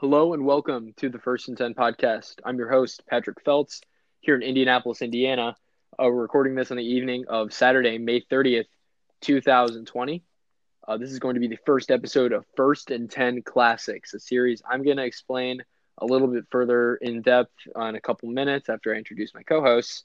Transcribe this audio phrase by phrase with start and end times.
[0.00, 2.36] Hello and welcome to the First and Ten podcast.
[2.42, 3.82] I'm your host, Patrick Feltz,
[4.20, 5.54] here in Indianapolis, Indiana.
[5.92, 8.64] Uh, we're recording this on the evening of Saturday, May 30th,
[9.20, 10.22] 2020.
[10.88, 14.20] Uh, this is going to be the first episode of First and Ten Classics, a
[14.20, 15.62] series I'm going to explain
[15.98, 19.60] a little bit further in depth in a couple minutes after I introduce my co
[19.60, 20.04] hosts.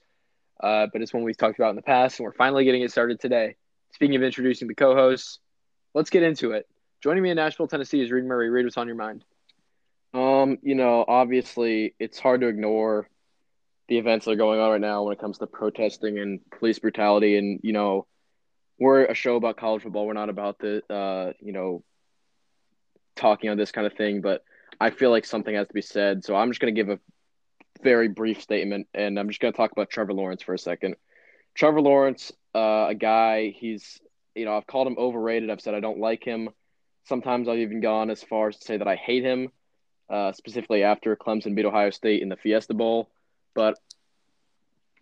[0.60, 2.92] Uh, but it's one we've talked about in the past, and we're finally getting it
[2.92, 3.56] started today.
[3.94, 5.40] Speaking of introducing the co hosts,
[5.94, 6.68] let's get into it.
[7.00, 8.50] Joining me in Nashville, Tennessee is Reid Murray.
[8.50, 9.24] Reid, what's on your mind?
[10.46, 13.10] Um, you know, obviously it's hard to ignore
[13.88, 16.80] the events that are going on right now when it comes to protesting and police
[16.80, 18.06] brutality and, you know,
[18.80, 20.06] we're a show about college football.
[20.06, 21.84] We're not about the uh, you know,
[23.16, 24.44] talking on this kind of thing, but
[24.80, 26.24] I feel like something has to be said.
[26.24, 27.00] So I'm just going to give a
[27.82, 30.96] very brief statement and I'm just going to talk about Trevor Lawrence for a second.
[31.56, 34.00] Trevor Lawrence, uh, a guy, he's,
[34.36, 35.50] you know, I've called him overrated.
[35.50, 36.50] I've said I don't like him.
[37.06, 39.50] Sometimes I've even gone as far as to say that I hate him
[40.10, 43.10] uh, specifically after Clemson beat Ohio State in the Fiesta Bowl.
[43.54, 43.78] But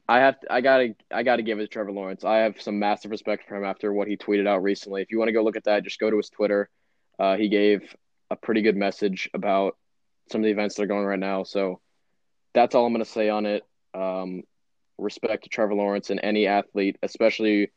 [0.07, 2.23] I have to, I gotta I gotta give it to Trevor Lawrence.
[2.23, 5.01] I have some massive respect for him after what he tweeted out recently.
[5.01, 6.69] If you want to go look at that, just go to his Twitter.
[7.17, 7.95] Uh, he gave
[8.29, 9.77] a pretty good message about
[10.31, 11.43] some of the events that are going right now.
[11.43, 11.79] So
[12.53, 13.63] that's all I'm gonna say on it.
[13.93, 14.43] Um,
[14.97, 17.71] respect to Trevor Lawrence and any athlete, especially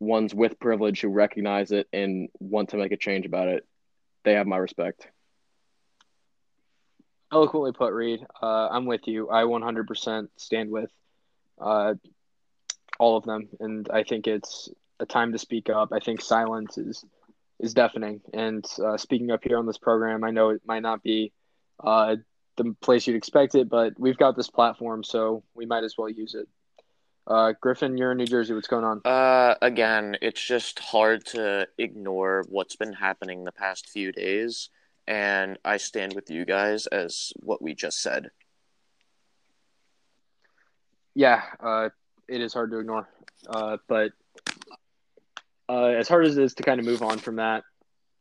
[0.00, 3.66] ones with privilege who recognize it and want to make a change about it.
[4.24, 5.08] They have my respect.
[7.34, 8.24] Eloquently put, Reid.
[8.40, 9.28] Uh, I'm with you.
[9.28, 10.90] I 100% stand with
[11.60, 11.94] uh,
[13.00, 14.68] all of them, and I think it's
[15.00, 15.92] a time to speak up.
[15.92, 17.04] I think silence is
[17.58, 21.02] is deafening, and uh, speaking up here on this program, I know it might not
[21.02, 21.32] be
[21.82, 22.16] uh,
[22.56, 26.08] the place you'd expect it, but we've got this platform, so we might as well
[26.08, 26.48] use it.
[27.26, 28.54] Uh, Griffin, you're in New Jersey.
[28.54, 29.00] What's going on?
[29.04, 34.68] Uh, again, it's just hard to ignore what's been happening the past few days
[35.06, 38.30] and I stand with you guys as what we just said.
[41.14, 41.90] Yeah, uh,
[42.28, 43.08] it is hard to ignore,
[43.48, 44.12] uh, but
[45.68, 47.62] uh, as hard as it is to kind of move on from that,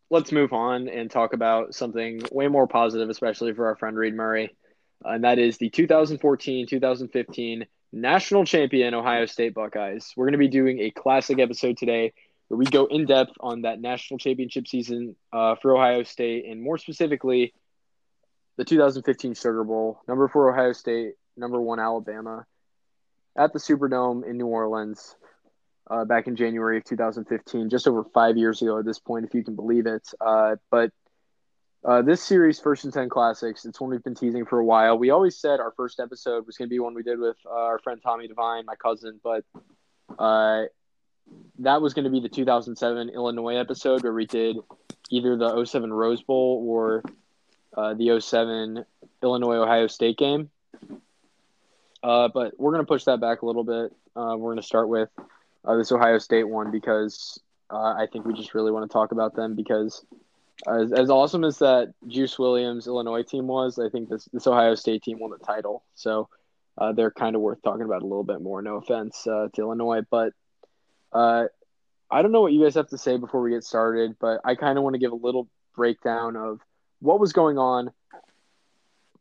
[0.10, 4.14] let's move on and talk about something way more positive, especially for our friend Reid
[4.14, 4.56] Murray,
[5.04, 10.14] and that is the 2014-2015 national champion Ohio State Buckeyes.
[10.16, 12.14] We're going to be doing a classic episode today
[12.48, 16.62] where we go in depth on that national championship season uh, for Ohio State, and
[16.62, 17.54] more specifically,
[18.58, 22.46] the 2015 Sugar Bowl, number four Ohio State, number one Alabama,
[23.38, 25.16] at the Superdome in New Orleans.
[25.92, 29.34] Uh, back in January of 2015, just over five years ago at this point, if
[29.34, 30.08] you can believe it.
[30.22, 30.92] Uh, but
[31.86, 34.98] uh, this series, First and Ten Classics, it's one we've been teasing for a while.
[34.98, 37.54] We always said our first episode was going to be one we did with uh,
[37.54, 39.44] our friend Tommy Devine, my cousin, but
[40.18, 40.64] uh,
[41.60, 44.58] that was going to be the 2007 Illinois episode where we did
[45.10, 47.04] either the 07 Rose Bowl or
[47.76, 48.86] uh, the 07
[49.22, 50.50] Illinois Ohio State game.
[52.02, 53.94] Uh, but we're going to push that back a little bit.
[54.16, 55.10] Uh, we're going to start with
[55.66, 59.12] uh, this Ohio State one because uh, I think we just really want to talk
[59.12, 60.06] about them because
[60.68, 64.76] as, as awesome as that Juice Williams Illinois team was, I think this, this Ohio
[64.76, 65.84] State team won the title.
[65.96, 66.30] So
[66.78, 68.62] uh, they're kind of worth talking about a little bit more.
[68.62, 70.34] No offense to Illinois, but
[71.13, 71.46] uh,
[72.09, 74.56] I don't know what you guys have to say before we get started, but I
[74.56, 76.59] kind of want to give a little breakdown of
[77.00, 77.91] what was going on.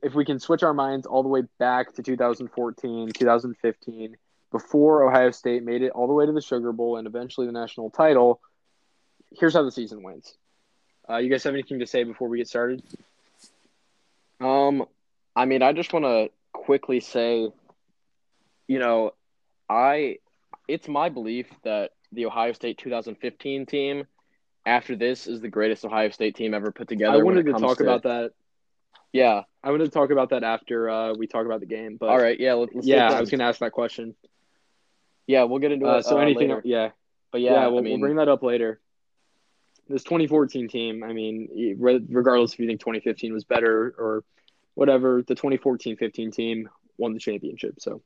[0.03, 4.17] If we can switch our minds all the way back to 2014, 2015,
[4.51, 7.53] before Ohio State made it all the way to the Sugar Bowl and eventually the
[7.53, 8.41] national title,
[9.31, 10.31] here's how the season went.
[11.09, 12.83] Uh, you guys have anything to say before we get started?
[14.41, 14.85] Um,
[15.35, 17.49] I mean, I just want to quickly say,
[18.67, 19.15] you know,
[19.69, 20.19] I
[20.69, 24.07] it's my belief that the Ohio State 2015 team
[24.65, 27.19] after this is the greatest Ohio State team ever put together.
[27.19, 28.33] I wanted to talk to, about that.
[29.13, 31.97] Yeah, I wanted to talk about that after uh, we talk about the game.
[31.99, 34.15] But all right, yeah, let's, yeah, I was going to ask that question.
[35.27, 36.05] Yeah, we'll get into uh, it.
[36.05, 36.63] So uh, anything, later.
[36.65, 36.91] yeah,
[37.31, 38.81] but yeah, yeah, we'll, I mean, we'll bring that up later.
[39.89, 44.25] This 2014 team, I mean, regardless if you think 2015 was better or
[44.75, 47.75] whatever, the 2014-15 team won the championship.
[47.81, 48.01] So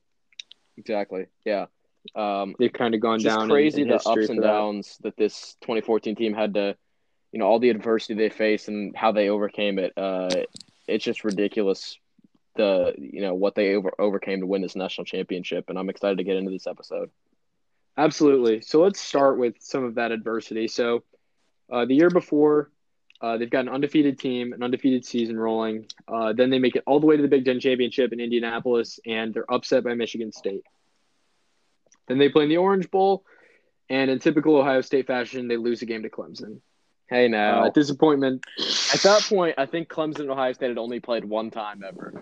[0.75, 1.67] exactly, yeah.
[2.15, 3.49] Um, They've kind of gone down.
[3.49, 5.15] crazy in, in the ups and downs that.
[5.15, 6.75] that this 2014 team had to,
[7.31, 9.93] you know, all the adversity they faced and how they overcame it.
[9.97, 10.29] Uh,
[10.87, 11.97] it's just ridiculous.
[12.55, 16.17] The you know what they over overcame to win this national championship, and I'm excited
[16.17, 17.11] to get into this episode.
[17.97, 18.61] Absolutely.
[18.61, 20.67] So let's start with some of that adversity.
[20.67, 21.03] So,
[21.71, 22.71] uh, the year before,
[23.21, 25.87] uh, they've got an undefeated team, an undefeated season rolling.
[26.07, 28.99] Uh, then they make it all the way to the Big Ten championship in Indianapolis,
[29.05, 30.63] and they're upset by Michigan State.
[32.07, 33.25] Then they play in the Orange Bowl,
[33.89, 36.61] and in typical Ohio State fashion, they lose a game to Clemson.
[37.09, 38.45] Hey now, Uh, disappointment.
[38.93, 42.13] at that point, I think Clemson and Ohio State had only played one time ever.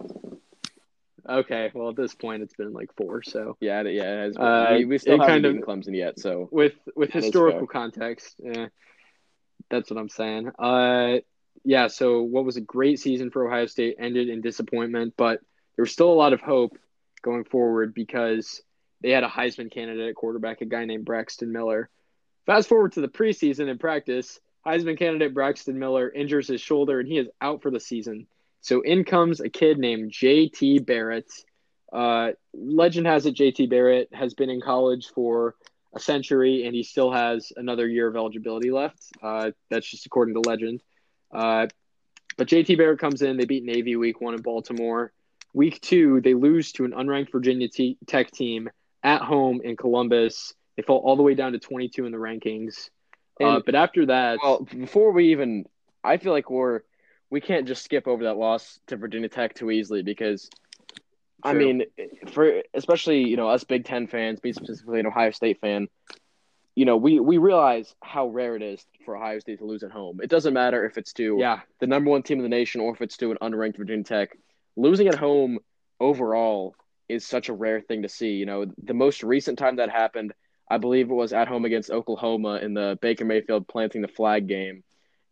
[1.27, 3.23] Okay, well at this point it's been like four.
[3.23, 4.45] So Yeah, it- yeah, it has been.
[4.45, 8.35] Uh, we, we still haven't kind of- beaten Clemson yet, so with with historical context,
[8.37, 8.67] yeah,
[9.71, 10.51] that's what I'm saying.
[10.59, 11.17] Uh,
[11.63, 11.87] yeah.
[11.87, 15.39] So what was a great season for Ohio State ended in disappointment, but
[15.75, 16.77] there was still a lot of hope
[17.23, 18.61] going forward because
[19.01, 21.89] they had a Heisman candidate at quarterback, a guy named Braxton Miller.
[22.45, 27.07] Fast forward to the preseason in practice, Heisman candidate Braxton Miller injures his shoulder and
[27.07, 28.27] he is out for the season.
[28.61, 30.79] So in comes a kid named J.T.
[30.79, 31.31] Barrett.
[31.93, 33.67] Uh, legend has it J.T.
[33.67, 35.55] Barrett has been in college for
[35.95, 39.03] a century and he still has another year of eligibility left.
[39.21, 40.81] Uh, that's just according to legend.
[41.31, 41.67] Uh,
[42.37, 43.37] but JT Barrett comes in.
[43.37, 45.13] They beat Navy week one in Baltimore.
[45.53, 47.69] Week two, they lose to an unranked Virginia
[48.07, 48.69] Tech team
[49.05, 50.53] at home in Columbus.
[50.75, 52.89] They fall all the way down to 22 in the rankings.
[53.39, 55.65] Uh, but after that, Well, before we even,
[56.03, 56.81] I feel like we're
[57.29, 60.49] we can't just skip over that loss to Virginia Tech too easily because,
[61.43, 61.83] I mean,
[62.31, 65.87] for especially you know us Big Ten fans, me specifically an Ohio State fan,
[66.75, 69.91] you know we we realize how rare it is for Ohio State to lose at
[69.91, 70.19] home.
[70.23, 72.93] It doesn't matter if it's to yeah, the number one team in the nation or
[72.93, 74.37] if it's to an unranked Virginia Tech.
[74.77, 75.59] Losing at home
[75.99, 76.75] overall
[77.07, 78.31] is such a rare thing to see.
[78.31, 80.33] You know, the most recent time that happened,
[80.69, 84.47] I believe it was at home against Oklahoma in the Baker Mayfield planting the flag
[84.47, 84.83] game.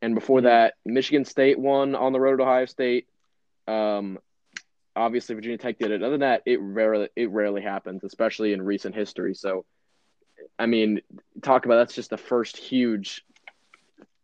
[0.01, 0.43] And before Mhm.
[0.43, 3.07] that, Michigan State won on the road at Ohio State.
[3.67, 4.19] Um,
[4.95, 6.03] obviously, Virginia Tech did it.
[6.03, 9.33] Other than that, it rarely it rarely happens, especially in recent history.
[9.33, 9.65] So,
[10.59, 11.01] I mean,
[11.41, 13.25] talk about that's just the first huge,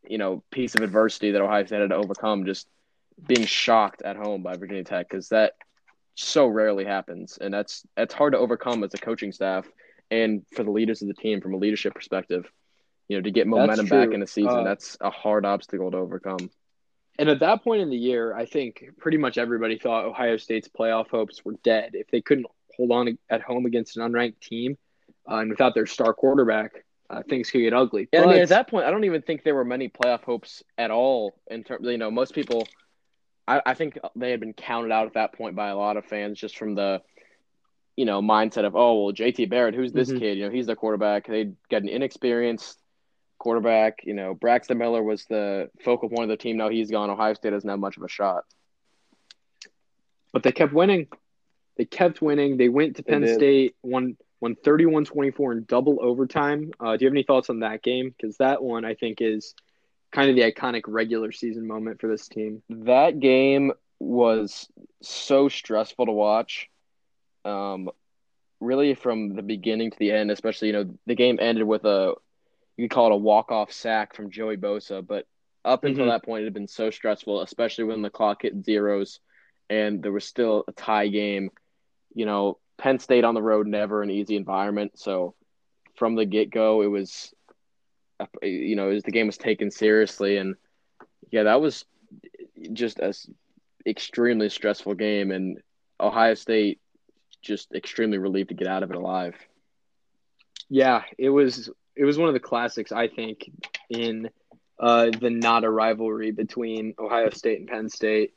[0.03, 2.45] you know, piece of adversity that Ohio State had to overcome.
[2.45, 2.67] Just
[3.25, 5.53] being shocked at home by Virginia Tech because that
[6.23, 9.65] so rarely happens, and that's that's hard to overcome as a coaching staff
[10.11, 12.45] and for the leaders of the team from a leadership perspective.
[13.07, 15.97] You know, to get momentum back in a season, Uh, that's a hard obstacle to
[15.97, 16.49] overcome.
[17.17, 20.69] And at that point in the year, I think pretty much everybody thought Ohio State's
[20.69, 21.91] playoff hopes were dead.
[21.93, 24.77] If they couldn't hold on at home against an unranked team
[25.29, 28.07] uh, and without their star quarterback, uh, things could get ugly.
[28.13, 30.63] Yeah, I mean, at that point, I don't even think there were many playoff hopes
[30.77, 31.33] at all.
[31.49, 32.67] In terms, you know, most people,
[33.49, 36.05] I, I think they had been counted out at that point by a lot of
[36.05, 37.01] fans just from the,
[37.95, 40.19] you know, mindset of, oh well, JT Barrett, who's this Mhm.
[40.19, 40.37] kid?
[40.37, 41.27] You know, he's the quarterback.
[41.27, 42.77] They got an inexperienced
[43.39, 43.99] quarterback.
[44.03, 46.57] You know, Braxton Miller was the focal point of the team.
[46.57, 47.09] Now he's gone.
[47.09, 48.43] Ohio State doesn't have much of a shot.
[50.31, 51.07] but they kept winning.
[51.77, 52.57] They kept winning.
[52.57, 53.27] They went to Penn.
[53.27, 56.71] State, won won 31-24 in double overtime.
[56.79, 58.13] Uh, do you have any thoughts on that game?
[58.15, 59.55] Because that one, I think, is
[60.11, 62.61] kind of the iconic regular season moment for this team.
[62.69, 64.67] That game was
[65.01, 66.69] so stressful to watch.
[67.45, 67.89] Um,
[68.59, 72.13] really from the beginning to the end, especially, you know, the game ended with a
[72.77, 75.25] you could call it a walk off sack from Joey Bosa, but
[75.65, 76.09] up until Mhm.
[76.09, 79.19] that point it had been so stressful, especially when the clock hit zeros
[79.69, 81.51] and there was still a tie game.
[82.13, 85.35] You know, Penn State on the road never an easy environment, so
[85.95, 87.33] from the get go it was
[88.41, 90.55] you know, the game was taken seriously and
[91.31, 91.85] yeah, that was
[92.73, 93.13] just a
[93.85, 95.61] extremely stressful game, and
[95.99, 96.79] Ohio State
[97.41, 99.35] just extremely relieved to get out of it alive.
[100.69, 103.49] Yeah, it was it was one of the classics, I think,
[103.89, 104.29] in
[104.79, 108.33] uh, the not a rivalry between Ohio State and Penn State.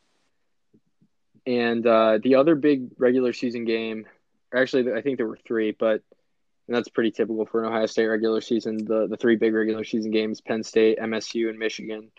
[1.45, 4.07] And uh, the other big regular season game,
[4.55, 6.03] actually, I think there were three, but
[6.73, 8.79] and that's pretty typical for an Ohio State regular season.
[8.79, 12.11] The the three big regular season games: Penn State, MSU, and Michigan.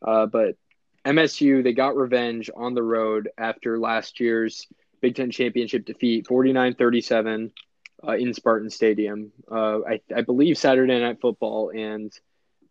[0.00, 0.54] Uh, but
[1.04, 4.68] MSU they got revenge on the road after last year's
[5.00, 7.50] Big Ten championship defeat, 49-37
[8.06, 9.32] uh, in Spartan Stadium.
[9.50, 12.12] Uh, I, I believe Saturday Night Football and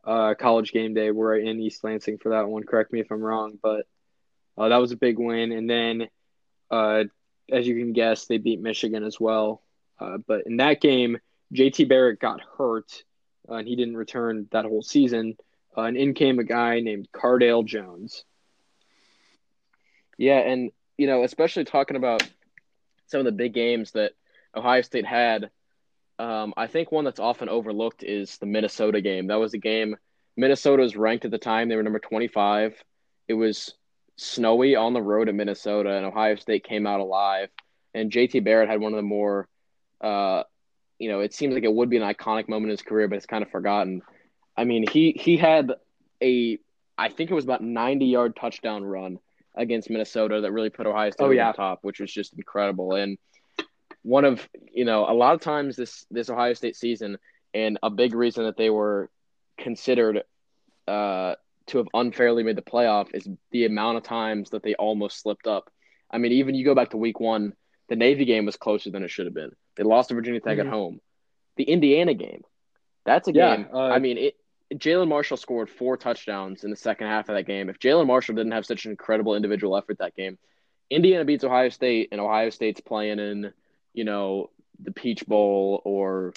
[0.06, 2.64] uh, College Game Day were in East Lansing for that one.
[2.64, 3.88] Correct me if I'm wrong, but
[4.58, 5.52] uh, that was a big win.
[5.52, 6.08] And then,
[6.72, 7.04] uh,
[7.52, 9.62] as you can guess, they beat Michigan as well.
[10.00, 11.18] Uh, but in that game,
[11.54, 13.04] JT Barrett got hurt
[13.50, 15.38] uh, and he didn't return that whole season.
[15.78, 18.24] Uh, and in came a guy named Cardale Jones.
[20.18, 22.24] Yeah, and you know, especially talking about
[23.08, 24.14] some of the big games that
[24.56, 25.50] Ohio State had,
[26.18, 29.28] um, I think one that's often overlooked is the Minnesota game.
[29.28, 29.98] That was a game
[30.38, 32.76] Minnesota was ranked at the time; they were number twenty-five.
[33.28, 33.74] It was
[34.18, 37.50] snowy on the road at Minnesota, and Ohio State came out alive.
[37.94, 39.48] And JT Barrett had one of the more,
[40.02, 40.44] uh,
[41.00, 43.18] you know, it seems like it would be an iconic moment in his career, but
[43.18, 44.02] it's kind of forgotten.
[44.58, 45.74] I mean, he he had
[46.22, 46.58] a,
[46.98, 49.20] I think it was about ninety-yard touchdown run
[49.56, 51.52] against Minnesota that really put Ohio State Oh, yeah.
[51.52, 52.94] the top, which was just incredible.
[52.94, 53.18] And
[54.04, 57.18] one of you know a lot of times this this Ohio State season,
[57.54, 59.10] and a big reason that they were
[59.58, 60.24] considered
[60.88, 61.36] uh,
[61.68, 65.48] to have unfairly made the playoff is the amount of times that they almost slipped
[65.48, 65.70] up.
[66.12, 67.54] I mean, even you go back to week one,
[67.90, 69.52] the Navy game was closer than it should have been.
[69.76, 70.62] They lost to Virginia Tech Mhm.
[70.62, 71.02] at home.
[71.58, 72.44] The Indiana game,
[73.06, 73.68] that's a Yeah, game.
[73.74, 74.36] uh, I mean, it.
[74.74, 77.70] Jalin Marshall scored four touchdowns in the second half of that game.
[77.70, 80.40] If Jalin Marshall didn't have such an incredible individual effort that game,
[80.90, 83.54] Indiana beats Ohio State, and Ohio State's playing in,
[83.94, 86.34] you know, the Peach Bowl or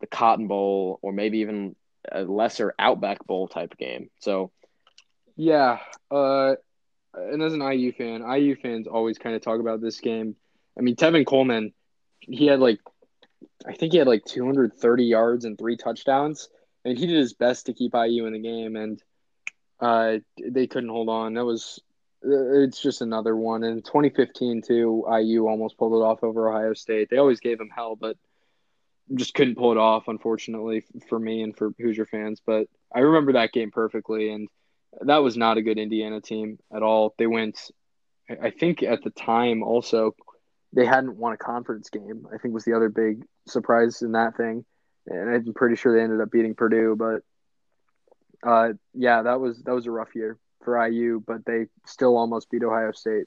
[0.00, 1.76] the Cotton Bowl or maybe even
[2.10, 4.10] a lesser Outback Bowl type game.
[4.18, 4.50] So
[5.36, 5.78] Yeah,
[6.10, 6.56] uh,
[7.14, 10.36] and as an IU fan, IU fans always kind of talk about this game.
[10.78, 11.72] I mean, Tevin Coleman,
[12.28, 12.80] he had like,
[13.66, 16.48] I think he had like 230 yards and three touchdowns.
[16.84, 19.02] Mean, he did his best to keep IU in the game, and
[19.80, 21.34] uh, they couldn't hold on.
[21.34, 21.80] That was,
[22.22, 23.64] it's just another one.
[23.64, 27.08] In 2015, too, IU almost pulled it off over Ohio State.
[27.10, 28.16] They always gave them hell, but
[29.14, 32.40] just couldn't pull it off, unfortunately, for me and for Hoosier fans.
[32.44, 34.48] But I remember that game perfectly, and
[35.00, 37.14] that was not a good Indiana team at all.
[37.18, 37.70] They went,
[38.42, 40.14] I think at the time also,
[40.74, 42.26] they hadn't won a conference game.
[42.34, 44.64] I think was the other big surprise in that thing,
[45.06, 46.96] and I'm pretty sure they ended up beating Purdue.
[46.98, 47.22] But
[48.48, 52.50] uh, yeah, that was that was a rough year for IU, but they still almost
[52.50, 53.26] beat Ohio State.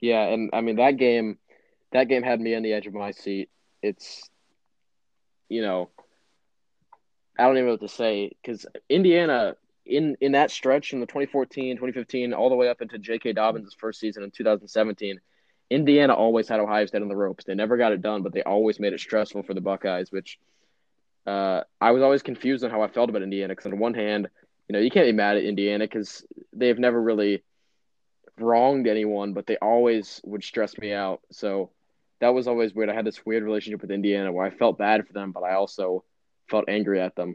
[0.00, 1.38] yeah, and I mean that game,
[1.92, 3.48] that game had me on the edge of my seat.
[3.82, 4.22] It's,
[5.48, 5.90] you know,
[7.38, 11.06] I don't even know what to say because Indiana in in that stretch in the
[11.06, 13.32] 2014, 2015, all the way up into J.K.
[13.32, 15.20] Dobbins' first season in 2017,
[15.70, 17.44] Indiana always had Ohio State on the ropes.
[17.44, 20.38] They never got it done, but they always made it stressful for the Buckeyes, which
[21.26, 23.94] uh, I was always confused on how I felt about Indiana because on the one
[23.94, 24.28] hand,
[24.68, 27.42] you know, you can't be mad at Indiana because they've never really
[28.38, 31.20] wronged anyone, but they always would stress me out.
[31.30, 31.70] So
[32.20, 32.90] that was always weird.
[32.90, 35.54] I had this weird relationship with Indiana where I felt bad for them, but I
[35.54, 36.04] also
[36.48, 37.34] felt angry at them.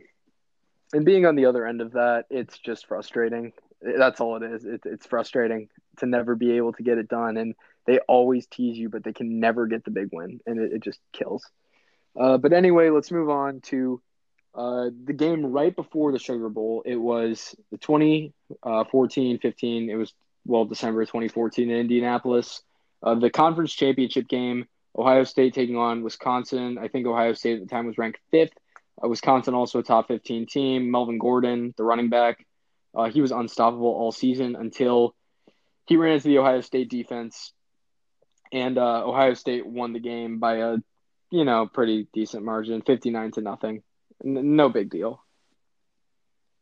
[0.93, 3.53] And being on the other end of that, it's just frustrating.
[3.81, 4.65] That's all it is.
[4.65, 7.37] It, it's frustrating to never be able to get it done.
[7.37, 7.55] And
[7.85, 10.39] they always tease you, but they can never get the big win.
[10.45, 11.45] And it, it just kills.
[12.19, 14.01] Uh, but anyway, let's move on to
[14.55, 16.81] uh, the game right before the Sugar Bowl.
[16.85, 19.89] It was the 2014 15.
[19.89, 20.13] It was,
[20.45, 22.61] well, December 2014 in Indianapolis.
[23.01, 24.65] Uh, the conference championship game,
[24.97, 26.77] Ohio State taking on Wisconsin.
[26.77, 28.53] I think Ohio State at the time was ranked fifth.
[29.03, 30.91] Uh, Wisconsin also a top 15 team.
[30.91, 32.45] Melvin Gordon, the running back,
[32.95, 35.15] uh, he was unstoppable all season until
[35.85, 37.53] he ran into the Ohio State defense,
[38.51, 40.77] and uh, Ohio State won the game by a
[41.31, 43.83] you know pretty decent margin, 59 to nothing.
[44.23, 45.23] N- no big deal.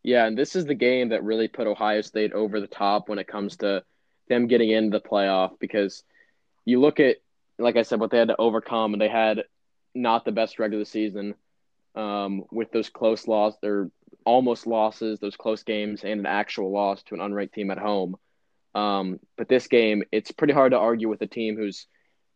[0.03, 3.19] Yeah, and this is the game that really put Ohio State over the top when
[3.19, 3.83] it comes to
[4.29, 6.03] them getting into the playoff because
[6.65, 7.17] you look at,
[7.57, 9.43] like I said, what they had to overcome, and they had
[9.95, 11.35] not the best regular season
[11.95, 13.91] um, with those close losses, or
[14.25, 18.15] almost losses, those close games, and an actual loss to an unranked team at home.
[18.75, 21.87] Um, but this game, it's pretty hard to argue with a team who's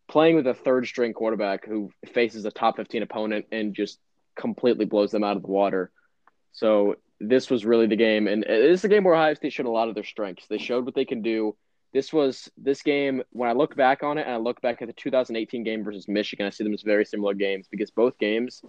[0.08, 4.00] playing with a third string quarterback who faces a top 15 opponent and just
[4.36, 5.91] completely blows them out of the water.
[6.51, 9.70] So this was really the game, and it is game where Ohio State showed a
[9.70, 10.48] lot of their strengths.
[10.48, 11.55] They showed what they can do.
[11.93, 13.22] This was this game.
[13.31, 16.08] When I look back on it, and I look back at the 2018 game versus
[16.08, 18.62] Michigan, I see them as very similar games because both games,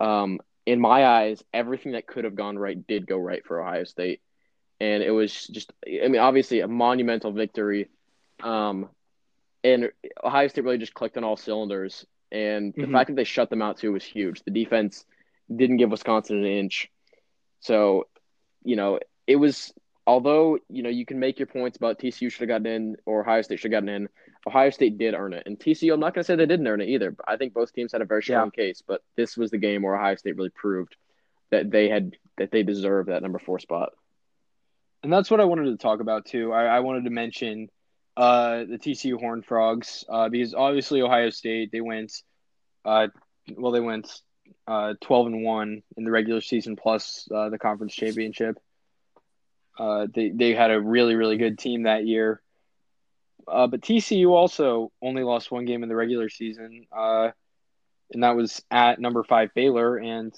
[0.00, 3.84] um, in my eyes, everything that could have gone right did go right for Ohio
[3.84, 4.20] State,
[4.80, 7.88] and it was just, I mean, obviously a monumental victory.
[8.42, 8.88] Um,
[9.62, 9.90] and
[10.22, 12.92] Ohio State really just clicked on all cylinders, and the Mhm.
[12.92, 14.42] fact that they shut them out too was huge.
[14.42, 15.04] The defense
[15.54, 16.90] didn't give Wisconsin an inch.
[17.60, 18.08] So,
[18.64, 19.72] you know, it was
[20.06, 23.22] although, you know, you can make your points about TCU should have gotten in or
[23.22, 24.08] Ohio State should have gotten in.
[24.46, 25.44] Ohio State did earn it.
[25.46, 27.72] And TCU, I'm not gonna say they didn't earn it either, but I think both
[27.72, 28.82] teams had a very strong case.
[28.86, 30.96] But this was the game where Ohio State really proved
[31.50, 33.92] that they had that they deserved that number four spot.
[35.02, 36.52] And that's what I wanted to talk about too.
[36.52, 37.68] I, I wanted to mention
[38.16, 42.12] uh, the TCU Horned Frogs uh, because obviously Ohio State they went,
[42.84, 43.08] uh,
[43.56, 44.10] well they went
[44.66, 48.58] uh, twelve and one in the regular season plus uh, the conference championship.
[49.78, 52.40] Uh, they they had a really really good team that year.
[53.46, 57.30] Uh, but TCU also only lost one game in the regular season, uh,
[58.12, 59.96] and that was at number five Baylor.
[59.96, 60.34] And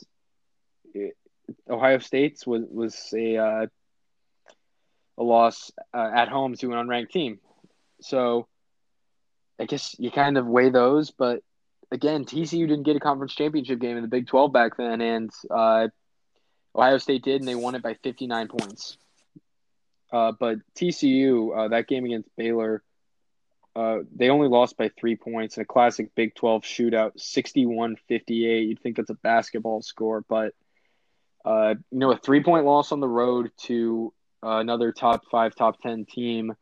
[0.94, 1.16] it,
[1.68, 3.66] Ohio State's was was a uh,
[5.18, 7.38] a loss uh, at home to an unranked team.
[8.00, 8.48] So
[9.58, 11.42] I guess you kind of weigh those, but
[11.90, 15.30] again, TCU didn't get a conference championship game in the Big 12 back then, and
[15.50, 15.88] uh,
[16.74, 18.98] Ohio State did, and they won it by 59 points.
[20.12, 22.82] Uh, but TCU, that game against Baylor,
[23.76, 28.68] uh, they only lost by three points in a classic Big 12 shootout, 61 58.
[28.68, 30.54] You'd think that's a basketball score, but
[31.44, 35.54] Uh, you know, a three point loss on the road to uh, another top five,
[35.54, 36.54] top 10 team.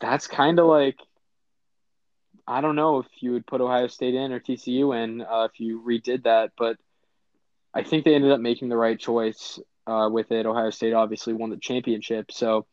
[0.00, 0.96] That's kind of like,
[2.46, 5.60] I don't know if you would put Ohio State in or TCU in uh, if
[5.60, 6.78] you redid that, but
[7.74, 10.46] I think they ended up making the right choice uh, with it.
[10.46, 12.32] Ohio State obviously won the championship.
[12.32, 12.66] So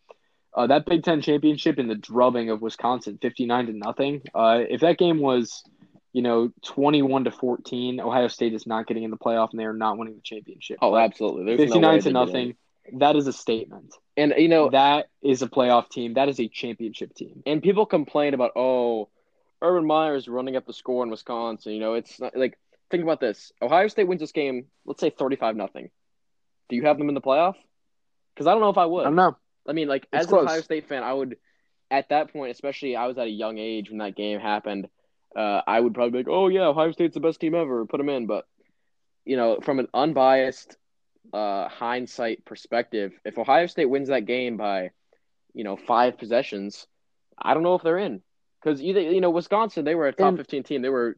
[0.55, 4.21] uh, that Big Ten championship in the drubbing of Wisconsin, 59 to nothing.
[4.33, 5.63] Uh, if that game was
[6.15, 7.99] you know, 21 to 14.
[7.99, 10.77] Ohio State is not getting in the playoff and they are not winning the championship.
[10.81, 11.43] Oh, absolutely.
[11.43, 12.55] There's 59 no to nothing.
[12.93, 13.93] That is a statement.
[14.15, 16.13] And, you know, that is a playoff team.
[16.13, 17.43] That is a championship team.
[17.45, 19.09] And people complain about, oh,
[19.61, 21.73] Urban Meyer is running up the score in Wisconsin.
[21.73, 22.57] You know, it's not, like,
[22.89, 23.51] think about this.
[23.61, 25.89] Ohio State wins this game, let's say 35 nothing.
[26.69, 27.55] Do you have them in the playoff?
[28.33, 29.01] Because I don't know if I would.
[29.01, 29.35] I don't know.
[29.67, 30.43] I mean, like, it's as close.
[30.43, 31.37] an Ohio State fan, I would,
[31.89, 34.87] at that point, especially I was at a young age when that game happened
[35.35, 37.97] uh, I would probably be like, oh yeah, Ohio State's the best team ever, put
[37.97, 38.25] them in.
[38.25, 38.45] But
[39.25, 40.77] you know, from an unbiased
[41.33, 44.91] uh, hindsight perspective, if Ohio State wins that game by,
[45.53, 46.87] you know, five possessions,
[47.37, 48.21] I don't know if they're in
[48.63, 50.81] because you you know Wisconsin they were a top and, fifteen team.
[50.81, 51.17] They were,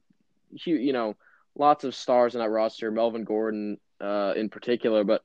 [0.66, 1.16] you know,
[1.56, 5.24] lots of stars in that roster, Melvin Gordon uh, in particular, but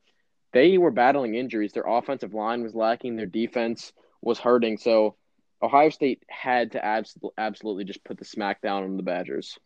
[0.52, 1.72] they were battling injuries.
[1.72, 3.16] Their offensive line was lacking.
[3.16, 4.78] Their defense was hurting.
[4.78, 5.16] So
[5.62, 9.58] Ohio State had to abs- absolutely just put the smackdown on the Badgers.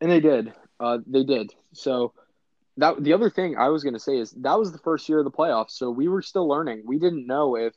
[0.00, 0.52] And they did.
[0.78, 1.52] Uh, they did.
[1.72, 2.14] So
[2.76, 5.18] that the other thing I was going to say is that was the first year
[5.18, 6.82] of the playoffs, so we were still learning.
[6.86, 7.74] We didn't know if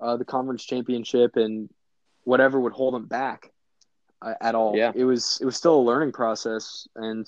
[0.00, 1.68] uh, the conference championship and
[2.24, 3.50] whatever would hold them back
[4.22, 4.76] uh, at all.
[4.76, 4.92] Yeah.
[4.94, 7.26] It was it was still a learning process, and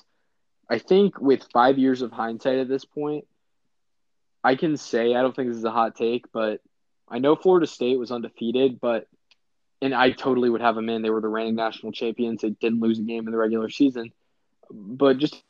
[0.70, 3.26] I think with five years of hindsight at this point,
[4.44, 6.60] I can say I don't think this is a hot take, but
[7.08, 9.06] I know Florida State was undefeated, but
[9.80, 11.02] and I totally would have them in.
[11.02, 12.40] They were the reigning national champions.
[12.40, 14.12] They didn't lose a game in the regular season,
[14.70, 15.42] but just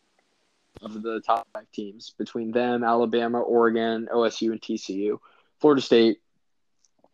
[0.81, 5.19] of the top five teams between them, Alabama, Oregon, OSU, and TCU,
[5.61, 6.21] Florida State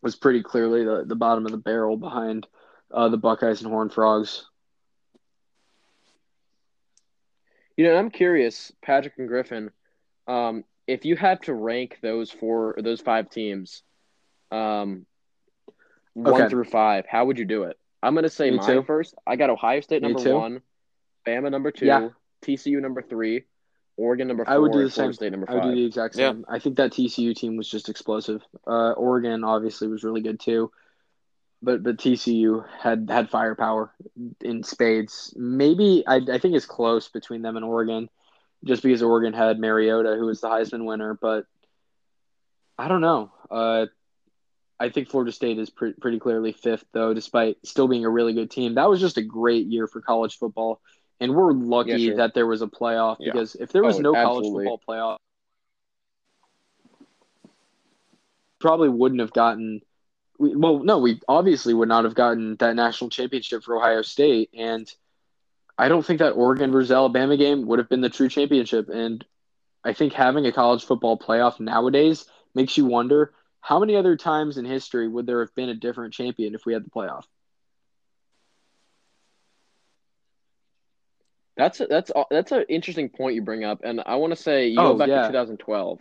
[0.00, 2.46] was pretty clearly the, the bottom of the barrel behind
[2.92, 4.46] uh, the Buckeyes and Horned Frogs.
[7.76, 9.70] You know, I'm curious, Patrick and Griffin,
[10.26, 13.82] um, if you had to rank those four, those five teams,
[14.50, 15.06] um,
[16.18, 16.30] okay.
[16.30, 17.78] one through five, how would you do it?
[18.02, 18.82] I'm gonna say Me mine too.
[18.82, 19.14] first.
[19.26, 20.62] I got Ohio State number one,
[21.26, 22.08] Bama number two, yeah.
[22.42, 23.44] TCU number three,
[23.98, 25.12] Oregon number four, I would do the same.
[25.12, 25.56] State number five.
[25.56, 26.38] I would do the exact same.
[26.48, 26.54] Yeah.
[26.54, 28.42] I think that TCU team was just explosive.
[28.66, 30.70] Uh, Oregon obviously was really good too,
[31.60, 33.92] but but TCU had had firepower
[34.40, 35.34] in spades.
[35.36, 38.08] Maybe I I think it's close between them and Oregon,
[38.64, 41.14] just because Oregon had Mariota, who was the Heisman winner.
[41.20, 41.44] But
[42.78, 43.32] I don't know.
[43.50, 43.86] Uh,
[44.80, 48.32] I think Florida State is pre- pretty clearly fifth, though, despite still being a really
[48.32, 48.74] good team.
[48.74, 50.80] That was just a great year for college football,
[51.20, 52.16] and we're lucky yeah, sure.
[52.18, 53.32] that there was a playoff yeah.
[53.32, 54.66] because if there was oh, no absolutely.
[54.66, 55.18] college football playoff,
[58.60, 59.80] probably wouldn't have gotten.
[60.38, 64.50] We, Well, no, we obviously would not have gotten that national championship for Ohio State,
[64.56, 64.88] and
[65.78, 68.88] I don't think that Oregon versus Alabama game would have been the true championship.
[68.88, 69.24] And
[69.84, 74.58] I think having a college football playoff nowadays makes you wonder how many other times
[74.58, 77.24] in history would there have been a different champion if we had the playoff?
[81.56, 84.36] That's a, that's a, that's an interesting point you bring up, and I want to
[84.36, 85.22] say you oh, go back yeah.
[85.22, 85.98] to 2012.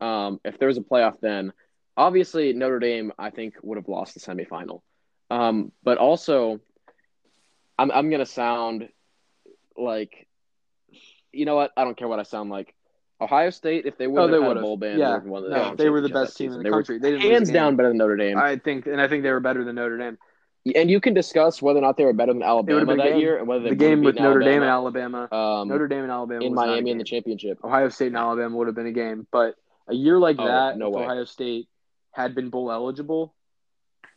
[0.00, 1.52] Um, if there was a playoff then,
[1.96, 4.80] obviously Notre Dame I think would have lost the semifinal,
[5.30, 6.60] um, but also
[7.78, 8.88] I'm I'm gonna sound
[9.76, 10.28] like,
[11.32, 11.72] you know what?
[11.76, 12.74] I don't care what I sound like.
[13.20, 15.74] Ohio State, if they would oh, have had a bowl ban, yeah, won the no,
[15.76, 16.98] they were the best team in the country.
[16.98, 18.36] They didn't hands down better than Notre Dame.
[18.36, 20.18] I think, and I think they were better than Notre Dame.
[20.76, 23.20] And you can discuss whether or not they were better than Alabama that game.
[23.20, 26.44] year, and whether the game with Notre Dame and Alabama, um, Notre Dame and Alabama
[26.44, 27.58] in Miami in the championship.
[27.64, 29.54] Ohio State and Alabama would have been a game, but
[29.88, 30.94] a year like oh, that, no.
[30.94, 31.68] Ohio State
[32.12, 33.34] had been bowl eligible,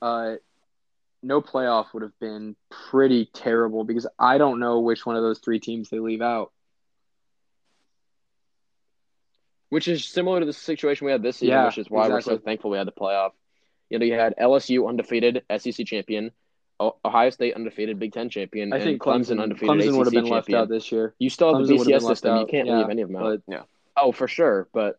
[0.01, 0.35] uh,
[1.23, 2.55] no playoff would have been
[2.89, 6.51] pretty terrible because I don't know which one of those three teams they leave out.
[9.75, 12.33] which is similar to the situation we had this season, yeah, which is why exactly.
[12.33, 13.31] we're so thankful we had the playoff.
[13.89, 16.31] You know, you had LSU undefeated SEC champion,
[16.79, 20.13] Ohio State undefeated Big Ten champion, I think Clemson, Clemson undefeated Clemson ACC would have
[20.13, 20.33] been champion.
[20.33, 21.13] left out this year.
[21.19, 22.37] You still have Clemson the BCS system.
[22.37, 23.41] You can't yeah, leave any of them out.
[23.45, 23.61] But, yeah.
[23.97, 24.97] Oh, for sure, but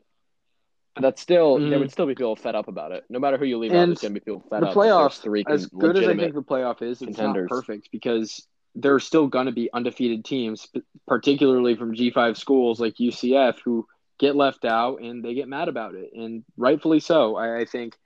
[1.00, 1.70] that's still mm-hmm.
[1.70, 3.04] there would still be people fed up about it.
[3.08, 4.74] No matter who you leave and out, there's gonna be people fed the up.
[4.74, 7.48] The playoffs, three as good as I think the playoff is, it's contenders.
[7.50, 10.68] not perfect because there are still going to be undefeated teams,
[11.06, 13.86] particularly from G5 schools like UCF, who
[14.18, 17.36] get left out and they get mad about it, and rightfully so.
[17.36, 17.96] I, I think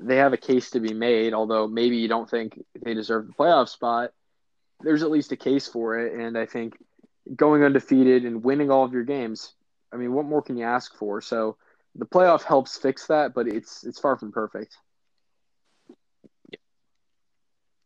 [0.00, 3.32] they have a case to be made, although maybe you don't think they deserve the
[3.32, 4.10] playoff spot.
[4.82, 6.76] There's at least a case for it, and I think
[7.34, 9.54] going undefeated and winning all of your games
[9.92, 11.20] I mean, what more can you ask for?
[11.20, 11.56] So
[11.98, 14.76] the playoff helps fix that, but it's it's far from perfect.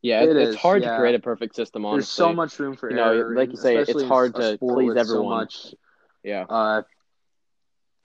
[0.03, 0.91] Yeah, It it's is, hard yeah.
[0.91, 1.85] to create a perfect system.
[1.85, 4.59] Honestly, There's so much room for You know, error, like you say, it's hard to
[4.59, 5.49] please everyone.
[5.49, 5.75] So much,
[6.25, 6.83] Yeah, uh,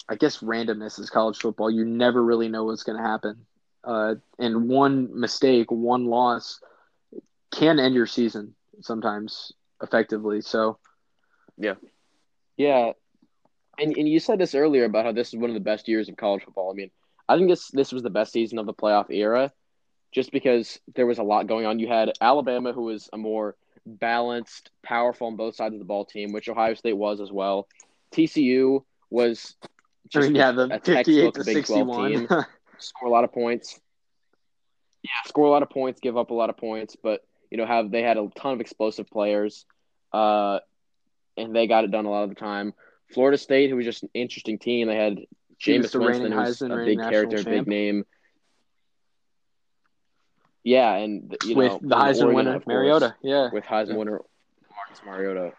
[0.09, 1.69] I guess randomness is college football.
[1.71, 3.45] You never really know what's going to happen,
[3.83, 6.59] uh, and one mistake, one loss,
[7.51, 10.41] can end your season sometimes effectively.
[10.41, 10.77] So
[11.57, 11.75] yeah,
[12.57, 12.93] yeah,
[13.77, 16.09] and and you said this earlier about how this is one of the best years
[16.09, 16.71] of college football.
[16.71, 16.91] I mean,
[17.27, 19.51] I think this this was the best season of the playoff era,
[20.11, 21.79] just because there was a lot going on.
[21.79, 26.05] You had Alabama, who was a more balanced, powerful on both sides of the ball
[26.05, 27.67] team, which Ohio State was as well.
[28.11, 29.55] TCU was
[30.09, 32.27] just yeah, the a textbook to Big 12 team.
[32.79, 33.79] score a lot of points.
[35.03, 37.65] Yeah, score a lot of points, give up a lot of points, but you know
[37.65, 39.65] have they had a ton of explosive players,
[40.13, 40.59] uh,
[41.35, 42.73] and they got it done a lot of the time.
[43.13, 45.17] Florida State, who was just an interesting team, they had
[45.57, 47.49] He was Jameis the Winston, who's Heisman, a big character, champ.
[47.49, 48.05] big name.
[50.63, 53.15] Yeah, and you know the Heisman Oregon, winner course, Mariota.
[53.21, 53.95] Yeah, with Heisman Yeah.
[53.95, 54.21] winner
[54.75, 55.53] Marcus Mariota.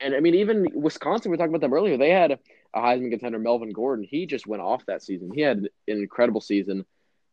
[0.00, 1.96] And I mean, even Wisconsin, we talked about them earlier.
[1.96, 2.38] They had a
[2.80, 4.04] Heisman contender, Melvin Gordon.
[4.08, 5.30] He just went off that season.
[5.34, 6.84] He had an incredible season.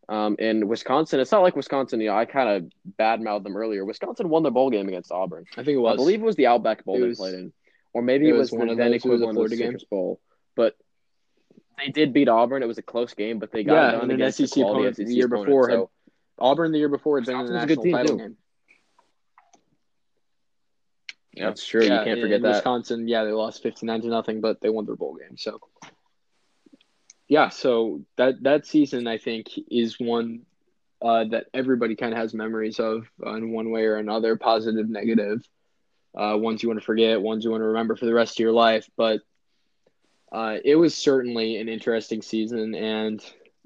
[0.10, 2.02] Um, and Wisconsin, it's not like Wisconsin.
[2.02, 3.86] You know, I kind of badmouthed them earlier.
[3.86, 5.46] Wisconsin won the bowl game against Auburn.
[5.54, 5.94] I think it was.
[5.94, 7.54] I believe it was the Outback Bowl It they was- played in,
[7.94, 8.94] or maybe it it was was, one the of then.
[8.94, 9.58] It was a equivalent of Florida the.
[9.58, 10.20] Citrus Bowl.
[10.56, 10.76] But
[11.78, 12.64] they did beat Auburn.
[12.64, 14.88] It was a close game, but they got Yeah, it done against the SEC quality
[14.88, 15.46] opponent SEC the year opponent.
[15.46, 15.90] before So,
[16.40, 18.18] Auburn the year before had been in the Wisconsin's a good national team, title too.
[18.18, 18.38] game.
[21.36, 21.84] that's true.
[21.86, 22.50] Yeah, you can't forget that.
[22.50, 25.38] Wisconsin, yeah, they lost fifty nine to nothing, but they won their bowl game.
[25.38, 25.60] So,
[27.28, 30.42] yeah, so that that season I think is one
[31.02, 34.90] uh, that everybody kind of has memories of uh, in one way or another, positive,
[34.90, 35.42] negative.
[36.15, 38.39] Uh, ones you want to forget, ones you want to remember for the rest of
[38.39, 38.89] your life.
[38.97, 39.21] But
[40.32, 43.24] uh, it was certainly an interesting season, and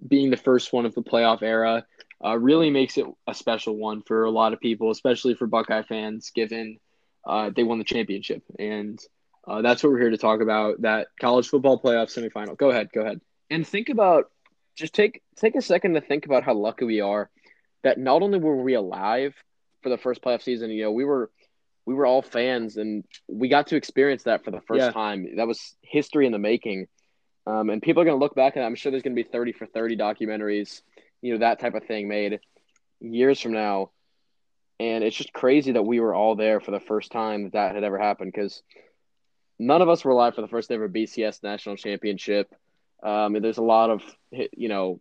[0.08, 1.86] being the first one of the playoff era
[2.23, 5.84] uh, really makes it a special one for a lot of people, especially for Buckeye
[5.84, 6.79] fans, given
[7.25, 8.43] uh, they won the championship.
[8.58, 8.99] And
[9.47, 12.58] uh, that's what we're here to talk about that college football playoff semifinal.
[12.58, 12.89] Go ahead.
[12.93, 13.21] Go ahead.
[13.49, 14.31] and think about
[14.75, 17.29] just take take a second to think about how lucky we are
[17.84, 19.34] that not only were we alive
[19.81, 21.29] for the first playoff season, you know, we were
[21.86, 24.91] we were all fans and we got to experience that for the first Yeah.
[24.91, 25.36] time.
[25.38, 26.88] That was history in the making.
[27.48, 29.30] Um, and people are going to look back and I'm sure there's going to be
[29.30, 30.82] 30 for 30 documentaries,
[31.21, 32.39] you know, that type of thing made
[33.00, 33.91] years from now.
[34.80, 37.76] And it's just crazy that we were all there for the first time that that
[37.76, 38.63] had ever happened because
[39.60, 42.54] none of us were alive for the first ever BCS national championship.
[43.04, 45.00] Um, and there's a lot of you know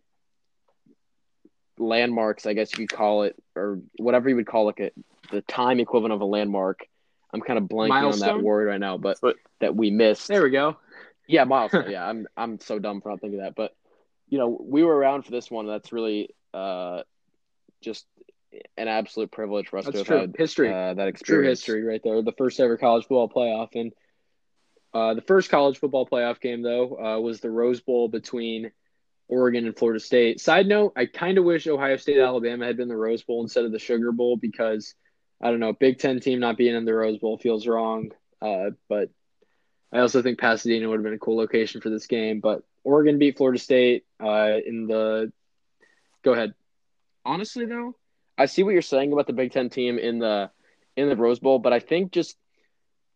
[1.77, 4.93] landmarks, I guess you could call it, or whatever you would call it,
[5.31, 6.87] the time equivalent of a landmark.
[7.33, 10.27] I'm kind of blanking on that word right now, but, But- that we missed.
[10.27, 10.77] There we go.
[11.27, 11.89] Yeah, milestone.
[11.89, 13.75] yeah, I'm I'm so dumb for not thinking of that, but
[14.29, 15.67] you know, we were around for this one.
[15.67, 17.01] That's really uh,
[17.81, 18.05] just
[18.77, 20.17] an absolute privilege for us That's to have true.
[20.19, 20.69] had History.
[20.69, 21.59] uh, that True experience.
[21.59, 22.21] history right there.
[22.21, 23.69] The first ever college football playoff.
[23.75, 23.91] And
[24.93, 28.71] uh, the first college football playoff game, though, uh, was the Rose Bowl between
[29.27, 30.39] Oregon and Florida State.
[30.39, 33.65] Side note, I kind of wish Ohio State Alabama had been the Rose Bowl instead
[33.65, 34.95] of the Sugar Bowl because,
[35.41, 38.11] I don't know, Big Ten team not being in the Rose Bowl feels wrong.
[38.41, 39.09] Uh, but
[39.91, 42.39] I also think Pasadena would have been a cool location for this game.
[42.39, 45.31] But Oregon beat Florida State uh, in the.
[46.23, 46.53] Go ahead.
[47.23, 47.95] Honestly, though,
[48.37, 50.51] I see what you're saying about the Big Ten team in the
[50.95, 52.37] in the Rose Bowl, but I think just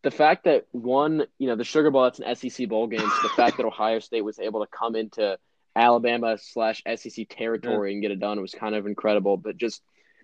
[0.02, 3.22] the fact that one, you know, the Sugar Bowl that's an SEC bowl game, so
[3.24, 5.38] the fact that Ohio State was able to come into
[5.76, 9.38] Alabama slash SEC territory and get it done was kind of incredible.
[9.38, 9.82] But just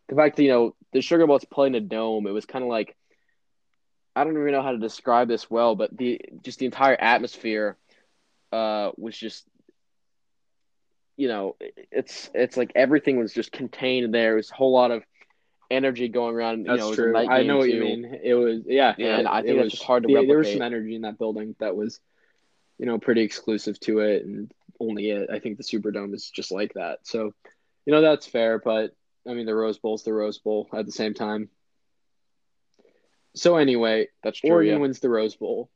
[0.10, 2.64] the fact that you know the Sugar Bowl is playing a dome, it was kind
[2.64, 2.96] of like
[4.16, 7.78] I don't even know how to describe this well, but the just the entire atmosphere
[8.52, 9.46] uh, was just
[11.18, 11.56] you know,
[11.92, 14.34] it's it's like everything was just contained there.
[14.34, 15.04] It was a whole lot of
[15.72, 16.60] energy going around.
[16.60, 17.18] You That's know, it was a true.
[17.18, 18.20] I know what you mean.
[18.24, 20.40] It was yeah, Yeah, and I it think that's was just hard to yeah, There
[20.40, 22.00] was some energy in that building that was,
[22.78, 25.30] you know, pretty exclusive to it, and only it.
[25.32, 27.00] I think the Superdome is just like that.
[27.04, 27.34] So,
[27.86, 28.60] you know, that's fair.
[28.60, 28.92] But
[29.28, 31.50] I mean, the Rose Bowl's the Rose Bowl at the same time.
[33.36, 34.52] So anyway, That's true.
[34.52, 34.80] Oregon yeah.
[34.80, 35.70] wins the Rose Bowl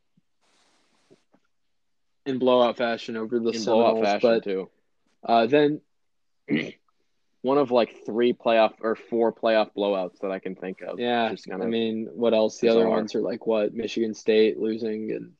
[2.26, 4.70] in blowout fashion over the in blowout fashion but too.
[5.24, 5.82] uh, then
[7.42, 11.00] One of like three playoff or four playoff blowouts that I can think of.
[11.00, 12.60] yeah, Just kind I mean, what else?
[12.60, 15.32] The other ones are like what Michigan State losing and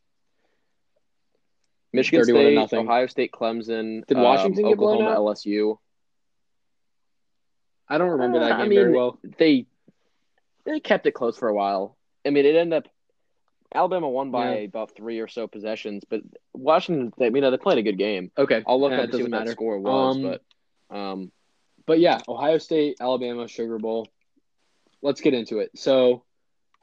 [1.92, 2.74] Michigan State.
[2.74, 4.06] Ohio State, Clemson.
[4.06, 5.18] Did um, Washington get blown out?
[5.18, 5.78] LSU.
[7.90, 9.20] I don't remember that Uh, game I very well.
[9.38, 9.66] They
[10.66, 11.98] they kept it close for a while.
[12.26, 12.92] I mean, it ended up
[13.74, 14.66] Alabama won by Yeah.
[14.68, 16.22] about three or so possessions, but
[16.54, 18.32] Washington, they, you know, they played a good game.
[18.38, 19.46] Okay, I'll look Yeah, up it see what matter.
[19.50, 21.32] that score was, Um, but um,
[21.86, 24.08] But yeah, Ohio State, Alabama, Sugar Bowl.
[25.02, 25.72] Let's get into it.
[25.76, 26.24] So,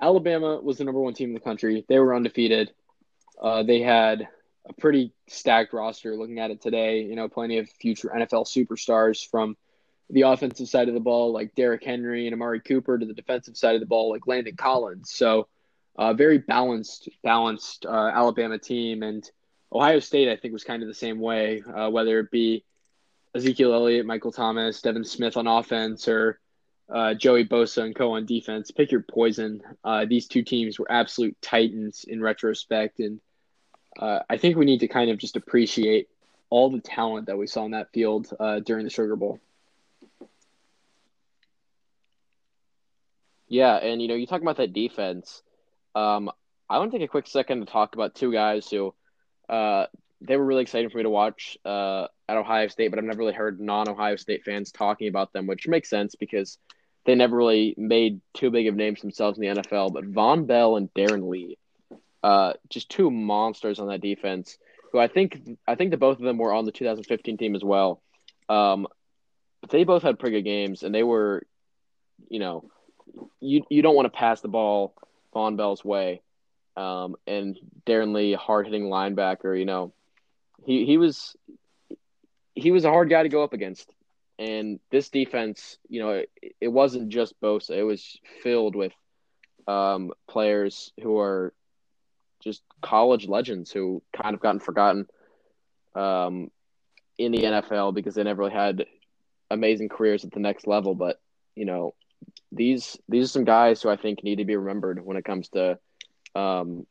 [0.00, 1.84] Alabama was the number one team in the country.
[1.88, 2.72] They were undefeated.
[3.40, 4.28] Uh, they had
[4.68, 6.16] a pretty stacked roster.
[6.16, 9.56] Looking at it today, you know, plenty of future NFL superstars from
[10.10, 13.56] the offensive side of the ball, like Derrick Henry and Amari Cooper, to the defensive
[13.56, 15.10] side of the ball, like Landon Collins.
[15.10, 15.48] So,
[15.96, 19.28] uh, very balanced, balanced uh, Alabama team, and
[19.72, 21.62] Ohio State, I think, was kind of the same way.
[21.62, 22.64] Uh, whether it be
[23.34, 26.38] Ezekiel Elliott, Michael Thomas, Devin Smith on offense, or
[26.88, 28.70] uh, Joey Bosa and Co on defense.
[28.70, 29.60] Pick your poison.
[29.82, 33.20] Uh, these two teams were absolute titans in retrospect, and
[33.98, 36.08] uh, I think we need to kind of just appreciate
[36.48, 38.32] all the talent that we saw in that field
[38.64, 39.40] during the Sugar Bowl.
[43.48, 45.42] Yeah, and you know, you talk about that defense.
[45.94, 46.30] Um,
[46.68, 48.94] I want to take a quick second to talk about two guys who,
[49.48, 49.87] uh,
[50.20, 53.18] they were really exciting for me to watch uh, at Ohio State, but I've never
[53.18, 56.59] really heard non-Ohio State fans talking about them, which makes sense because
[57.04, 59.92] they never really made too big of names themselves in the NFL.
[59.92, 61.59] But Vonn Bell and Darron Lee,
[62.22, 64.59] uh, just two monsters on that defense.
[64.92, 67.62] Who I think I think that both of them were on the 2015 team as
[67.62, 68.02] well.
[68.48, 68.87] Um,
[69.70, 71.46] they both had pretty good games, and they were,
[72.28, 72.68] you know,
[73.40, 74.94] you you don't want to pass the ball
[75.35, 76.22] Vonn Bell's way.
[76.76, 79.92] Um, and Darron Lee, hard hitting linebacker, you know,
[80.64, 81.37] he he was
[82.55, 83.92] he was a hard guy to go up against.
[84.38, 88.92] And this defense, you know, it, it wasn't just Bosa; it was filled with
[89.66, 91.55] um, players who are
[92.42, 95.07] just college legends who kind of gotten forgotten
[95.94, 96.50] um,
[97.18, 98.87] in the NFL because they never really had
[99.50, 100.94] amazing careers at the next level.
[100.94, 101.18] But
[101.55, 101.94] you know,
[102.56, 105.48] these these are some guys who I think need to be remembered when it comes
[105.50, 105.78] to,
[106.34, 106.86] um,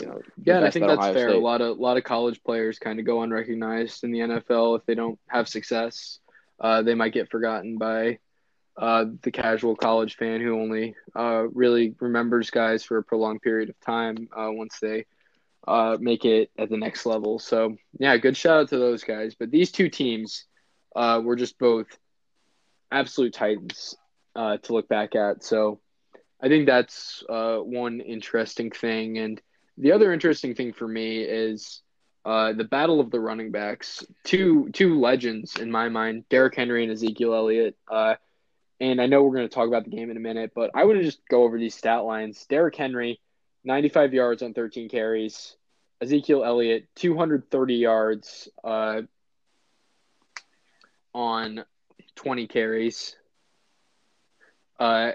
[0.00, 1.28] you know, Yeah, and I think that's Ohio fair.
[1.30, 1.38] State.
[1.38, 4.78] A lot of a lot of college players kind of go unrecognized in the NFL
[4.78, 6.20] if they don't have success.
[6.60, 8.18] Uh, they might get forgotten by
[8.76, 13.68] uh, the casual college fan who only uh, really remembers guys for a prolonged period
[13.68, 15.04] of time uh, once they
[15.66, 17.38] uh, make it at the next level.
[17.38, 19.34] So yeah, good shout out to those guys.
[19.38, 20.44] But these two teams
[20.94, 21.86] uh, were just both
[22.90, 23.96] absolute titans
[24.34, 25.44] uh, to look back at.
[25.44, 25.80] So
[26.40, 29.18] I think that's uh, one interesting thing.
[29.18, 29.40] And
[29.76, 31.82] the other interesting thing for me is
[32.24, 34.04] uh, the battle of the running backs.
[34.24, 37.76] Two two legends in my mind, Derrick Henry and Ezekiel Elliott.
[37.90, 38.14] Uh,
[38.80, 40.84] and I know we're going to talk about the game in a minute, but I
[40.84, 42.46] want to just go over these stat lines.
[42.48, 43.20] Derrick Henry,
[43.64, 45.56] 95 yards on 13 carries.
[46.00, 49.02] Ezekiel Elliott, 230 yards uh,
[51.12, 51.64] on
[52.14, 53.16] 20 carries.
[54.78, 55.12] Uh,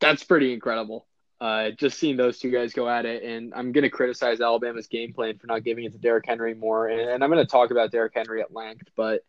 [0.00, 1.06] that's pretty incredible.
[1.40, 4.86] Uh, just seeing those two guys go at it, and I'm going to criticize Alabama's
[4.86, 7.50] game plan for not giving it to Derrick Henry more, and, and I'm going to
[7.50, 8.88] talk about Derrick Henry at length.
[8.96, 9.22] But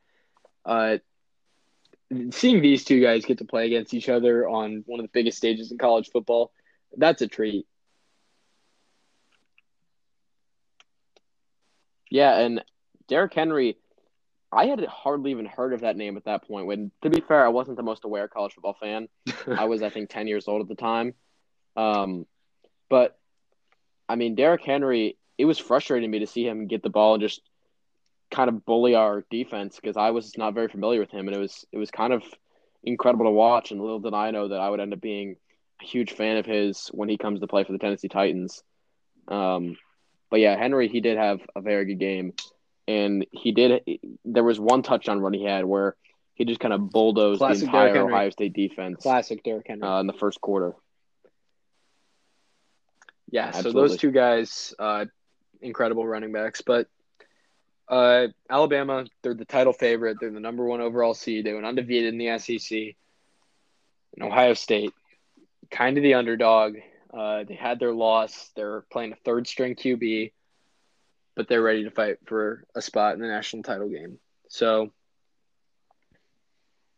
[0.63, 0.99] uh,
[2.31, 5.37] seeing these two guys get to play against each other on one of the biggest
[5.37, 6.51] stages in college football,
[6.95, 7.67] that's a treat.
[12.09, 12.63] Yeah, and
[13.07, 13.77] Derrick Henry,
[14.55, 16.65] I had hardly even heard of that name at that point.
[16.65, 19.07] When, to be fair, I wasn't the most aware college football fan.
[19.47, 21.13] I was, I think, ten years old at the time.
[21.75, 22.25] Um,
[22.89, 23.17] but
[24.07, 27.21] I mean, Derrick Henry, it was frustrating me to see him get the ball and
[27.21, 27.41] just
[28.31, 31.39] kind of bully our defense because I was not very familiar with him, and it
[31.39, 32.23] was it was kind of
[32.83, 33.71] incredible to watch.
[33.71, 35.35] And little did I know that I would end up being
[35.81, 38.63] a huge fan of his when he comes to play for the Tennessee Titans.
[39.27, 39.77] Um,
[40.29, 42.33] but yeah, Henry, he did have a very good game,
[42.87, 43.83] and he did.
[44.23, 45.95] There was one touchdown run he had where
[46.33, 49.87] he just kind of bulldozed Classic the entire Ohio State defense Classic Derrick Henry.
[49.87, 50.73] uh, in the first quarter.
[53.31, 55.05] Yeah, so those two guys, uh,
[55.61, 56.61] incredible running backs.
[56.61, 56.87] But
[57.87, 60.17] uh, Alabama, they're the title favorite.
[60.19, 61.45] They're the number one overall seed.
[61.45, 62.95] They went undefeated in the SEC.
[64.15, 64.93] And Ohio State,
[65.71, 66.77] kind of the underdog.
[67.13, 68.51] Uh, they had their loss.
[68.55, 70.31] They're playing a third string QB,
[71.35, 74.19] but they're ready to fight for a spot in the national title game.
[74.49, 74.91] So,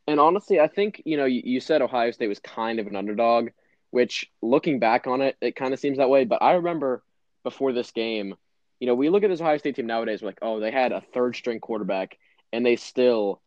[0.07, 2.95] And honestly, I think you know you, you said Ohio State was kind of an
[2.95, 3.49] underdog,
[3.91, 6.25] which looking back on it, it kind of seems that way.
[6.25, 7.03] But I remember
[7.43, 8.35] before this game,
[8.79, 10.91] you know, we look at this Ohio State team nowadays, we're like, oh, they had
[10.91, 12.17] a third string quarterback,
[12.53, 13.41] and they still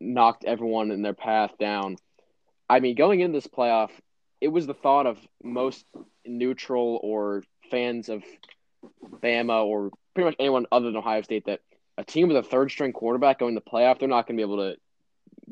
[0.00, 1.96] knocked everyone in their path down.
[2.68, 3.90] I mean, going into this playoff,
[4.40, 5.84] it was the thought of most
[6.26, 8.22] neutral or fans of
[9.22, 11.60] Bama or pretty much anyone other than Ohio State that
[11.98, 14.52] a team with a third string quarterback going to playoff, they're not going to be
[14.52, 14.76] able to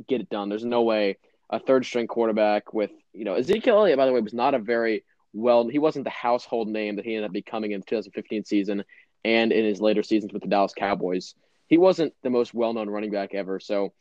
[0.08, 0.48] get it done.
[0.48, 1.18] There's no way
[1.50, 4.58] a third string quarterback with, you know, Ezekiel Elliott, by the way, was not a
[4.58, 5.68] very well.
[5.68, 8.84] He wasn't the household name that he ended up becoming in the 2015 season
[9.24, 11.34] and in his later seasons with the Dallas Cowboys.
[11.68, 13.60] He wasn't the most well known running back ever.
[13.60, 13.92] So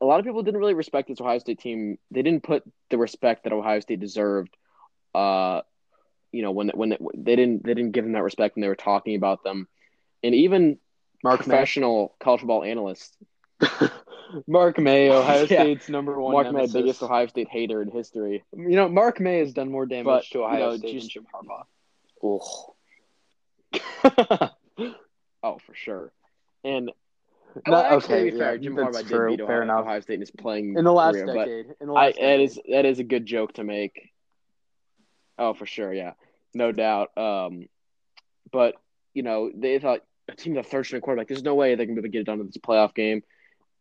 [0.00, 1.98] a lot of people didn't really respect this Ohio State team.
[2.10, 4.56] They didn't put the respect that Ohio State deserved.
[5.14, 5.62] Uh,
[6.32, 8.74] you know, when when they didn't they didn't give them that respect when they were
[8.74, 9.68] talking about them,
[10.22, 10.78] and even
[11.22, 12.24] Mark professional May.
[12.24, 13.16] college football analysts.
[14.46, 15.46] Mark May, Ohio yeah.
[15.46, 16.32] State's number one.
[16.32, 16.74] Mark nemesis.
[16.74, 18.44] May, biggest Ohio State hater in history.
[18.56, 21.14] You know, Mark May has done more damage but, to Ohio you know, State just,
[21.14, 21.64] than Jim Harbaugh.
[25.42, 26.12] oh, for sure.
[26.64, 26.92] And
[27.66, 29.30] no, okay, to be fair, yeah, Jim Harbaugh true.
[29.30, 31.66] did beat Ohio, Ohio State in his playing in the last career, decade.
[31.80, 34.10] in the last I, that is that is a good joke to make.
[35.40, 36.12] Oh, for sure, yeah,
[36.54, 37.16] no doubt.
[37.16, 37.68] Um,
[38.52, 38.74] but
[39.14, 41.26] you know, they thought a team a third string quarterback.
[41.26, 43.22] There's no way they can be able to get it done in this playoff game.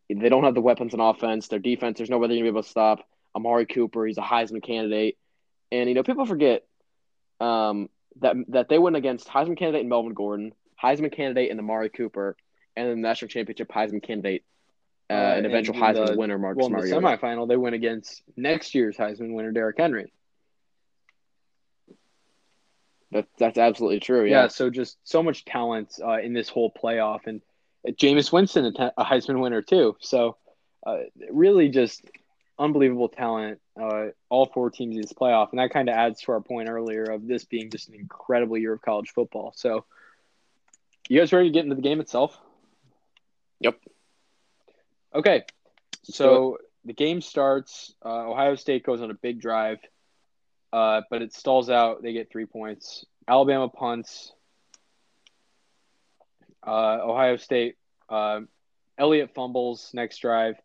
[0.09, 1.49] They don't have the weapons on offense.
[1.49, 4.07] Their defense, there's no way they're gonna be able to stop Amari Cooper.
[4.07, 5.17] He's a Heisman candidate,
[5.71, 6.65] and you know, people forget
[7.39, 7.89] um,
[8.21, 12.35] that that they went against Heisman candidate and Melvin Gordon, Heisman candidate and Amari Cooper
[12.79, 14.43] and then the national championship Heisman candidate,
[15.09, 16.95] uh, uh, an eventual Heisman the, winner, Marcus well, Mariota.
[16.95, 20.11] In the semifinal, they went against next year's Heisman winner, Derrick Henry.
[23.11, 24.25] That, that's absolutely true.
[24.25, 24.43] Yeah.
[24.43, 27.41] yeah so just so much talent uh, in this whole playoff, and
[27.87, 29.95] uh, Jameis Winston, a, a Heisman winner too.
[29.99, 30.37] So
[30.85, 30.99] uh,
[31.31, 32.03] really, just
[32.57, 33.59] unbelievable talent.
[33.79, 36.69] Uh, all four teams in this playoff, and that kind of adds to our point
[36.69, 39.53] earlier of this being just an incredible year of college football.
[39.55, 39.85] So,
[41.07, 42.37] you guys ready to get into the game itself?
[43.61, 43.79] Yep.
[45.15, 45.43] Okay.
[46.03, 47.93] So the game starts.
[48.03, 49.79] Uh, Ohio State goes on a big drive,
[50.73, 52.01] uh, but it stalls out.
[52.01, 53.05] They get three points.
[53.27, 54.31] Alabama punts.
[56.65, 57.77] Uh, Ohio State.
[58.09, 58.41] Uh,
[58.97, 60.55] Elliott fumbles next drive.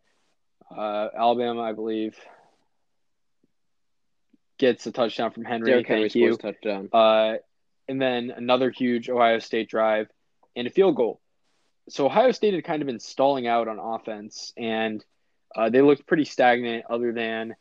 [0.74, 2.16] Uh, Alabama, I believe,
[4.58, 5.70] gets a touchdown from Henry.
[5.70, 6.88] Derrick Henry scores touchdown.
[6.92, 7.34] Uh,
[7.86, 10.08] and then another huge Ohio State drive
[10.56, 11.20] and a field goal
[11.88, 15.04] so Ohio State had kind of been stalling out on offense, and
[15.54, 16.84] uh, they looked pretty stagnant.
[16.88, 17.54] Other than,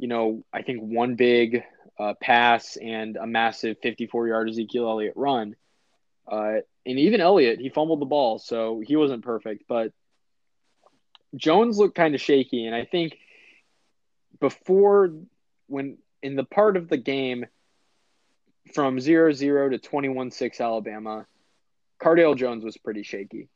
[0.00, 1.62] you know, I think one big
[1.98, 5.56] uh, pass and a massive 54-yard Ezekiel Elliott run,
[6.26, 6.54] uh,
[6.86, 9.64] and even Elliott he fumbled the ball, so he wasn't perfect.
[9.68, 9.92] But
[11.36, 13.18] Jones looked kind of shaky, and I think
[14.40, 15.10] before
[15.66, 17.44] when in the part of the game
[18.72, 19.38] from 0-0
[19.70, 21.26] to 21-6 Alabama,
[22.02, 23.48] Cardale Jones was pretty shaky.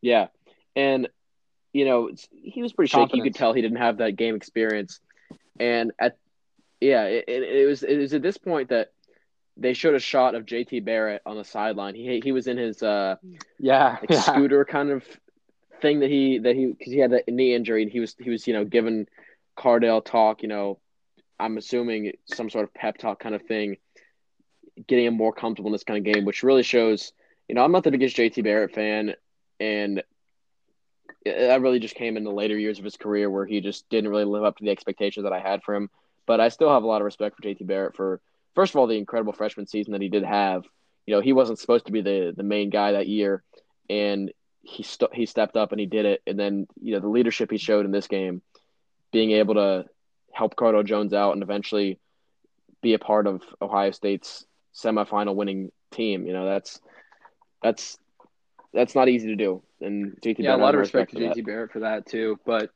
[0.00, 0.28] Yeah,
[0.74, 1.08] and
[1.72, 3.16] you know he was pretty shaky.
[3.16, 5.00] You could tell he didn't have that game experience,
[5.58, 6.16] and at
[6.80, 8.92] yeah, it, it, was it was at this point that
[9.56, 11.94] they showed a shot of JT Barrett on the sideline.
[11.94, 13.16] He he was in his uh
[13.58, 14.20] yeah, like yeah.
[14.20, 15.04] scooter kind of
[15.80, 18.30] thing that he that he because he had that knee injury and he was he
[18.30, 19.06] was you know given
[19.56, 20.42] Cardale talk.
[20.42, 20.78] You know,
[21.38, 23.76] I'm assuming some sort of pep talk kind of thing,
[24.86, 27.12] getting him more comfortable in this kind of game, which really shows.
[27.48, 29.14] You know, I'm not the biggest JT Barrett fan
[29.58, 30.02] and
[31.24, 34.10] that really just came in the later years of his career where he just didn't
[34.10, 35.90] really live up to the expectations that I had for him.
[36.26, 38.20] But I still have a lot of respect for JT Barrett for
[38.54, 40.64] first of all the incredible freshman season that he did have.
[41.06, 43.42] You know, he wasn't supposed to be the the main guy that year,
[43.88, 46.22] and he st- he stepped up and he did it.
[46.26, 48.42] And then you know the leadership he showed in this game,
[49.12, 49.86] being able to
[50.32, 51.98] help Cardale Jones out and eventually
[52.82, 56.26] be a part of Ohio State's semifinal winning team.
[56.26, 56.80] You know, that's
[57.62, 57.98] that's
[58.72, 59.62] that's not easy to do.
[59.80, 62.38] And JT yeah, Barrett, a lot of respect, respect to JT Barrett for that too.
[62.44, 62.70] But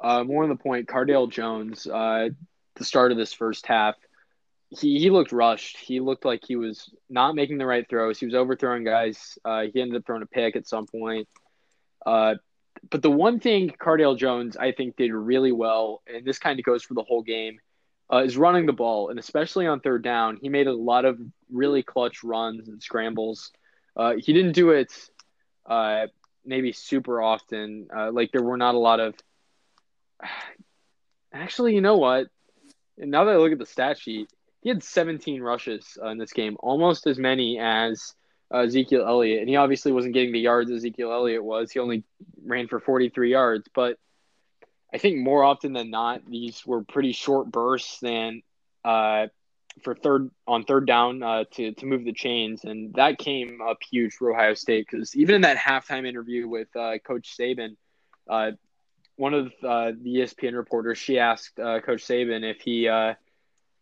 [0.00, 2.28] uh, more on the point, Cardale Jones, uh,
[2.76, 3.94] the start of this first half,
[4.70, 5.76] he, he looked rushed.
[5.78, 8.18] He looked like he was not making the right throws.
[8.18, 9.38] He was overthrowing guys.
[9.44, 11.28] Uh, he ended up throwing a pick at some point.
[12.06, 12.36] Uh,
[12.88, 16.64] but the one thing Cardale Jones, I think, did really well, and this kind of
[16.64, 17.58] goes for the whole game,
[18.12, 19.10] uh, is running the ball.
[19.10, 21.18] And especially on third down, he made a lot of
[21.50, 23.50] really clutch runs and scrambles.
[23.96, 24.92] Uh, he didn't do it
[25.66, 26.06] uh,
[26.50, 27.86] maybe super often.
[27.96, 29.14] Uh, like there were not a lot of.
[31.32, 32.26] Actually, you know what?
[32.98, 34.28] Now that I look at the stat sheet,
[34.60, 38.14] he had 17 rushes uh, in this game, almost as many as
[38.52, 39.40] uh, Ezekiel Elliott.
[39.40, 41.70] And he obviously wasn't getting the yards Ezekiel Elliott was.
[41.70, 42.02] He only
[42.44, 43.68] ran for 43 yards.
[43.72, 43.96] But
[44.92, 48.42] I think more often than not, these were pretty short bursts than
[48.84, 49.28] uh,
[49.82, 53.78] for third on third down uh, to to move the chains, and that came up
[53.88, 57.76] huge for Ohio State because even in that halftime interview with uh, Coach Saban,
[58.28, 58.52] uh,
[59.16, 63.14] one of uh, the ESPN reporters she asked uh, Coach Saban if he uh,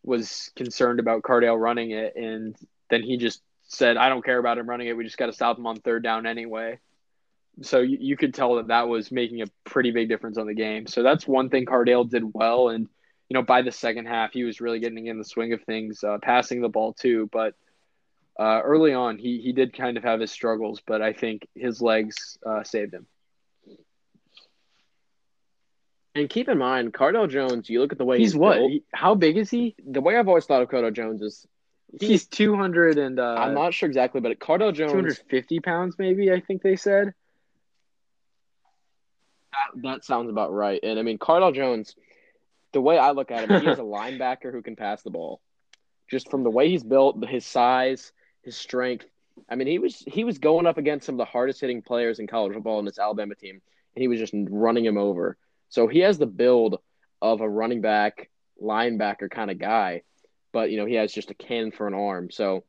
[0.03, 2.57] was concerned about Cardale running it, and
[2.91, 4.97] then he just said, "I don't care about him running it.
[4.97, 6.78] We just got to stop him on third down anyway."
[7.62, 10.55] so you, you could tell that that was making a pretty big difference on the
[10.55, 10.86] game.
[10.86, 12.89] So that's one thing Cardale did well, and
[13.29, 16.03] you know by the second half he was really getting in the swing of things,
[16.05, 17.29] uh, passing the ball too.
[17.33, 17.55] But
[18.39, 21.81] uh, early on he he did kind of have his struggles, but I think his
[21.83, 23.07] legs uh, saved him.
[26.14, 27.70] And keep in mind, Cardale Jones.
[27.70, 28.57] You look at the way He's, he's, what?
[28.57, 29.76] built, He- how big is he?
[29.87, 31.47] the way I've always thought of Cardale Jones is
[32.01, 35.61] He's two hundred and uh, I'm not sure exactly, but Cardale Jones two hundred fifty
[35.61, 36.31] pounds, maybe.
[36.31, 37.14] I think they said.
[39.53, 40.79] That, that sounds about right.
[40.83, 41.95] And I mean, Cardale Jones,
[42.72, 45.40] the way I look at him, he is a linebacker who can pass the ball.
[46.10, 48.12] Just from the way he's built, his size,
[48.42, 49.06] his strength.
[49.48, 52.18] I mean, he was he was going up against some of the hardest hitting players
[52.18, 53.60] in college football in this Alabama team,
[53.94, 55.36] and he was just running him over.
[55.68, 56.78] So he has the build
[57.20, 58.30] of a running back,
[58.62, 60.02] linebacker kind of guy,
[60.52, 62.30] but you know he has just a cannon for an arm.
[62.30, 62.64] So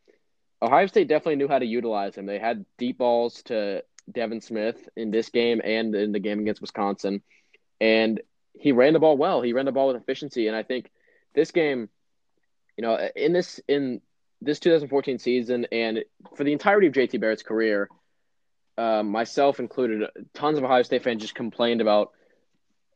[0.61, 2.25] Ohio State definitely knew how to utilize him.
[2.25, 6.61] They had deep balls to Devin Smith in this game and in the game against
[6.61, 7.21] Wisconsin.
[7.79, 8.21] And
[8.59, 9.41] he ran the ball well.
[9.41, 10.47] He ran the ball with efficiency.
[10.47, 10.91] And I think
[11.33, 11.89] this game,
[12.77, 14.01] you know, in this in
[14.41, 16.03] this 2014 season and
[16.35, 17.89] for the entirety of JT Barrett's career,
[18.77, 22.11] um, myself included, tons of Ohio State fans just complained about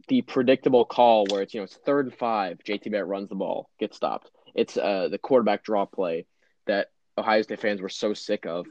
[0.09, 3.36] the predictable call where it's you know it's third and five, JT Barrett runs the
[3.36, 4.32] ball, gets stopped.
[4.53, 6.26] It's uh, the quarterback draw play
[6.68, 8.68] that Ohio State fans were so sick of.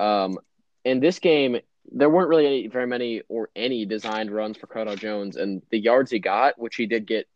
[0.00, 0.38] Um,
[0.84, 1.58] in this game,
[1.92, 5.78] there weren't really any, very many or any designed runs for Cardale Jones, and the
[5.78, 7.28] yards he got, which he did get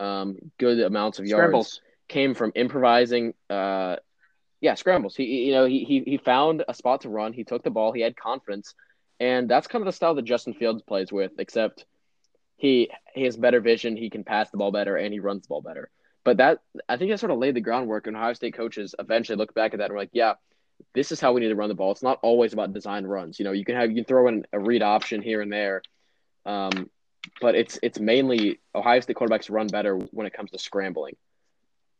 [0.00, 3.34] um, good amounts of yards, came from improvising.
[3.48, 3.96] Uh,
[4.60, 5.14] yeah, scrambles.
[5.14, 7.32] He you know he, he he found a spot to run.
[7.32, 7.92] He took the ball.
[7.92, 8.74] He had confidence,
[9.20, 11.32] and that's kind of the style that Justin Fields plays with.
[11.38, 11.84] Except
[12.56, 13.96] he he has better vision.
[13.96, 15.90] He can pass the ball better, and he runs the ball better.
[16.24, 19.36] But that I think that sort of laid the groundwork, and Ohio State coaches eventually
[19.36, 20.34] look back at that and were like, yeah,
[20.94, 21.92] this is how we need to run the ball.
[21.92, 23.38] It's not always about design runs.
[23.38, 25.82] You know, you can have you can throw in a read option here and there,
[26.46, 26.88] um,
[27.40, 31.16] but it's it's mainly Ohio State quarterbacks run better when it comes to scrambling.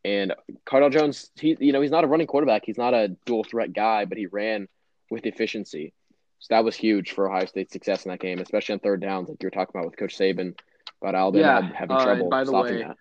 [0.05, 0.35] And
[0.66, 2.62] Cardale Jones, he you know he's not a running quarterback.
[2.64, 4.68] He's not a dual threat guy, but he ran
[5.11, 5.93] with efficiency.
[6.41, 9.29] So that was huge for Ohio State's success in that game, especially on third downs,
[9.29, 10.55] like you were talking about with Coach Saban
[11.01, 12.97] about Alabama Yeah, having uh, trouble by the stopping way, that.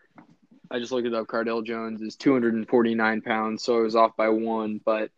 [0.71, 1.27] I just looked it up.
[1.27, 5.11] Cardale Jones is 249 pounds, so it was off by one, but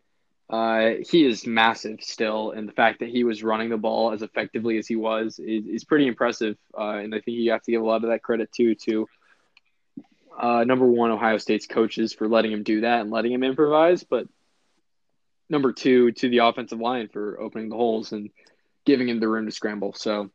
[0.48, 2.52] uh, he is massive still.
[2.52, 5.66] And the fact that he was running the ball as effectively as he was is,
[5.66, 6.56] is pretty impressive.
[6.76, 9.08] Uh, and I think you have to give a lot of that credit too to
[10.38, 14.04] uh, number one, Ohio State's coaches for letting him do that and letting him improvise,
[14.04, 14.28] but
[15.48, 18.28] number two, to the offensive line for opening the holes and
[18.84, 19.94] giving him the room to scramble.
[19.94, 20.30] So,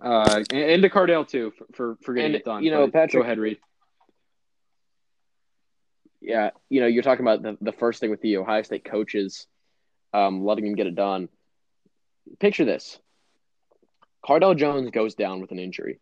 [0.00, 2.62] uh, and, and to Cardale too for, for, for getting And, it done.
[2.62, 3.58] you know, But Patrick- go ahead, Reid.
[6.22, 9.46] Yeah, you know, you're talking about the, the first thing with the Ohio State coaches
[10.14, 11.28] um, letting him get it done.
[12.38, 12.98] Picture this
[14.24, 15.98] Cardale Jones goes down with an injury.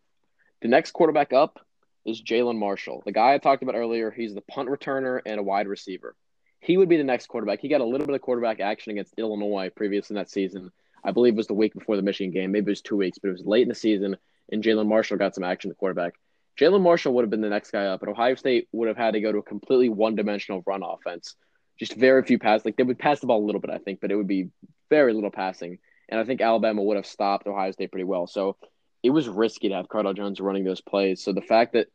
[0.61, 1.59] The next quarterback up
[2.05, 4.11] is Jalin Marshall, the guy I talked about earlier.
[4.11, 6.15] He's the punt returner and a wide receiver.
[6.61, 7.61] He would be the next quarterback.
[7.61, 10.71] He got a little bit of quarterback action against Illinois previous in that season.
[11.03, 12.53] I believe it was the week before the Michigan game.
[12.53, 14.19] Maybe it was two weeks, but it was late in the season,
[14.53, 16.15] and Jalin Marshall got some action at quarterback.
[16.59, 19.15] Jalin Marshall would have been the next guy up, and Ohio State would have had
[19.15, 21.37] to go to a completely one-dimensional run offense.
[21.79, 22.65] Just very few passes.
[22.65, 24.51] Like they would pass the ball a little bit, I think, but it would be
[24.91, 25.79] very little passing.
[26.09, 28.27] And I think Alabama would have stopped Ohio State pretty well.
[28.27, 28.57] So
[29.03, 31.23] it was risky to have Cardale Jones running those plays.
[31.25, 31.87] So the fact that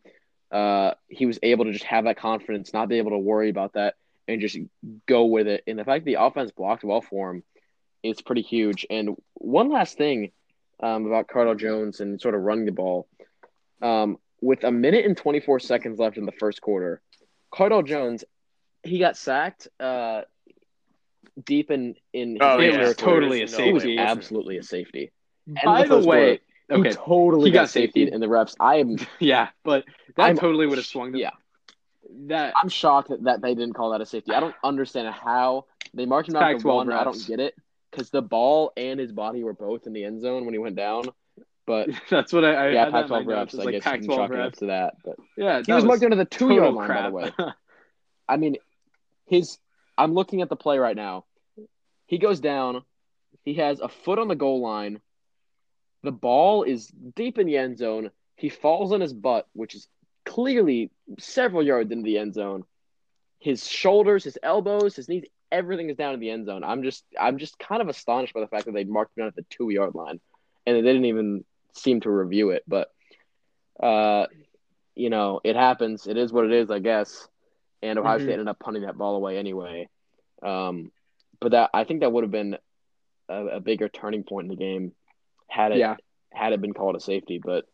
[0.52, 3.74] uh, he was able to just have that confidence, not be able to worry about
[3.74, 3.96] that,
[4.28, 4.58] and just
[5.06, 7.44] go with it, and the fact that the offense blocked well for him,
[8.02, 8.86] it's pretty huge.
[8.90, 10.32] And one last thing
[10.80, 13.08] um, about Cardale Jones and sort of running the ball.
[13.84, 17.02] Um, with a minute and 24 seconds left in the first quarter,
[17.54, 18.24] Cardale Jones,
[18.84, 20.22] he got sacked uh,
[21.46, 22.80] deep in in his Oh, It yeah.
[22.80, 23.98] was totally a There's no He was safety.
[23.98, 25.12] absolutely a safety.
[25.48, 26.40] End of By the first way,
[26.70, 26.82] quarter.
[26.82, 28.14] okay, he totally he got, got safety safety.
[28.16, 28.56] in the refs.
[28.60, 29.86] I am yeah, but
[30.18, 31.22] that I'm- totally would have swung them.
[31.22, 31.32] yeah.
[32.28, 34.32] That I'm shocked that, that they didn't call that a safety.
[34.32, 36.92] I don't understand how they marked him out to Pac-12 one.
[36.92, 37.56] I don't get it
[37.92, 40.76] because the ball and his body were both in the end zone when he went
[40.76, 41.06] down.
[41.66, 43.54] But that's what I, I yeah, had that in my Pac-12 notes.
[43.54, 43.56] refs.
[43.56, 44.96] It's I like guess you can Pac-12 chalk it up to that.
[45.04, 47.32] But Yeah, he that was marked under the two yard line, by the way.
[48.28, 48.58] I mean,
[49.28, 49.58] his.
[49.98, 51.26] I'm looking at the play right now.
[52.08, 52.84] He goes down.
[53.44, 55.00] He has a foot on the goal line.
[56.04, 58.12] The ball is deep in the end zone.
[58.36, 59.88] He falls on his butt, which is
[60.26, 62.64] clearly several yards into the end zone.
[63.40, 66.64] His shoulders, his elbows, his knees, everything is down in the end zone.
[66.64, 69.28] I'm just, I'm just kind of astonished by the fact that they marked him down
[69.30, 70.20] at the two yard line,
[70.66, 71.46] and they didn't even
[71.76, 72.64] seem to review it.
[72.68, 72.90] But,
[73.82, 74.28] uh,
[74.96, 76.08] you know, it happens.
[76.08, 77.28] It is what it is, I guess.
[77.82, 78.22] And Ohio Mhm.
[78.22, 79.90] State ended up punting that ball away anyway.
[80.42, 80.92] Um,
[81.40, 82.58] but that I think that would have been
[83.30, 84.94] a, a bigger turning point in the game
[85.48, 85.98] had it Yeah.
[86.34, 87.66] had it been called a safety, but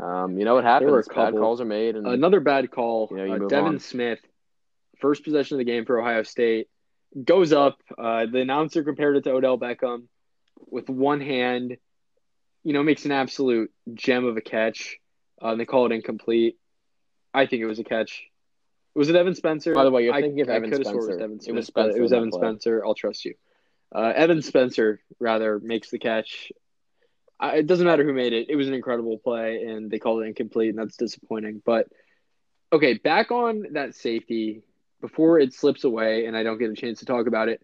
[0.00, 0.90] um, you know what happens.
[0.90, 3.08] were a Bad calls are made, and Another bad call.
[3.10, 3.78] You know, you uh, Devin on.
[3.78, 4.20] Smith,
[5.00, 6.68] first possession of the game for Ohio State,
[7.24, 7.78] goes up.
[7.96, 10.08] Uh, the announcer compared it to Odell Beckham
[10.70, 11.76] with one hand.
[12.64, 14.98] You know, makes an absolute gem of a catch.
[15.40, 16.56] Uh, they call it incomplete.
[17.34, 18.24] I think it was a catch.
[18.94, 19.74] Was it Evan Spencer?
[19.74, 20.90] By the way, you're I- thinking of I Evan Spencer.
[20.90, 22.40] It was, Evan It was Spencer It was Evan play.
[22.40, 22.84] Spencer.
[22.84, 23.34] I'll trust you.
[23.94, 26.52] Uh, Evan Spencer rather makes the catch.
[27.40, 28.48] I, it doesn't matter who made it.
[28.48, 31.60] It was an incredible play, and they called it incomplete, and that's disappointing.
[31.64, 31.88] But
[32.72, 34.62] okay, back on that safety
[35.00, 37.60] before it slips away, and I don't get a chance to talk about it.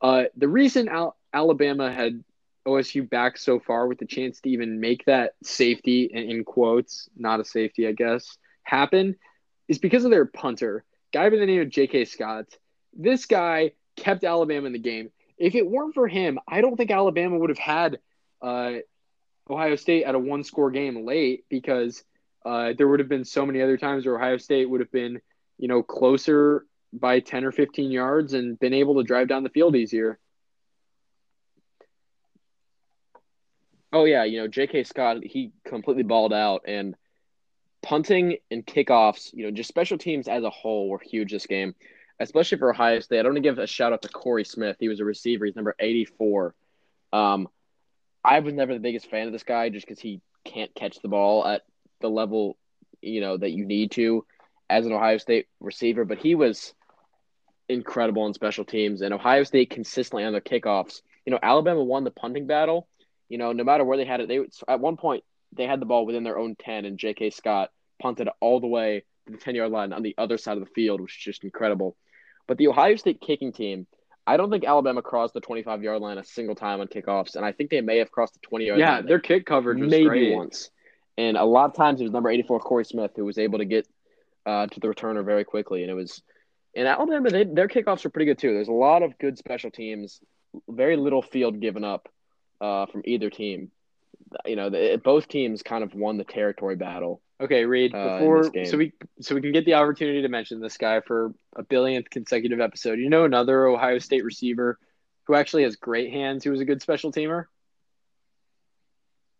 [0.00, 2.24] Uh, the reason Al- Alabama had
[2.66, 7.40] OSU back so far with the chance to even make that safety, in, quotes, not
[7.40, 9.16] a safety, I guess, happen,
[9.68, 12.06] is because of their punter, guy by the name of J.K.
[12.06, 12.46] Scott.
[12.94, 15.10] This guy kept Alabama in the game.
[15.36, 17.98] If it weren't for him, I don't think Alabama would have had
[18.40, 18.74] uh,
[19.48, 22.04] Ohio State at a one score game late because
[22.44, 25.20] uh, there would have been so many other times where Ohio State would have been,
[25.58, 29.50] you know, closer by 10 or 15 yards and been able to drive down the
[29.50, 30.18] field easier.
[33.94, 34.82] Oh yeah, you know J.K.
[34.82, 36.96] Scott he completely balled out, and
[37.80, 41.76] punting and kickoffs, you know, just special teams as a whole were huge this game,
[42.18, 43.20] especially for Ohio State.
[43.20, 44.76] I want to give a shout out to Corey Smith.
[44.80, 45.46] He was a receiver.
[45.46, 46.56] He's number eighty four.
[47.12, 47.46] Um,
[48.24, 51.08] I was never the biggest fan of this guy just because he can't catch the
[51.08, 51.62] ball at
[52.00, 52.56] the level
[53.00, 54.26] you know that you need to
[54.68, 56.74] as an Ohio State receiver, but he was
[57.68, 61.00] incredible in special teams, and Ohio State consistently on their kickoffs.
[61.24, 62.88] You know, Alabama won the punting battle
[63.28, 65.86] you know, no matter where they had it, they at one point they had the
[65.86, 67.30] ball within their own ten, and J.K.
[67.30, 67.70] Scott
[68.00, 70.70] punted all the way to the ten yard line on the other side of the
[70.74, 71.96] field, which is just incredible.
[72.46, 73.86] But the Ohio State kicking team,
[74.26, 77.36] I don't think Alabama crossed the twenty five yard line a single time on kickoffs,
[77.36, 79.80] and I think they may have crossed the twenty yard Yeah, line their kick coverage
[79.80, 80.34] was maybe great.
[80.34, 80.70] once,
[81.16, 83.58] and a lot of times it was number eighty four Corey Smith who was able
[83.58, 83.86] to get
[84.44, 86.22] uh, to the returner very quickly, and it was.
[86.76, 88.52] And Alabama, they, their kickoffs are pretty good too.
[88.52, 90.18] There's a lot of good special teams,
[90.68, 92.08] very little field given up
[92.64, 93.70] uh, from either team.
[94.46, 97.20] You know, the, both teams kind of won the territory battle.
[97.40, 97.94] Okay, Reid.
[97.94, 101.34] uh, Before so we so we can get the opportunity to mention this guy for
[101.56, 102.98] a billionth consecutive episode.
[102.98, 104.78] You know another Ohio State receiver
[105.24, 106.44] who actually has great hands.
[106.44, 107.44] Who was a good special teamer?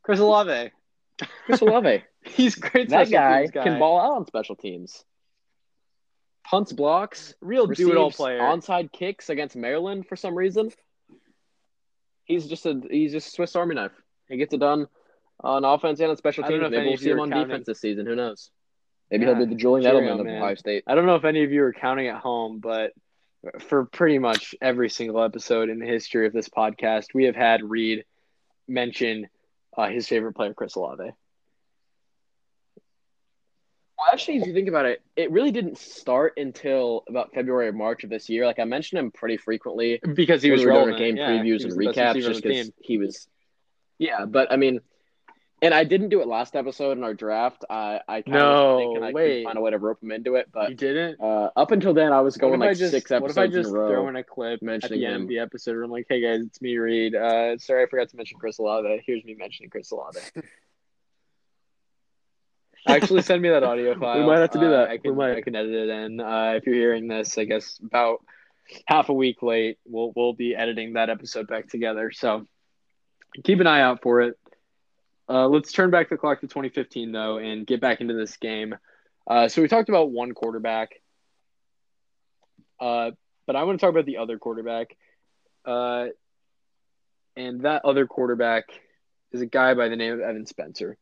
[0.02, 0.70] Chris Olave.
[1.46, 2.88] Chris Olave, He's great.
[2.90, 5.04] that special guy, guy can ball out on special teams.
[6.44, 8.40] Punts, blocks, Real do it all player.
[8.40, 10.70] onside kicks against Maryland for some reason.
[12.24, 13.92] He's just a he's just a Swiss Army knife.
[14.28, 14.86] He gets it done
[15.40, 16.62] on offense and on special teams.
[16.70, 18.06] Maybe we'll see him on counting- defense this season.
[18.06, 18.50] Who knows?
[19.10, 20.26] Maybe Yeah, he'll be the Julian Edelman of.
[20.26, 20.84] Ohio State.
[20.86, 22.92] I don't know if any of you are counting at home, but
[23.60, 27.62] for pretty much every single episode in the history of this podcast, we have had
[27.62, 28.04] Reid
[28.66, 29.28] mention
[29.76, 31.10] uh, his favorite player, Chris Olave.
[33.96, 37.72] Well, actually, if you think about it, it really didn't start until about February or
[37.72, 38.44] March of this year.
[38.44, 41.28] Like I mentioned him pretty frequently Because he when was we were doing game yeah.
[41.30, 43.28] Previews and recaps receiver just because he was.
[43.98, 44.80] Yeah, but I mean,
[45.62, 47.64] and I didn't do it last episode in our draft.
[47.70, 49.42] I I kind No, of thinking I wait.
[49.42, 51.70] could find a way to rope him into it, You but did not uh, up
[51.70, 53.78] until then, I was going like I just, six What if I just in a
[53.78, 53.88] row.
[53.88, 55.22] throw in a clip at mentioning the end him.
[55.22, 57.14] of the episode where I'm like, hey guys, it's me, Reid.
[57.14, 59.02] Uh, sorry, I forgot to mention Chris Olave.
[59.06, 60.18] Here's me mentioning Chris Olave.
[62.86, 64.20] Actually, send me that audio file.
[64.20, 64.88] We might have to do Uh, that.
[64.88, 65.36] I We can, might.
[65.36, 66.20] I can edit it in.
[66.20, 68.24] Uh, if you're hearing this, I guess about
[68.86, 72.10] half a week late, we'll we'll be editing that episode back together.
[72.12, 72.46] So
[73.42, 74.38] keep an eye out for it.
[75.28, 78.74] Uh, let's turn back the clock to 2015 though, and get back into this game.
[79.26, 80.90] Uh, so we talked about one quarterback,
[82.78, 83.12] uh,
[83.46, 84.94] but I want to talk about the other quarterback,
[85.64, 86.08] uh,
[87.34, 88.64] and that other quarterback
[89.32, 90.98] is a guy by the name of Evan Spencer.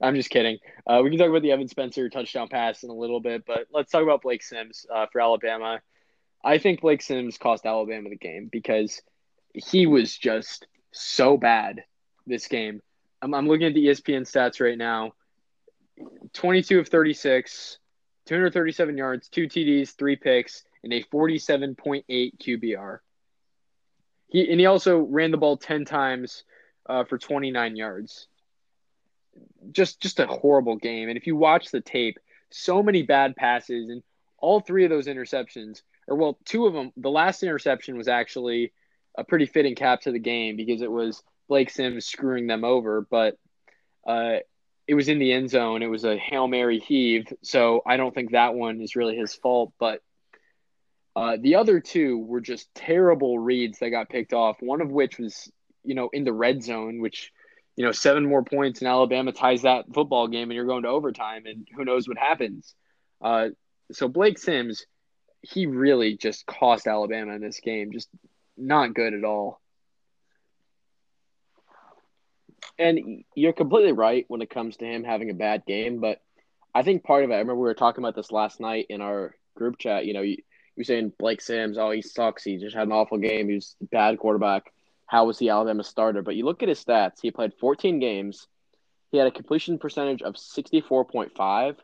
[0.00, 0.58] I'm just kidding.
[0.86, 3.66] Uh, we can talk about the Evan Spencer touchdown pass in a little bit, but
[3.72, 5.80] let's talk about Blake Sims uh, for Alabama.
[6.44, 9.00] I think Blake Sims cost Alabama the game because
[9.54, 11.84] he was just so bad
[12.26, 12.82] this game.
[13.22, 15.12] I'm, I'm looking at the ESPN stats right now
[16.34, 17.78] 22 of 36,
[18.26, 22.98] 237 yards, two TDs, three picks, and a 47.8 QBR.
[24.28, 26.44] He, and he also ran the ball 10 times
[26.86, 28.28] uh, for 29 yards
[29.72, 31.08] just just a horrible game.
[31.08, 32.18] And if you watch the tape,
[32.50, 34.02] so many bad passes, and
[34.38, 36.92] all three of those interceptions, or well, two of them.
[36.96, 38.72] The last interception was actually
[39.16, 43.06] a pretty fitting cap to the game because it was Blake Sims screwing them over,
[43.08, 43.36] but
[44.06, 44.36] uh,
[44.86, 45.82] it was in the end zone.
[45.82, 49.34] It was a hail mary heave, so I don't think that one is really his
[49.34, 49.72] fault.
[49.78, 50.02] But
[51.14, 54.60] uh, the other two were just terrible reads that got picked off.
[54.60, 55.50] One of which was
[55.86, 57.32] you know, in the red zone, which,
[57.76, 60.88] you know, seven more points and Alabama ties that football game and you're going to
[60.88, 62.74] overtime and who knows what happens.
[63.20, 63.48] Uh,
[63.92, 64.86] so Blake Sims,
[65.42, 67.92] he really just cost Alabama in this game.
[67.92, 68.08] Just
[68.56, 69.60] not good at all.
[72.78, 76.20] And you're completely right when it comes to him having a bad game, but
[76.74, 79.00] I think part of it, I remember we were talking about this last night in
[79.00, 80.04] our group chat.
[80.04, 80.44] You know, you, you
[80.76, 82.44] were saying Blake Sims, oh, he sucks.
[82.44, 83.48] He just had an awful game.
[83.48, 84.64] He was a bad quarterback.
[85.06, 86.22] How was he Alabama starter?
[86.22, 87.20] But you look at his stats.
[87.22, 88.46] He played 14 games.
[89.10, 91.76] He had a completion percentage of 64.5.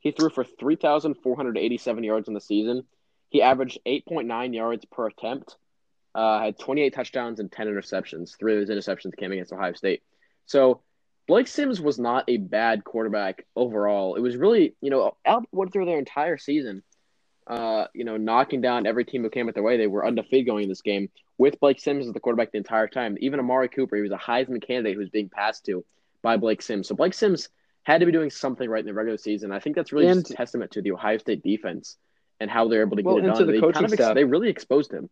[0.00, 2.84] He threw for 3,487 yards in the season.
[3.28, 5.56] He averaged 8.9 yards per attempt.
[6.14, 8.36] Uh, had 28 touchdowns and 10 interceptions.
[8.38, 10.02] Three of his interceptions came against Ohio State.
[10.46, 10.80] So
[11.28, 14.16] Blake Sims was not a bad quarterback overall.
[14.16, 16.82] It was really, you know, Alabama went through their entire season,
[17.50, 19.76] uh, you know, knocking down every team who came at their way.
[19.76, 22.86] They were undefeated going in this game with Blake Sims as the quarterback the entire
[22.86, 23.16] time.
[23.20, 25.84] Even Amari Cooper, he was a Heisman candidate who was being passed to
[26.22, 26.86] by Blake Sims.
[26.86, 27.48] So Blake Sims
[27.82, 29.50] had to be doing something right in the regular season.
[29.50, 31.96] I think that's really and, just a testament to the Ohio State defense
[32.38, 33.46] and how they're able to get it done.
[33.46, 35.10] The they kind of ex- they really exposed him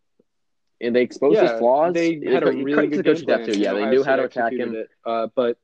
[0.79, 1.93] and they exposed yeah, his flaws.
[1.93, 3.59] They had a really good coaching staff too.
[3.59, 4.75] Yeah, they knew how to attack him.
[4.75, 4.89] It.
[5.05, 5.57] Uh, but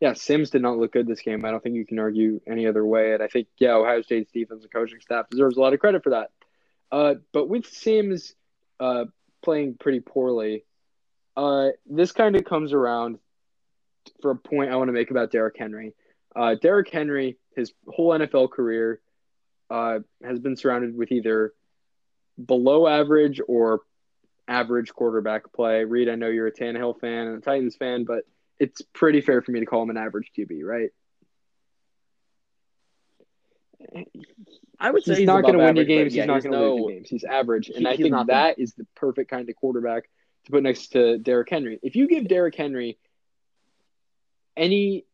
[0.00, 1.44] yeah, Sims did not look good this game.
[1.44, 3.12] I don't think you can argue any other way.
[3.12, 6.02] And I think yeah, Ohio State's defense and coaching staff deserves a lot of credit
[6.02, 6.30] for that.
[6.90, 8.34] Uh, but with Sims
[8.80, 9.04] uh,
[9.42, 10.64] playing pretty poorly,
[11.36, 13.18] uh, this kind of comes around
[14.22, 15.94] for a point I want to make about Derrick Henry.
[16.34, 19.00] Uh, Derrick Henry, his whole NFL career,
[19.68, 21.52] uh, has been surrounded with either
[22.42, 23.82] below average or
[24.48, 25.84] average quarterback play.
[25.84, 28.24] Reid, I know you're a Tannehill fan and a Titans fan, but
[28.60, 30.90] it's pretty fair for me to call him an average QB, right?
[34.78, 36.14] I would say he's, he's not going to win you games.
[36.14, 37.08] Yeah, he's not going to no, lose you games.
[37.08, 38.62] He's average, and he, I think that the...
[38.62, 40.04] is the perfect kind of quarterback
[40.44, 41.80] to put next to Derrick Henry.
[41.82, 42.98] If you give Derrick Henry
[44.56, 45.06] any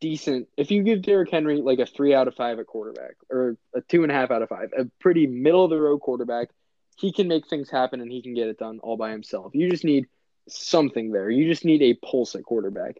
[0.00, 3.56] decent, if you give Derrick Henry like a three out of five at quarterback or
[3.74, 6.48] a two and a half out of five, a pretty middle of the road quarterback
[7.00, 9.52] he can make things happen and he can get it done all by himself.
[9.54, 10.06] You just need
[10.48, 11.30] something there.
[11.30, 12.96] You just need a pulse at quarterback.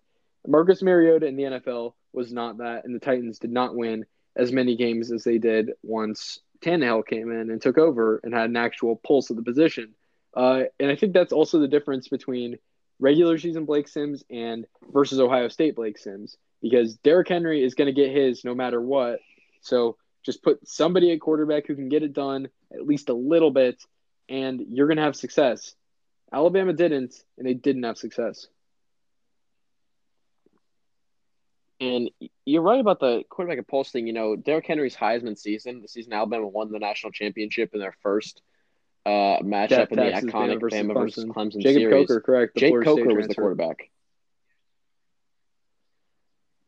[0.46, 4.52] Marcus Mariota in the NFL was not that, and the Titans did not win as
[4.52, 8.56] many games as they did once Tannehill came in and took over and had an
[8.56, 9.94] actual pulse of the position.
[10.34, 12.58] Uh, and I think that's also the difference between
[12.98, 17.86] regular season Blake Sims and versus Ohio State Blake Sims because Derrick Henry is going
[17.86, 19.20] to get his no matter what.
[19.62, 23.50] So just put somebody at quarterback who can get it done at least a little
[23.50, 23.82] bit,
[24.28, 25.74] and you're going to have success.
[26.32, 28.46] Alabama didn't, and they didn't have success.
[31.80, 32.10] And
[32.44, 34.06] you're right about the quarterback and pulse thing.
[34.06, 37.94] You know, Derrick Henry's Heisman season, the season Alabama won the national championship in their
[38.02, 38.42] first
[39.06, 42.06] uh, matchup in the iconic Bama versus Clemson Jacob series.
[42.06, 42.56] Coker, correct.
[42.56, 43.90] Jake Coker was the quarterback.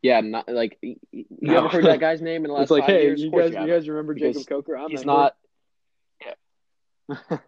[0.01, 0.97] Yeah, not like you
[1.41, 1.59] no.
[1.59, 3.23] ever heard that guy's name in the last it's like, five hey, years?
[3.23, 4.77] You guys, you, you guys remember Jacob Coker?
[4.77, 5.37] I'm he's not.
[7.29, 7.39] Yeah.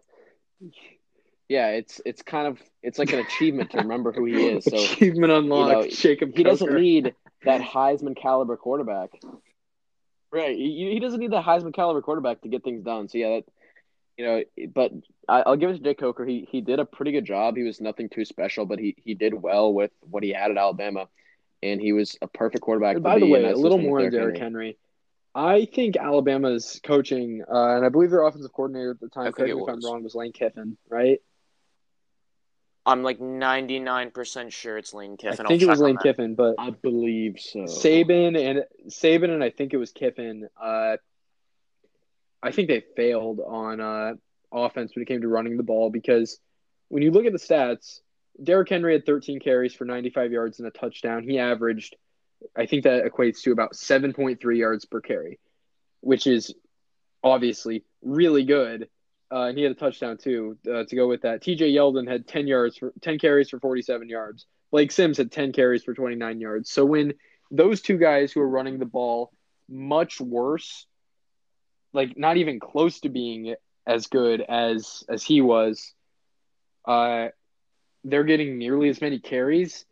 [1.49, 4.65] Yeah, it's it's kind of it's like an achievement to remember who he is.
[4.69, 5.69] So achievement unlocked.
[5.69, 6.29] You know, Jacob.
[6.35, 6.49] He Coker.
[6.49, 7.15] doesn't need
[7.45, 9.09] that Heisman caliber quarterback.
[10.31, 10.55] Right.
[10.55, 13.07] He, he doesn't need that Heisman caliber quarterback to get things done.
[13.07, 13.43] So yeah, that
[14.17, 14.43] you know,
[14.73, 14.91] but
[15.27, 16.25] I, will give it to Jake Coker.
[16.25, 17.55] He he did a pretty good job.
[17.55, 20.57] He was nothing too special, but he he did well with what he had at
[20.57, 21.07] Alabama
[21.65, 23.01] and he was a perfect quarterback.
[23.01, 24.39] by the way, a little more on Derrick Henry.
[24.39, 24.77] Henry.
[25.33, 29.53] I think Alabama's coaching, uh, and I believe their offensive coordinator at the time, correct
[29.53, 31.19] me if I'm wrong, was Lane Kiffin, right?
[32.85, 35.45] I'm like 99% sure it's Lane Kiffin.
[35.45, 37.61] I think I'll it was Lane Kiffin, but I believe so.
[37.61, 40.47] Saban and Saban and I think it was Kiffin.
[40.61, 40.97] Uh,
[42.43, 44.13] I think they failed on uh,
[44.51, 46.39] offense when it came to running the ball because
[46.89, 48.01] when you look at the stats,
[48.41, 51.23] Derrick Henry had 13 carries for 95 yards and a touchdown.
[51.23, 51.95] He averaged,
[52.55, 55.39] I think that equates to about 7.3 yards per carry,
[56.01, 56.53] which is
[57.23, 58.89] obviously really good.
[59.31, 61.41] Uh, and he had a touchdown too uh, to go with that.
[61.41, 64.45] TJ Yeldon had 10 yards for 10 carries for 47 yards.
[64.71, 66.69] Blake Sims had 10 carries for 29 yards.
[66.69, 67.13] So when
[67.51, 69.31] those two guys who are running the ball
[69.69, 70.85] much worse,
[71.93, 73.55] like not even close to being
[73.87, 75.93] as good as as he was,
[76.85, 77.29] uh,
[78.03, 79.85] they're getting nearly as many carries,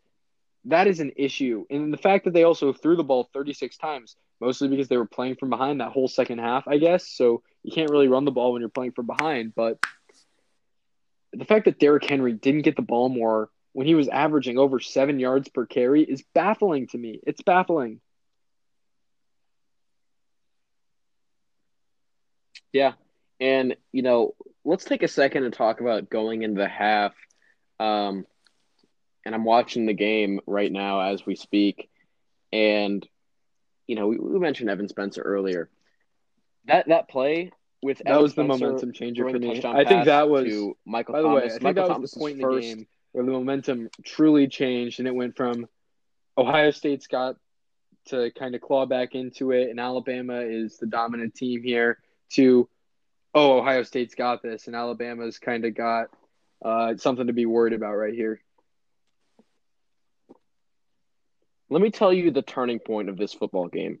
[0.66, 1.64] that is an issue.
[1.70, 5.06] And the fact that they also threw the ball 36 times, mostly because they were
[5.06, 7.08] playing from behind that whole second half, I guess.
[7.08, 9.54] So you can't really run the ball when you're playing from behind.
[9.54, 9.78] But
[11.32, 14.80] the fact that Derrick Henry didn't get the ball more when he was averaging over
[14.80, 17.20] seven yards per carry is baffling to me.
[17.26, 18.00] It's baffling.
[22.72, 22.92] Yeah.
[23.40, 27.14] And, you know, let's take a second and talk about going into the half–
[27.80, 28.26] um,
[29.24, 31.90] and I'm watching the game right now as we speak,
[32.52, 33.06] and
[33.86, 35.70] you know we, we mentioned Evan Spencer earlier.
[36.66, 39.58] That that play with That Evan was the Spencer momentum changer for the me.
[39.58, 41.42] I think pass that was, to Michael by the Thomas.
[41.42, 43.90] way, I think Michael that was Thomas the point in the game where the momentum
[44.04, 45.68] truly changed, and it went from
[46.36, 47.36] Ohio State's got
[48.06, 51.98] to kind of claw back into it, and Alabama is the dominant team here.
[52.32, 52.68] To
[53.34, 56.08] oh, Ohio State's got this, and Alabama's kind of got
[56.64, 58.40] uh, something to be worried about right here.
[61.74, 63.98] Let me tell you the turning point of this football game.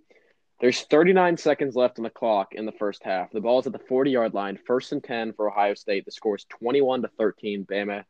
[0.60, 3.32] There's 39 seconds left on the clock in the first half.
[3.32, 6.04] The ball is at the 40 yard line, first and 10 for Ohio State.
[6.04, 7.66] The score is 21 to 13.
[7.66, 8.04] Bama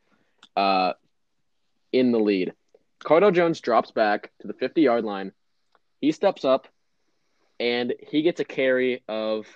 [0.54, 0.92] uh,
[1.94, 2.52] in the lead.
[3.02, 5.32] Cardale Jones drops back to the 50 yard line.
[5.98, 6.68] He steps up
[7.58, 9.46] and he gets a carry of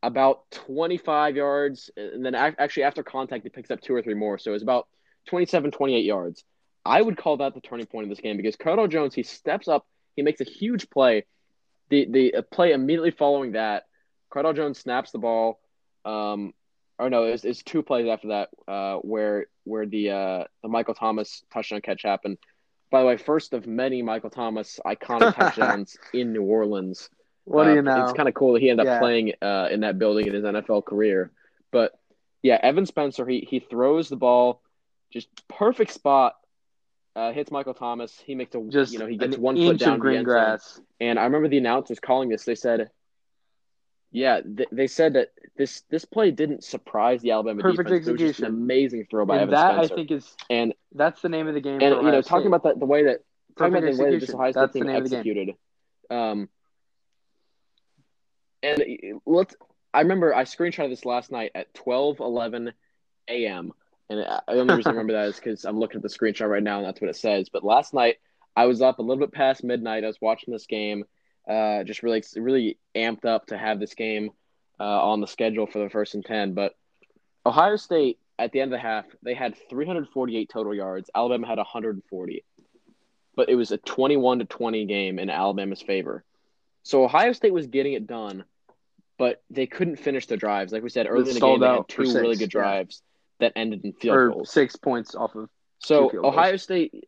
[0.00, 1.90] about 25 yards.
[1.96, 4.38] And then actually, after contact, he picks up two or three more.
[4.38, 4.86] So it's about
[5.26, 6.44] 27, 28 yards.
[6.84, 9.68] I would call that the turning point of this game because Cardale Jones, he steps
[9.68, 11.24] up, he makes a huge play.
[11.90, 13.84] The the play immediately following that,
[14.32, 15.60] Cardale Jones snaps the ball.
[16.04, 16.52] Um,
[16.98, 20.94] or no, it's, it's two plays after that uh, where where the uh, the Michael
[20.94, 22.38] Thomas touchdown catch happened.
[22.90, 27.08] By the way, first of many Michael Thomas iconic touchdowns in New Orleans.
[27.44, 28.02] What Uh, do you know?
[28.02, 28.98] It's kind of cool that he ended up Yeah.
[28.98, 31.30] playing uh, in that building in his NFL career.
[31.72, 31.92] But
[32.42, 34.62] yeah, Evan Spencer, he he throws the ball,
[35.12, 36.34] just perfect spot.
[37.16, 38.18] Uh, hits Michael Thomas.
[38.24, 40.24] He makes a Just you know he gets one foot down green zone.
[40.24, 40.80] grass.
[41.00, 42.44] And I remember the announcers calling this.
[42.44, 42.90] They said,
[44.12, 48.06] "Yeah, th- they said that this this play didn't surprise the Alabama Perfect defense.
[48.06, 48.62] It was just an execution.
[48.62, 49.92] amazing throw by And Evan that Spencer.
[49.92, 51.80] I think is and that's the name of the game.
[51.82, 52.46] and you know talking State.
[52.46, 53.20] about that the way that
[53.58, 54.34] talking about the way that this execution.
[54.40, 55.54] Ohio State the team name of the executed.
[56.10, 56.48] Um,
[58.62, 58.84] and
[59.26, 59.54] let's.
[59.92, 62.72] I remember I screenshotted this last night at twelve eleven
[63.28, 63.72] a.m.
[64.10, 66.62] And the only reason I remember that is because I'm looking at the screenshot right
[66.62, 67.48] now, and that's what it says.
[67.48, 68.16] But last night
[68.56, 70.02] I was up a little bit past midnight.
[70.02, 71.04] I was watching this game,
[71.48, 74.30] uh, just really, really amped up to have this game
[74.80, 76.54] uh, on the schedule for the first and ten.
[76.54, 76.74] But
[77.46, 81.08] Ohio State at the end of the half, they had 348 total yards.
[81.14, 82.44] Alabama had 140,
[83.36, 86.24] but it was a 21 to 20 game in Alabama's favor.
[86.82, 88.44] So Ohio State was getting it done,
[89.18, 90.72] but they couldn't finish their drives.
[90.72, 93.09] Like we said early in the game, they had two really good yeah.
[93.40, 94.50] That ended in field or goals.
[94.50, 95.48] six points off of.
[95.78, 96.34] So field goals.
[96.34, 97.04] Ohio State,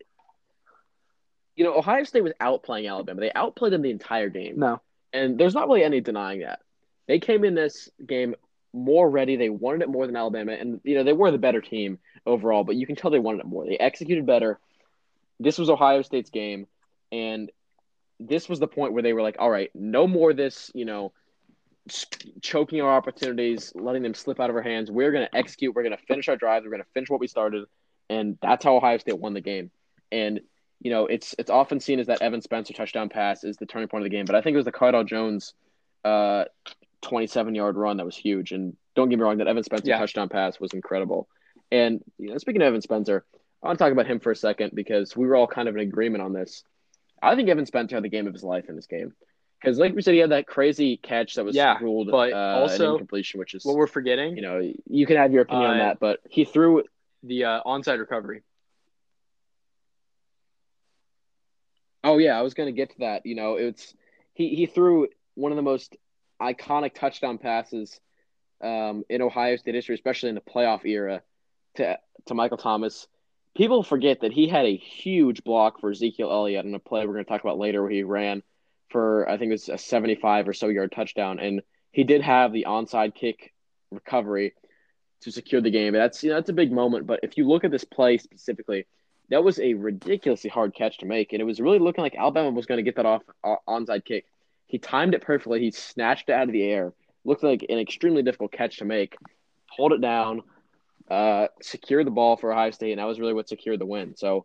[1.57, 3.21] you know, Ohio State was outplaying Alabama.
[3.21, 4.81] They outplayed them the entire game, No,
[5.13, 6.61] and there's not really any denying that.
[7.07, 8.35] They came in this game
[8.73, 9.37] more ready.
[9.37, 12.65] They wanted it more than Alabama, and you know they were the better team overall.
[12.65, 13.67] But you can tell they wanted it more.
[13.67, 14.59] They executed better.
[15.39, 16.67] This was Ohio State's game,
[17.11, 17.51] and
[18.21, 21.13] this was the point where they were like, "All right, no more this." You know,
[22.41, 24.91] choking our opportunities, letting them slip out of our hands.
[24.91, 25.75] We're going to execute.
[25.75, 26.63] We're going to finish our drive.
[26.65, 27.65] We're going to finish what we started,
[28.09, 29.71] and that's how Ohio State won the game.
[30.11, 30.41] And
[30.81, 33.89] you know, it's it's often seen as that Evan Spencer touchdown pass is the turning
[33.89, 35.55] point of the game, but I think it was the Cardale Jones,
[36.05, 36.45] uh,
[37.03, 38.53] twenty-seven yard run that was huge.
[38.53, 39.99] And don't get me wrong, that Evan Spencer Yeah.
[39.99, 41.29] touchdown pass was incredible.
[41.71, 43.25] And you know, speaking of Evan Spencer,
[43.63, 45.77] I want to talk about him for a second because we were all kind of
[45.77, 46.65] in agreement on this.
[47.23, 49.15] I think Evan Spencer had the game of his life in this game.
[49.63, 52.61] Because, like we said, he had that crazy catch that was Yeah, ruled but uh,
[52.61, 55.71] also, an incompletion, which is what we're forgetting, you know you can have your opinion
[55.71, 56.83] on Uh, that, but he threw
[57.23, 58.43] the uh, onside recovery.
[62.05, 63.25] Oh yeah, I was going to get to that.
[63.25, 63.95] You know, it's
[64.35, 65.97] he he threw one of the most
[66.41, 68.01] iconic touchdown passes
[68.61, 71.23] um, in Ohio State history, especially in the playoff era,
[71.77, 73.07] to to Michael Thomas.
[73.55, 77.13] People forget that he had a huge block for Ezekiel Elliott in a play we're
[77.13, 78.43] going to talk about later, where he ran
[78.93, 82.53] for I think it was a seventy-five or so yard touchdown, and he did have
[82.53, 83.53] the onside kick
[83.91, 84.55] recovery
[85.23, 85.93] to secure the game.
[85.93, 87.07] That's you know that's a big moment.
[87.07, 88.87] But if you look at this play specifically,
[89.31, 92.51] that was a ridiculously hard catch to make, and it was really looking like Alabama
[92.51, 93.23] was going to get that off
[93.69, 94.27] onside kick.
[94.67, 95.61] He timed it perfectly.
[95.61, 96.93] He snatched it out of the air.
[97.25, 99.17] Looked like an extremely difficult catch to make.
[99.71, 100.43] Hold it down,
[101.11, 104.17] uh, secure the ball for Ohio State, and that was really what secured the win.
[104.17, 104.45] So,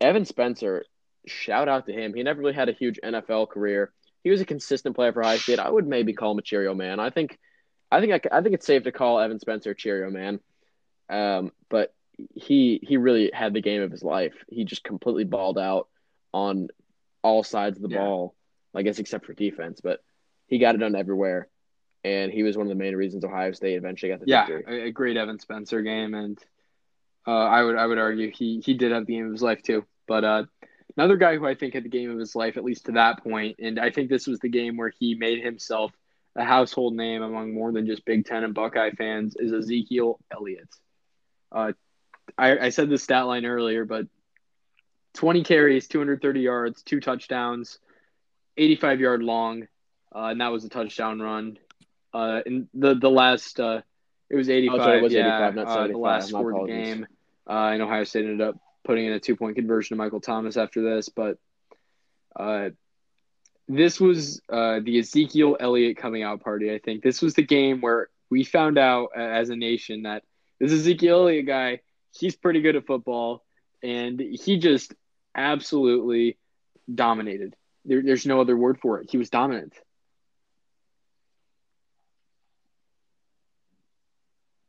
[0.00, 0.84] Evan Spencer,
[1.26, 2.14] shout out to him.
[2.14, 3.92] He never really had a huge NFL career.
[4.24, 5.58] He was a consistent player for Ohio State.
[5.58, 6.98] I would maybe call him a Cheerio man.
[7.00, 7.38] I think,
[7.92, 10.40] I think, I think it's safe to call Evan Spencer Cheerio man.
[11.08, 11.94] Um, but
[12.34, 14.34] he he really had the game of his life.
[14.48, 15.88] He just completely balled out
[16.32, 16.68] on
[17.22, 17.98] all sides of the Yeah.
[18.00, 18.34] ball,
[18.74, 20.02] I guess except for defense, but
[20.48, 21.48] he got it done everywhere.
[22.04, 24.82] And he was one of the main reasons Ohio State eventually got the Yeah, victory.
[24.82, 26.38] a, a great Evan Spencer game, and
[27.26, 29.62] uh, I would I would argue he he did have the game of his life
[29.62, 29.84] too.
[30.08, 30.44] But uh,
[30.96, 33.22] another guy who I think had the game of his life at least to that
[33.22, 35.92] point, and I think this was the game where he made himself
[36.34, 40.68] a household name among more than just Big Ten and Buckeye fans, is Ezekiel Elliott.
[41.50, 41.72] Uh,
[42.36, 44.06] I, I said the stat line earlier, but
[45.14, 47.78] 20 carries, 230 yards, two touchdowns,
[48.56, 49.66] 85 yard long,
[50.14, 51.58] uh, and that was a touchdown run.
[52.12, 53.82] Uh, in the the last, uh,
[54.30, 54.74] it was 85.
[54.74, 57.06] Oh, sorry, it was yeah, 85, not uh, the last My score of the game.
[57.48, 58.56] Uh, and Ohio State ended up
[58.86, 61.38] putting in a two point conversion to Michael Thomas after this, but
[62.34, 62.70] uh,
[63.68, 66.72] this was uh, the Ezekiel Elliott coming out party.
[66.72, 70.22] I think this was the game where we found out as a nation that
[70.60, 71.80] this Ezekiel Elliott guy,
[72.12, 73.44] he's pretty good at football,
[73.82, 74.94] and he just
[75.34, 76.38] absolutely
[76.92, 77.56] dominated.
[77.84, 79.10] There, there's no other word for it.
[79.10, 79.74] He was dominant.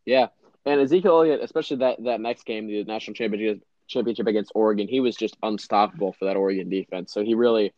[0.05, 0.27] Yeah,
[0.65, 4.99] and Ezekiel Elliott, especially that that next game, the national championship championship against Oregon, he
[4.99, 7.13] was just unstoppable for that Oregon defense.
[7.13, 7.73] So he really,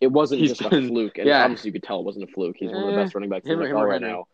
[0.00, 1.42] it wasn't He's just a fluke, and yeah.
[1.44, 2.56] obviously you could tell it wasn't a fluke.
[2.58, 4.26] He's one of the Eh, best running backs in the NFL right now.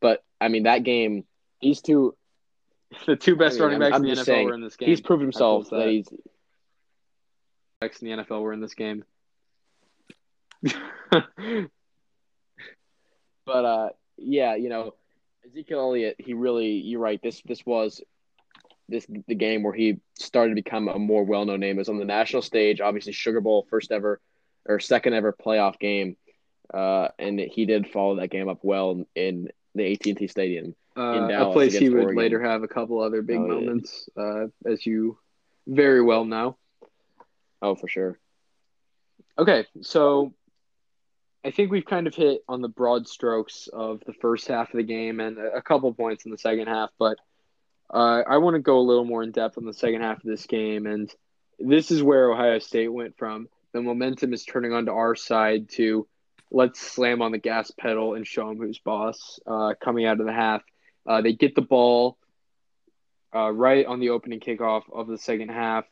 [0.00, 1.24] But I mean, that game,
[1.60, 2.16] these two,
[3.06, 4.54] The two best I mean, running backs I'm- in I'm the just NFL saying, were
[4.54, 4.88] in this game.
[4.88, 5.76] he's proven himself that.
[5.76, 6.08] that he's
[7.80, 9.04] backs in the NFL were in this game.
[13.44, 14.94] But uh, yeah, you know,
[15.44, 17.20] Ezekiel Elliott, he really, you're right.
[17.22, 18.00] This this was
[18.92, 21.76] this the game where he started to become a more well known name.
[21.76, 24.20] It was on the national stage, obviously Sugar Bowl, first ever
[24.66, 26.16] or second ever playoff game,
[26.72, 30.76] uh, and he did follow that game up well in the AT&T Stadium.
[30.96, 32.16] uh, a place he would Oregon.
[32.16, 33.52] later have a couple other big Oh, yeah.
[33.54, 35.18] moments, uh, as you
[35.66, 36.56] very well know.
[37.60, 38.18] Oh, for sure.
[39.38, 40.34] Okay, so
[41.44, 44.76] I think we've kind of hit on the broad strokes of the first half of
[44.76, 47.18] the game and a couple points in the second half, but
[47.92, 50.24] uh, I want to go a little more in depth on the second half of
[50.24, 50.86] this game.
[50.86, 51.12] And
[51.58, 56.06] this is where Ohio State went from the momentum is turning onto our side to
[56.50, 60.26] let's slam on the gas pedal and show them who's boss uh, coming out of
[60.26, 60.62] the half.
[61.06, 62.18] Uh, they get the ball
[63.34, 65.86] uh, right on the opening kickoff of the second half,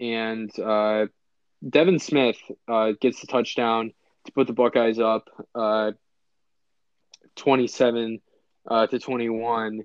[0.00, 1.06] and uh,
[1.68, 3.92] Devin Smith uh, gets the touchdown
[4.24, 5.92] to put the Buckeyes up uh,
[7.36, 8.20] 27
[8.66, 9.84] uh, to 21,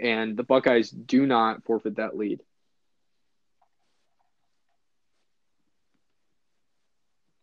[0.00, 2.40] and the Buckeyes do not forfeit that lead.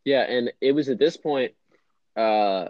[0.04, 1.54] Yeah, and it was at this point,
[2.16, 2.70] uh,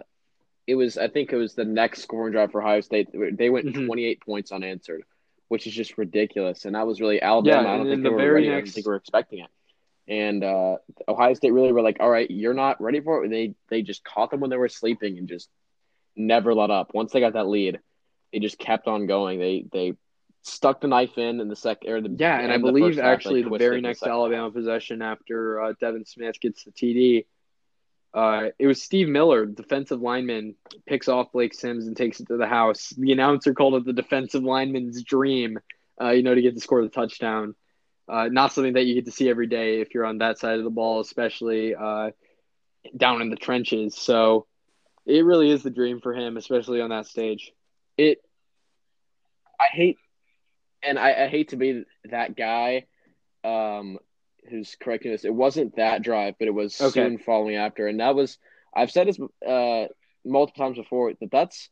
[0.66, 3.08] it was I think it was the next scoring drive for Ohio State.
[3.12, 3.86] They went Mhm.
[3.86, 5.04] 28 points unanswered,
[5.48, 6.64] which is just ridiculous.
[6.64, 7.62] And that was really Alabama.
[7.62, 8.48] Yeah, I don't think then they were very ready.
[8.48, 9.50] I don't think they were expecting it.
[10.08, 10.78] And uh,
[11.08, 14.04] Ohio State really were like, "All right, you're not ready for it." They they just
[14.04, 15.50] caught them when they were sleeping and just
[16.16, 16.94] never let up.
[16.94, 17.80] Once they got that lead,
[18.36, 19.38] they just kept on going.
[19.38, 19.94] They they
[20.42, 23.42] stuck the knife in in the second or the Yeah, and I believe half, actually
[23.42, 24.52] the very in the next Alabama half.
[24.52, 27.24] possession after uh, Devin Smith gets the TD,
[28.12, 32.36] uh, it was Steve Miller, defensive lineman, picks off Blake Sims and takes it to
[32.36, 32.90] the house.
[32.90, 35.58] The announcer called it the defensive lineman's dream,
[35.98, 37.54] uh, you know, to get to score the touchdown.
[38.06, 40.58] Uh, not something that you get to see every day if you're on that side
[40.58, 42.10] of the ball, especially uh,
[42.94, 43.96] down in the trenches.
[43.96, 44.46] So
[45.06, 47.52] it really is the dream for him, especially on that stage.
[47.96, 48.18] it
[49.60, 49.98] I hate
[50.82, 52.86] and I, I hate to be that guy
[53.44, 53.98] um
[54.48, 55.24] who's correcting this.
[55.24, 56.92] It wasn't that drive, but it was Okay.
[56.92, 57.86] soon following after.
[57.86, 58.38] And that was
[58.74, 59.86] I've said this uh
[60.24, 61.68] multiple times before that that's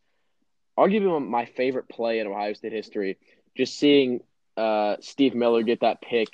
[0.78, 3.18] arguably my favorite play in Ohio State history.
[3.56, 4.20] Just seeing
[4.56, 6.28] uh Steve Miller get that pick,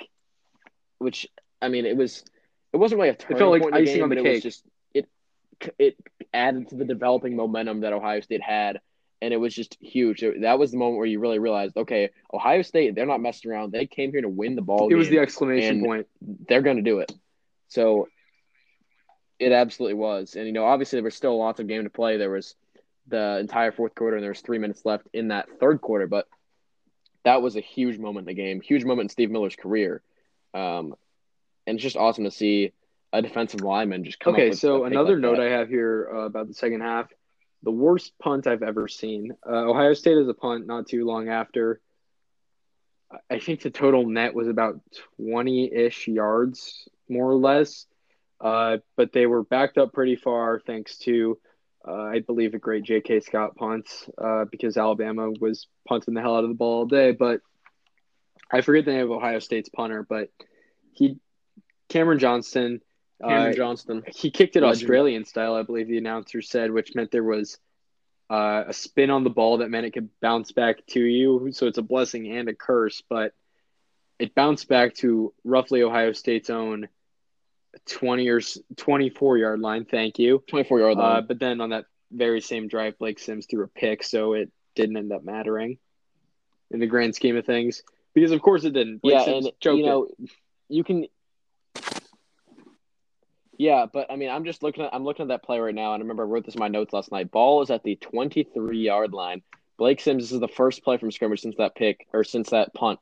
[0.99, 1.27] which
[1.61, 2.23] I mean it was
[2.73, 4.41] it wasn't really a turning felt like point icing game, on the but it was
[4.41, 5.07] just it
[5.77, 5.95] it
[6.33, 8.79] added to the developing momentum that Ohio State had
[9.21, 10.23] and it was just huge.
[10.23, 13.51] It- that was the moment where you really realized, okay, Ohio State, they're not messing
[13.51, 13.71] around.
[13.71, 16.07] They came here to win the ball It was the exclamation point.
[16.47, 17.11] they're going to do it.
[17.67, 18.07] So
[19.39, 20.35] it absolutely was.
[20.35, 22.17] And you know, obviously there was still lots of game to play.
[22.17, 22.55] There was
[23.07, 26.07] the entire fourth quarter, and there was three minutes left in that third quarter.
[26.07, 26.27] But
[27.23, 30.01] that was a huge moment in the game, huge moment in Steve Miller's career.
[30.53, 30.95] Um,
[31.67, 32.73] and it's just awesome to see
[33.13, 34.33] a defensive lineman just come.
[34.35, 35.47] up Okay, so another like note that.
[35.47, 37.07] I have here uh, about the second half:
[37.63, 39.35] the worst punt I've ever seen.
[39.45, 41.79] Uh, Ohio State has a punt not too long after.
[43.29, 44.79] I think the total net was about
[45.17, 47.85] twenty-ish yards, more or less.
[48.39, 51.37] Uh, but they were backed up pretty far thanks to,
[51.87, 53.19] uh, I believe, a great J.K.
[53.19, 53.87] Scott punt
[54.17, 57.11] uh, because Alabama was punting the hell out of the ball all day.
[57.11, 57.41] But
[58.51, 60.29] I forget the name of Ohio State's punter, but
[60.93, 61.19] he,
[61.89, 62.81] Cameron Johnston.
[63.21, 64.03] Cameron uh, Johnston.
[64.07, 64.83] he kicked it Legend.
[64.83, 67.57] Australian style, I believe the announcer said, which meant there was
[68.29, 71.49] uh, a spin on the ball that meant it could bounce back to you.
[71.51, 73.33] So it's a blessing and a curse, but
[74.19, 76.87] it bounced back to roughly Ohio State's own
[77.87, 78.41] 20 or
[78.77, 79.85] 24 yard line.
[79.85, 80.43] Thank you.
[80.47, 81.17] 24 yard line.
[81.17, 84.51] Uh, but then on that very same drive, Blake Sims threw a pick, so it
[84.75, 85.77] didn't end up mattering
[86.69, 87.83] in the grand scheme of things.
[88.13, 89.01] Because of course it didn't.
[89.01, 89.87] Blake yeah, Sims and you it.
[89.87, 90.07] know,
[90.69, 91.05] you can
[93.57, 95.93] Yeah, but I mean, I'm just looking at I'm looking at that play right now,
[95.93, 97.31] and I remember I wrote this in my notes last night.
[97.31, 99.41] Ball is at the 23 yard line.
[99.77, 102.73] Blake Sims this is the first play from scrimmage since that pick or since that
[102.73, 102.99] punt,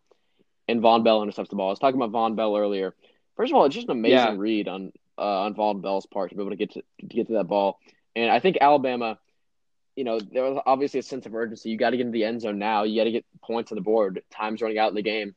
[0.68, 1.68] and Vonn Bell intercepts the ball.
[1.68, 2.96] I was talking about Vonn Bell earlier.
[3.38, 4.36] First of all, it's just an amazing Yeah.
[4.38, 7.28] read on uh, on Vonn Bell's part to be able to get to, to get
[7.28, 7.80] to that ball,
[8.16, 9.20] and I think Alabama.
[9.96, 11.70] You know, there was obviously a sense of urgency.
[11.70, 12.84] You got to get into the end zone now.
[12.84, 14.22] You got to get points on the board.
[14.32, 15.36] Time's running out in the game.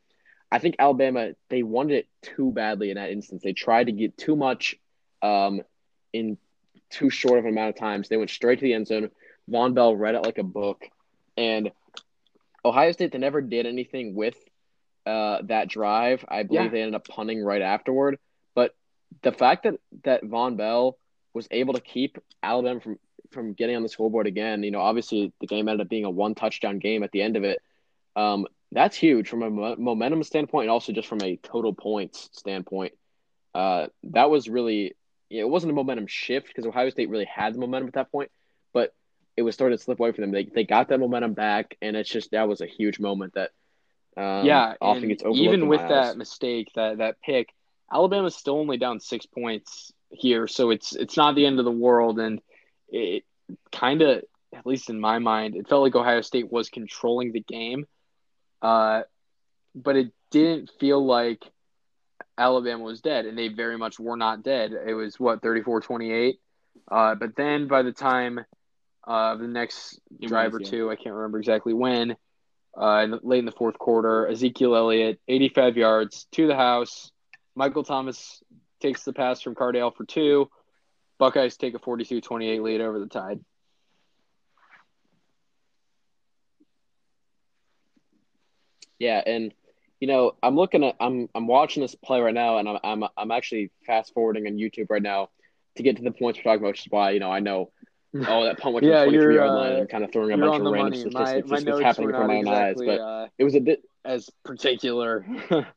[0.53, 3.43] I think Alabama they wanted it too badly in that instance.
[3.43, 4.77] They tried to get too much
[5.23, 5.63] um,
[6.13, 6.37] in
[6.91, 8.09] too short of an amount of times.
[8.09, 9.11] They went straight to the end zone.
[9.51, 10.85] Vonn Bell read it like a book,
[11.37, 11.71] and
[12.65, 14.37] Ohio State they never did anything with
[15.07, 16.25] uh, that drive.
[16.29, 16.69] I believe Yeah.
[16.71, 18.19] they ended up punting right afterward.
[18.55, 18.75] But
[19.23, 20.97] the fact that that Vonn Bell
[21.35, 22.99] was able to keep Alabama from
[23.31, 26.11] from getting on the scoreboard again, you know, obviously the game ended up being a
[26.11, 27.59] one touchdown game at the end of it.
[28.15, 32.29] Um, that's huge from a mo- momentum standpoint and also just from a total points
[32.33, 32.93] standpoint.
[33.55, 34.95] Uh, that was really
[35.41, 38.31] it wasn't a momentum shift because Ohio State really had the momentum at that point,
[38.73, 38.95] but
[39.37, 40.31] it was starting to slip away from them.
[40.31, 43.51] They they got that momentum back, and it's just that was a huge moment that
[44.17, 45.43] um, yeah, often gets overlooked.
[45.43, 46.17] even with that eyes.
[46.17, 47.49] mistake, that that pick,
[47.91, 51.71] Alabama's still only down six points here, so it's it's not the end of the
[51.73, 52.41] world, and
[52.89, 53.25] it
[53.71, 54.23] kind of,
[54.55, 57.87] at least in my mind, it felt like Ohio State was controlling the game,
[58.61, 59.03] uh,
[59.75, 61.43] but it didn't feel like
[62.39, 64.73] Alabama was dead, and they very much were not dead.
[64.73, 66.39] It was what 34-28,
[66.91, 68.41] uh, but then by the time
[69.07, 70.79] uh, the next It drive or was, yeah.
[70.79, 72.17] two, I can't remember exactly when,
[72.81, 74.27] uh, in the, late in the fourth quarter.
[74.29, 77.11] Ezekiel Elliott, 85 yards to the house.
[77.55, 78.43] Michael Thomas
[78.81, 80.49] takes the pass from Cardale for two.
[81.19, 83.41] Buckeyes take a 42-28 lead over the Tide.
[88.99, 89.53] Yeah, and
[90.03, 93.05] you know, I'm looking at I'm I'm watching this play right now, and I'm I'm
[93.17, 95.29] I'm actually fast forwarding on YouTube right now
[95.77, 97.71] to get to the points we're talking about, which is why you know I know
[98.27, 100.37] oh that punt went Yeah, the 23 yard uh, line and kind of throwing a
[100.37, 103.45] bunch of random statistics My, my just happening not my own eyes, but uh, it
[103.45, 105.25] was a bit as particular.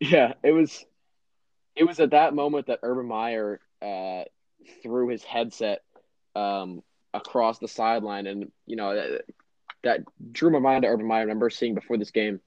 [0.00, 0.84] yeah, it was
[1.76, 4.24] it was at that moment that Urban Meyer uh,
[4.82, 5.80] threw his headset
[6.36, 6.82] um,
[7.14, 9.22] across the sideline, and you know that,
[9.82, 10.00] that
[10.30, 11.20] drew my mind to Urban Meyer.
[11.20, 12.42] I remember seeing before this game,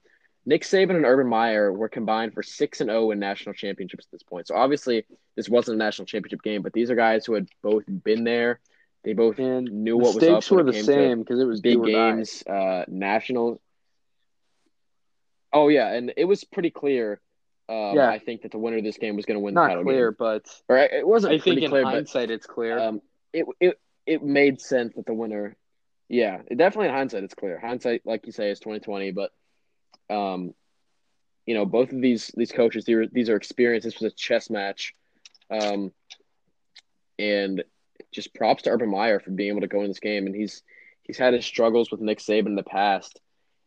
[0.48, 4.12] Nick Saban and Urban Meyer were combined for six and zero in national championships at
[4.12, 4.46] this point.
[4.46, 5.04] So obviously,
[5.36, 8.58] this wasn't a national championship game, but these are guys who had both been there.
[9.04, 11.74] They both and knew the what was up were the same because it was big
[11.74, 11.92] do or die.
[11.92, 13.60] games, uh, national.
[15.52, 17.20] Oh yeah, and it was pretty clear.
[17.68, 18.08] Um, Yeah.
[18.08, 19.84] I think that the winner of this game was going to win the Not title
[19.84, 20.16] clear, game.
[20.18, 22.78] but Or it wasn't I think in clear, but hindsight it's clear.
[22.78, 23.02] um,
[23.34, 25.56] it it it made sense that the winner.
[26.08, 27.58] Yeah, definitely in hindsight it's clear.
[27.60, 29.10] Hindsight, like you say, is twenty twenty.
[29.10, 29.30] But,
[30.10, 30.54] um,
[31.46, 33.86] you know, both of these these coaches, these are, these are experienced.
[33.86, 34.94] This was a chess match,
[35.50, 35.92] um,
[37.18, 37.64] and
[38.12, 40.26] just props to Urban Meyer for being able to go in this game.
[40.26, 40.62] And he's
[41.02, 43.20] he's had his struggles with Nick Saban in the past.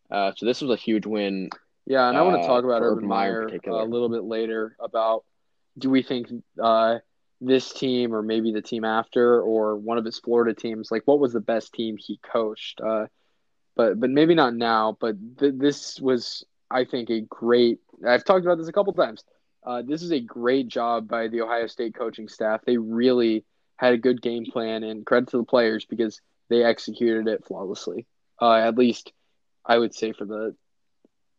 [0.09, 1.49] Uh, so this was a huge win.
[1.87, 4.23] Yeah, and I want to uh, talk about Urban Urban Meyer Meyer a little bit
[4.23, 5.23] later about
[5.77, 6.27] do we think
[6.61, 6.99] uh,
[7.39, 11.19] this team or maybe the team after or one of his Florida teams like what
[11.19, 12.79] was the best team he coached?
[12.79, 13.07] Uh,
[13.75, 14.97] but but maybe not now.
[14.99, 17.79] But th- this was I think a great.
[18.07, 19.23] I've talked about this a couple times.
[19.63, 22.61] Uh, this is a great job by the Ohio State coaching staff.
[22.65, 23.45] They really
[23.77, 28.05] had a good game plan, and credit to the players because they executed it flawlessly.
[28.41, 29.13] Uh, at least
[29.65, 30.55] I would say for the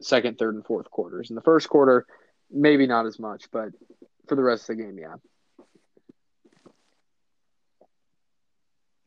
[0.01, 1.31] second, third, and fourth quarters.
[1.31, 2.07] In the first quarter,
[2.51, 3.71] maybe not as much, but
[4.29, 5.15] for the rest of the game, yeah.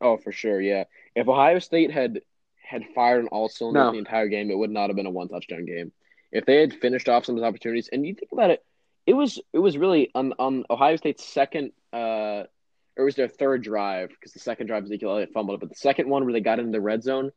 [0.00, 0.84] Oh, for sure, yeah.
[1.14, 2.20] If Ohio State had
[2.68, 3.92] had fired on all cylinders No.
[3.92, 5.92] the entire game, it would not have been a one touchdown game.
[6.32, 8.64] If they had finished off some of those opportunities, and you think about it,
[9.06, 12.44] it was it was really on on Ohio State's second, uh,
[12.96, 15.68] or it was their third drive because the second drive Ezekiel Elliott fumbled it, but
[15.68, 17.30] the second one where they got into the red zone,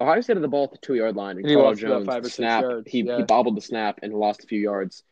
[0.00, 2.64] Ohio State had the ball at the two yard line, and, And Cardale Jones snap
[2.86, 3.16] he yeah.
[3.16, 5.02] he bobbled the snap and lost a few yards,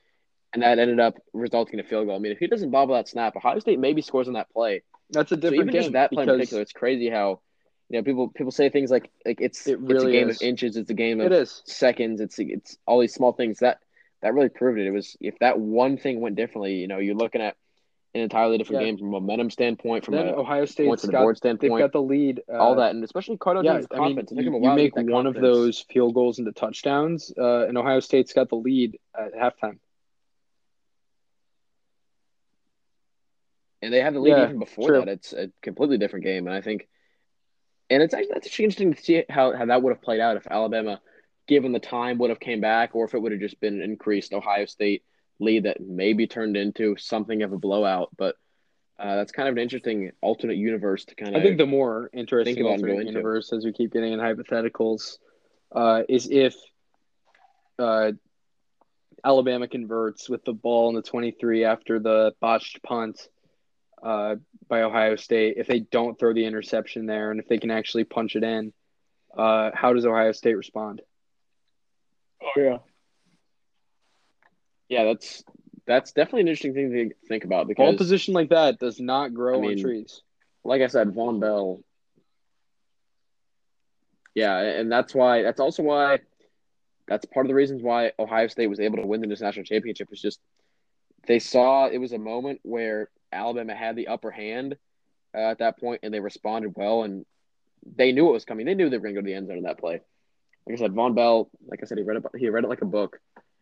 [0.52, 2.16] and that ended up resulting in a field goal.
[2.16, 4.82] I mean, if he doesn't bobble that snap, Ohio State maybe scores on that play.
[5.10, 7.40] That's a So different even game just that play in particular, it's crazy how
[7.90, 10.36] you know people people say things like like it's It it's a game is.
[10.36, 11.62] of inches, it's a game of it is.
[11.66, 13.78] seconds, it's it's all these small things that
[14.22, 14.86] that really proved it.
[14.86, 17.56] It was if that one thing went differently, you know, you're looking at
[18.14, 18.86] an entirely different Yeah.
[18.86, 21.38] game from a momentum standpoint, from Then a Ohio points State's to the got board
[21.42, 22.40] they've got the lead.
[22.48, 24.32] Uh, all that, and especially Cardale Yeah, I mean, confidence.
[24.32, 28.00] It took you, you make one of those field goals into touchdowns, uh, and Ohio
[28.00, 29.78] State's got the lead at halftime.
[33.82, 35.00] and they had the lead Yeah, even before true.
[35.00, 35.08] that.
[35.08, 36.88] It's a completely different game, and I think,
[37.90, 40.36] and it's actually that's actually interesting to see how, how that would have played out
[40.36, 41.00] if Alabama,
[41.46, 44.32] given the time, would have came back, or if it would have just been increased.
[44.32, 45.04] Ohio State
[45.38, 48.10] lead that maybe turned into something of a blowout.
[48.16, 48.36] But
[48.98, 51.40] uh, that's kind of an interesting alternate universe to kind of.
[51.40, 54.20] I think the more interesting think about and alternate universe, as we keep getting in
[54.20, 55.18] hypotheticals,
[55.72, 56.54] uh, is if
[57.78, 58.12] uh,
[59.24, 63.28] Alabama converts with the ball in the 23 after the botched punt
[64.04, 64.36] uh,
[64.68, 65.54] by Ohio State.
[65.56, 68.72] If they don't throw the interception there, and if they can actually punch it in,
[69.36, 71.00] uh, how does Ohio State respond?
[72.42, 72.78] Oh yeah.
[74.88, 75.42] Yeah, that's
[75.86, 79.34] that's definitely an interesting thing to think about Ball because, position like that does not
[79.34, 80.22] grow I on trees.
[80.62, 81.80] like I said, Vonn Bell.
[84.34, 85.42] Yeah, and that's why.
[85.42, 86.18] That's also why.
[87.06, 90.10] That's part of the reasons why Ohio State was able to win the national championship.
[90.10, 90.40] Was just
[91.26, 94.76] they saw it was a moment where Alabama had the upper hand
[95.34, 97.26] uh, at that point, and they responded well, and
[97.96, 98.66] they knew it was coming.
[98.66, 100.00] They knew they were going to go to the end zone in that play.
[100.66, 102.24] Like I said, Vonn Bell, like I said, he read it.
[102.38, 103.18] He read it like a book.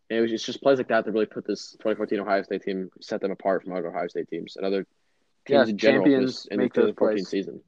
[0.09, 2.62] And it was just, just plays like that that really put this 2014 Ohio State
[2.62, 4.87] team, set them apart from other Ohio State teams and other
[5.47, 7.29] teams Yeah, in general champions in the make 2014 plays.
[7.29, 7.61] season.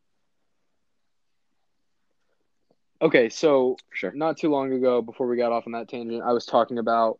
[3.03, 4.13] Okay, so sure.
[4.13, 7.19] not too long ago, before we got off on that tangent, I was talking about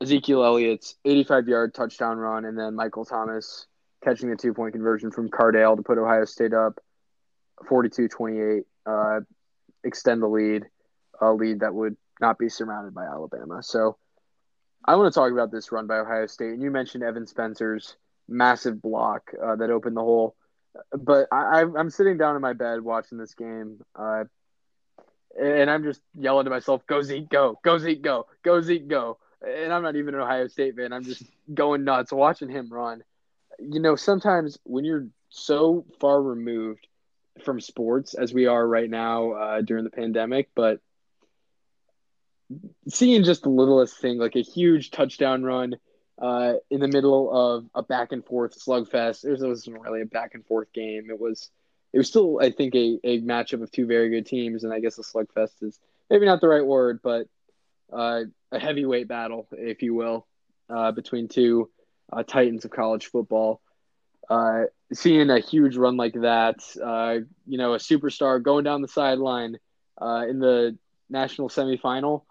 [0.00, 3.66] Ezekiel Elliott's 85 yard touchdown run and then Michael Thomas
[4.04, 6.78] catching the two point conversion from Cardale to put Ohio State up
[7.68, 9.20] 42 28, uh,
[9.84, 10.64] extend the lead,
[11.20, 13.62] a lead that would not be surrounded by Alabama.
[13.62, 13.96] So
[14.84, 16.52] I want to talk about this run by Ohio State.
[16.52, 17.96] And you mentioned Evan Spencer's
[18.28, 20.36] massive block uh, that opened the hole.
[20.92, 23.80] But I, I'm sitting down in my bed watching this game.
[23.96, 24.24] Uh,
[25.40, 27.58] and I'm just yelling to myself, "Go Zeke, go!
[27.64, 28.26] Go Zeke, go!
[28.42, 30.92] Go Zeke, go!" And I'm not even an Ohio State fan.
[30.92, 31.22] I'm just
[31.52, 33.02] going nuts watching him run.
[33.58, 36.86] You know, sometimes when you're so far removed
[37.44, 40.80] from sports as we are right now uh, during the pandemic, but
[42.88, 45.76] seeing just the littlest thing, like a huge touchdown run
[46.20, 49.24] uh, in the middle of a back and forth slugfest.
[49.24, 51.08] It wasn't really a back and forth game.
[51.10, 51.50] It was
[51.92, 54.80] it was still, I think, a, a matchup of two very good teams, and I
[54.80, 55.78] guess a slugfest is
[56.10, 57.28] maybe not the right word, but
[57.92, 60.26] uh, a heavyweight battle, if you will,
[60.68, 61.70] uh, between two
[62.12, 63.60] uh, titans of college football.
[64.28, 68.88] Uh, seeing a huge run like that, uh, you know, a superstar going down the
[68.88, 69.58] sideline
[70.00, 70.76] uh, in the
[71.08, 72.22] national semifinal,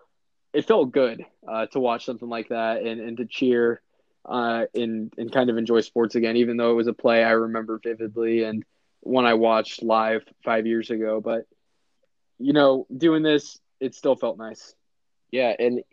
[0.53, 3.81] it felt good uh, to watch something like that and, and to cheer
[4.25, 7.31] uh, and, and kind of enjoy sports again, even though it was a play I
[7.31, 8.63] remember vividly and
[9.01, 11.21] one I watched live five years ago.
[11.21, 11.45] But,
[12.37, 14.75] you know, doing this, it still felt nice.
[15.31, 15.83] Yeah, and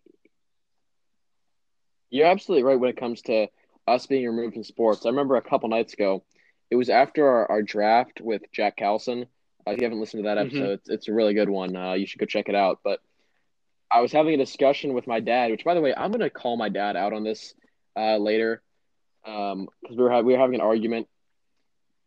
[2.10, 3.48] you're absolutely right when it comes to
[3.86, 5.04] us being removed from sports.
[5.06, 6.24] I remember a couple nights ago,
[6.70, 9.26] it was after our, our draft with Jack Callison.
[9.66, 10.46] Uh, if you haven't listened to that Mhm.
[10.46, 11.76] episode, it's, it's a really good one.
[11.76, 12.80] Uh, you should go check it out.
[12.82, 13.00] But
[13.90, 16.30] I was having a discussion with my dad, which, by the way, I'm going to
[16.30, 17.54] call my dad out on this
[17.96, 18.62] uh, later
[19.22, 21.06] because we were ha- we were having an argument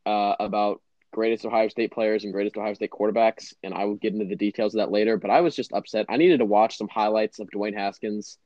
[0.05, 0.81] uh, about
[1.13, 4.35] greatest Ohio State players and greatest Ohio State quarterbacks, and I will get into the
[4.35, 5.17] details of that later.
[5.17, 6.05] But I was just upset.
[6.09, 8.37] I needed to watch some highlights of Dwayne Haskins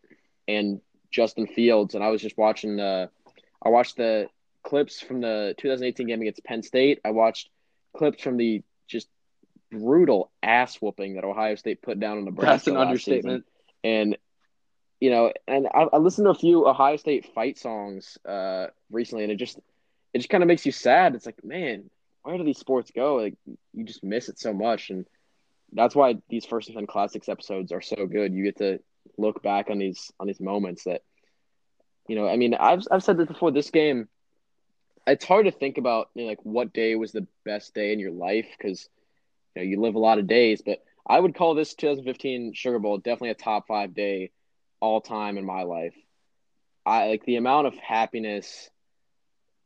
[0.48, 0.80] and
[1.12, 2.80] Justin Fields, and I was just watching.
[3.64, 4.28] I watched the
[4.64, 7.00] clips from the 2018 game against Penn State.
[7.06, 7.50] I watched
[7.96, 9.08] clips from the just
[9.72, 12.52] brutal ass whooping that Ohio State put down on Nebraska.
[12.52, 13.46] That's an last understatement.
[13.46, 13.46] season.
[13.84, 14.18] And
[15.00, 19.24] you know, and I, I listened to a few Ohio State fight songs uh, recently,
[19.24, 19.58] and it just
[20.14, 21.16] it just kind of makes you sad.
[21.16, 21.90] It's like, man,
[22.22, 23.16] where do these sports go?
[23.16, 23.36] Like,
[23.74, 25.08] you just miss it so much, and
[25.74, 28.34] that's why these first and ten classics episodes are so good.
[28.34, 28.80] You get to
[29.18, 31.02] look back on these on these moments that,
[32.08, 33.52] you know, I mean, I've I've said this before.
[33.52, 34.08] This game,
[35.08, 38.00] it's hard to think about you know, like what day was the best day in
[38.00, 38.90] your life because
[39.56, 42.80] you know you live a lot of days, but I would call this 2015 Sugar
[42.80, 44.32] Bowl definitely a top five day
[44.80, 45.96] all time in my life.
[46.86, 48.70] I like the amount of happiness,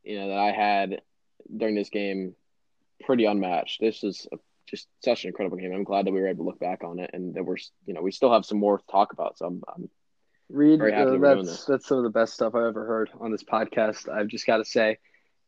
[0.04, 1.00] you know, that I had
[1.54, 2.34] during this game,
[3.04, 3.80] pretty unmatched.
[3.80, 4.36] This is a,
[4.66, 5.72] just such an incredible game.
[5.72, 7.56] I'm glad that we were able to look back on it and that we're,
[7.86, 9.38] you know, we still have some more to talk about.
[9.38, 9.88] So I'm, I'm
[10.48, 13.10] Reid, uh, that we're doing that's that's some of the best stuff I've ever heard
[13.20, 14.08] on this podcast.
[14.08, 14.98] I've just got to say,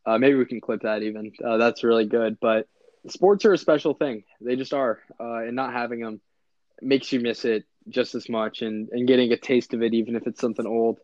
[0.04, 1.32] uh, maybe we can clip that even.
[1.44, 2.38] Uh, that's really good.
[2.40, 2.66] But
[3.08, 6.20] sports are a special thing; they just are, uh, and not having them
[6.80, 8.62] makes you miss it just as much.
[8.62, 10.98] And and getting a taste of it, even if it's something old,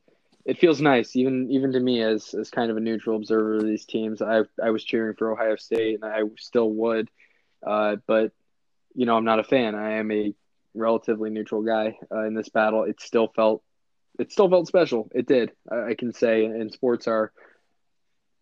[0.45, 1.15] it feels nice.
[1.15, 4.43] Even even to me, as as kind of a neutral observer of these teams, I
[4.63, 7.09] I was cheering for Ohio State, and I still would.
[7.65, 8.33] Uh, but
[8.95, 9.77] you know, I'm not a fan.
[9.77, 10.35] I am a
[10.75, 12.85] relatively neutral guy uh, in this battle.
[12.85, 13.63] It still felt
[14.19, 15.11] it still felt special.
[15.15, 15.53] It did.
[15.71, 17.33] I, I can say, and sports are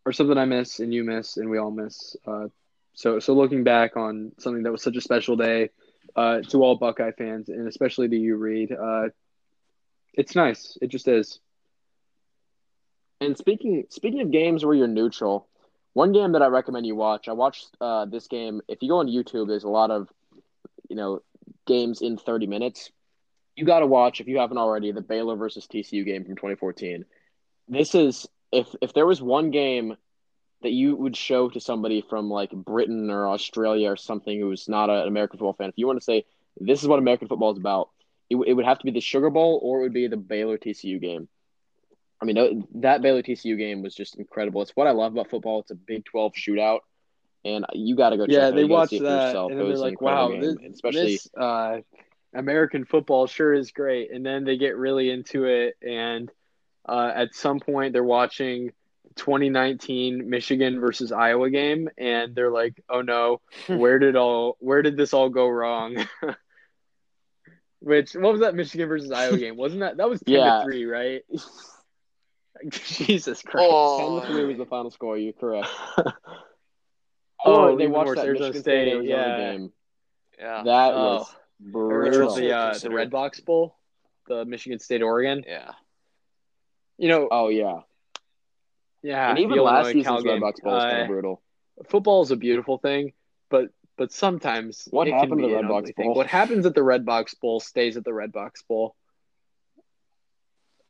[0.04, 2.16] are something I miss, and you miss, and we all miss.
[2.26, 2.48] Uh,
[2.94, 5.70] so, so looking back on something that was such a special day
[6.16, 9.08] uh, to all Buckeye fans, and especially to you, Reid, uh,
[10.12, 10.76] it's nice.
[10.82, 11.40] It just is.
[13.20, 15.48] And speaking speaking of games where you're neutral,
[15.92, 17.28] one game that I recommend you watch.
[17.28, 18.60] I watched uh, this game.
[18.68, 20.08] If you go on YouTube, there's a lot of
[20.90, 21.22] you know
[21.66, 22.90] games in 30 minutes.
[23.56, 27.04] You got to watch if you haven't already the Baylor versus TCU game from 2014.
[27.68, 29.96] This is if if there was one game
[30.62, 34.90] that you would show to somebody from like Britain or Australia or something who's not
[34.90, 36.24] an American football fan, if you want to say
[36.58, 37.90] this is what American football is about,
[38.30, 40.58] it, it would have to be the Sugar Bowl or it would be the Baylor
[40.58, 41.28] TCU game.
[42.20, 44.62] I mean, that Baylor TCU game was just incredible.
[44.62, 45.60] It's what I love about football.
[45.60, 46.80] It's a Big 12 shootout.
[47.44, 48.54] And you got to go check yeah, it.
[48.54, 49.50] they watched it that yourself.
[49.50, 50.72] and It was like, "Wow, incredible this, game.
[50.72, 51.78] especially this uh,
[52.34, 56.30] American football sure is great." And then they get really into it, and
[56.88, 58.70] uh, at some point they're watching
[59.16, 64.96] 2019 Michigan versus Iowa game, and they're like, "Oh no, where did all where did
[64.96, 65.96] this all go wrong?"
[67.80, 69.56] Which what was that Michigan versus Iowa game?
[69.56, 70.58] Wasn't that that was ten Yeah.
[70.58, 71.22] to three, right?
[72.70, 73.68] Jesus Christ!
[73.72, 74.20] Oh.
[74.20, 75.18] 10 to 3 was the final score.
[75.18, 75.66] You're correct.
[77.44, 79.52] Oh, Or they watched worse, that Arizona Michigan State, State Arizona yeah.
[79.52, 79.72] game.
[80.38, 80.62] Yeah.
[80.62, 80.96] That Oh.
[81.18, 82.34] was or brutal.
[82.34, 83.76] the uh, the Considered- Redbox Bowl,
[84.26, 85.44] the Michigan State Oregon.
[85.46, 85.72] Yeah.
[86.98, 87.80] You know, Oh yeah,
[89.02, 90.40] yeah, and even the last Illinois season's Cal Red.
[90.40, 91.42] Box Bowl was kind Uh, of brutal.
[91.88, 93.12] football is a beautiful thing,
[93.50, 96.06] but but sometimes What it can happened to the an Red Box ugly thing.
[96.06, 96.14] Bowl?
[96.14, 98.94] What happens at the Redbox Bowl stays at the Redbox Bowl.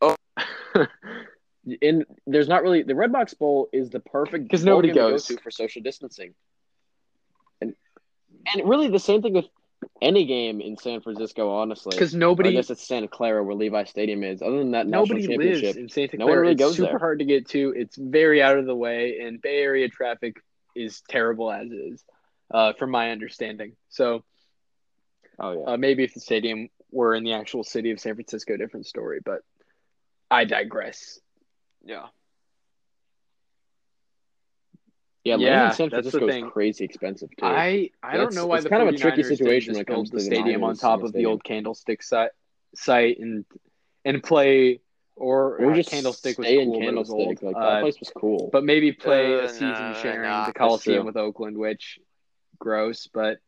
[0.00, 0.16] Oh.
[1.80, 5.10] And there's not really the Redbox Bowl is the perfect because nobody game to go
[5.10, 5.26] goes.
[5.26, 6.34] to for social distancing.
[7.60, 7.76] And
[8.52, 9.46] and really the same thing with
[10.00, 11.90] any game in San Francisco, honestly.
[11.90, 14.42] Because Or I nobody guess it's Santa Clara where Levi Stadium is.
[14.42, 16.40] Other than that, national nobody championship, lives in Santa No one Clara.
[16.42, 16.98] really it's goes super there.
[16.98, 17.72] hard to get to.
[17.76, 20.36] It's very out of the way, and Bay Area traffic
[20.74, 22.04] is terrible as is,
[22.52, 23.76] uh, from my understanding.
[23.90, 24.24] So
[25.38, 25.72] Oh yeah.
[25.72, 29.20] uh, maybe if the stadium were in the actual city of San Francisco, different story.
[29.24, 29.40] But
[30.30, 31.18] I digress.
[31.84, 32.06] Yeah.
[35.24, 36.46] Yeah, Yeah, land in San that's the Francisco thing.
[36.46, 37.46] is crazy expensive too.
[37.46, 39.82] I I don't That's- know why it's the kind of a tricky situation just when
[39.82, 42.30] it comes to the the stadium on top and the of the old Candlestick site,
[42.74, 43.44] site and
[44.04, 44.80] and play
[45.14, 47.42] or, or uh, just Candlestick was stay in cool, but it was Candlestick.
[47.42, 48.50] Like that Uh, place was cool.
[48.52, 52.00] but maybe play Uh, a season no, sharing no, the Coliseum with Oakland, which
[52.58, 53.38] gross, but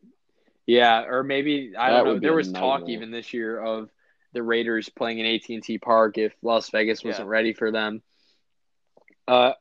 [0.66, 2.20] yeah, or maybe I That don't know.
[2.20, 2.96] There was talk nightmare.
[2.96, 3.90] even this year of
[4.32, 7.32] the Raiders playing in AT and T Park if Las Vegas wasn't Yeah.
[7.32, 8.02] ready for them.
[9.26, 9.54] Uh,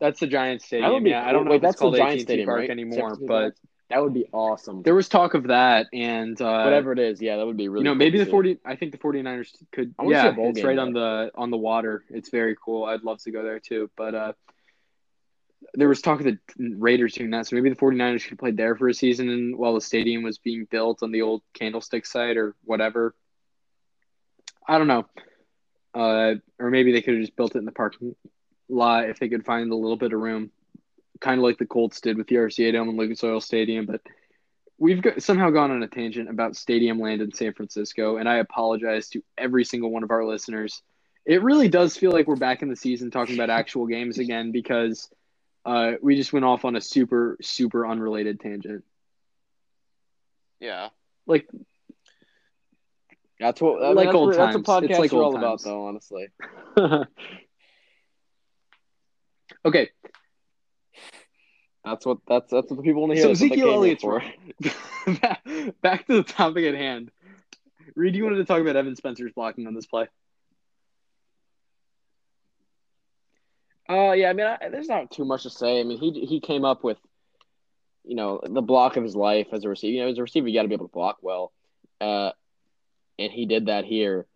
[0.00, 0.92] that's the Giants that Stadium.
[0.92, 2.70] would be Yeah, I don't know if it's that's the called AT&T Stadium, Park right?
[2.70, 3.54] Anymore, but
[3.88, 4.82] that would be awesome.
[4.82, 7.82] there was talk of that, and uh, Whatever it is, yeah, that would be really.
[7.82, 8.26] you know, cool maybe the.
[8.26, 11.50] 40 I think the 49ers could I wanna see yeah, it's right on the on
[11.50, 12.04] the water.
[12.10, 12.84] It's very cool.
[12.84, 14.32] I'd love to go there too, but uh
[15.74, 18.56] there was talk of the Raiders doing that, so maybe the 49ers could have played
[18.56, 22.06] there for a season and while the stadium was being built on the old Candlestick
[22.06, 23.14] site or whatever.
[24.68, 25.06] I don't know.
[25.94, 28.16] Uh or maybe they could have just built it in the parking
[28.68, 30.50] lot if they could find a little bit of room.
[31.20, 34.00] Kind of like the Colts did with the RCA Dome and Lucas Oil Stadium, but
[34.78, 38.36] We've got, somehow gone on a tangent about stadium land in San Francisco, and I
[38.36, 40.82] apologize to every single one of our listeners.
[41.24, 44.52] It really does feel like we're back in the season talking about actual games again
[44.52, 45.08] because
[45.64, 48.84] uh, we just went off on a super, super unrelated tangent.
[50.60, 50.90] Yeah.
[51.26, 51.48] Like,
[53.40, 54.68] That's what I mean, Like that's, old that's times.
[54.68, 55.86] what It's like are all about, though.
[55.86, 56.28] Honestly,
[59.66, 59.90] okay,
[61.86, 63.36] that's what that's that's what the people want to so hear.
[63.36, 64.22] They Ezekiel Elliott's for.
[65.20, 65.46] back,
[65.82, 67.12] back to the topic at hand.
[67.94, 70.08] Reid, you wanted to talk about Evan Spencer's blocking on this play.
[73.88, 75.78] Uh, yeah, I mean, I, there's not too much to say.
[75.78, 76.98] I mean, he he came up with,
[78.04, 79.92] you know, the block of his life as a receiver.
[79.92, 81.52] You know, as a receiver, you got to be able to block well,
[82.00, 82.32] uh,
[83.16, 84.26] and he did that here.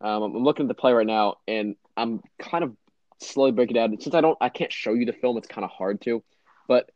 [0.00, 2.76] Um, I'm looking at the play right now, and I'm kind of
[3.22, 3.98] slowly break it down.
[4.00, 5.36] Since I don't, I can't show you the film.
[5.36, 6.22] It's kind of hard to,
[6.68, 6.90] but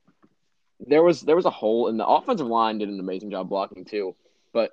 [0.80, 3.84] there was there was a hole, and the offensive line did an amazing job blocking
[3.84, 4.14] too.
[4.52, 4.72] But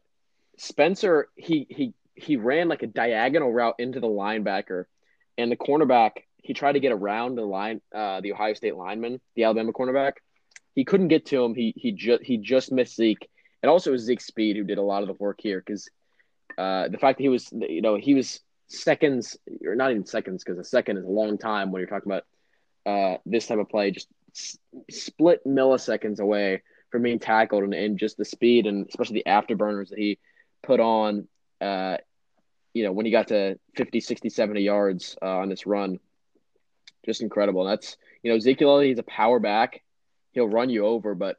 [0.57, 4.85] Spencer, he he he ran like a diagonal route into the linebacker,
[5.37, 6.11] and the cornerback
[6.43, 10.13] he tried to get around the line, uh, the Ohio State lineman, the Alabama cornerback.
[10.75, 11.55] He couldn't get to him.
[11.55, 13.29] He he just he just missed Zeke,
[13.61, 15.89] and also it was Zeke Speed who did a lot of the work here because
[16.57, 18.41] uh, the fact that he was you know he was
[18.73, 22.11] seconds or not even seconds because a second is a long time when you're talking
[22.11, 22.25] about
[22.85, 24.57] uh, this type of play, just s-
[24.89, 29.89] split milliseconds away from being tackled and, and just the speed and especially the afterburners
[29.89, 30.19] that he
[30.61, 31.27] put on.
[31.61, 31.97] Uh,
[32.73, 35.99] you know, when he got to 50, 60, 70 yards uh, on this run,
[37.05, 37.61] just incredible.
[37.61, 39.81] And that's, you know, Ezekiel, he's a power back.
[40.31, 41.37] He'll run you over, but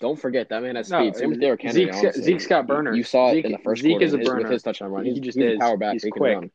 [0.00, 1.16] don't forget that man has No, speed.
[1.16, 1.84] Same with Derrick Henry.
[1.84, 2.22] Zeke's honestly.
[2.22, 2.94] Zeke's got burner.
[2.94, 4.90] You saw it Zeke- in the first Zeke quarter is a his- with his touchdown
[4.90, 5.04] run.
[5.04, 5.56] He He's, just is.
[5.56, 5.92] a power back.
[5.92, 6.34] He's he can quick.
[6.36, 6.50] run.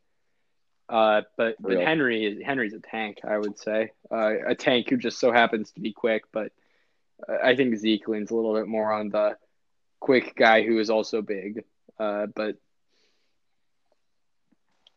[0.89, 1.85] Uh, but but Really?
[1.85, 3.91] Henry is Henry's a tank, I would say.
[4.11, 6.51] Uh, a tank who just so happens to be quick, but
[7.43, 9.37] I think Zeke leans a little bit more on the
[9.99, 11.63] quick guy who is also big.
[11.99, 12.55] Uh, but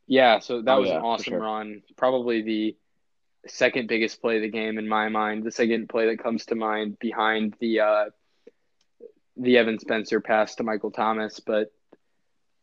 [0.06, 1.40] yeah, so that Oh, was yeah, an awesome sure.
[1.40, 1.82] run.
[1.96, 2.76] Probably the
[3.48, 5.42] second biggest play of the game in my mind.
[5.44, 8.04] The second play that comes to mind behind the uh,
[9.36, 11.72] the Evan Spencer pass to Michael Thomas, but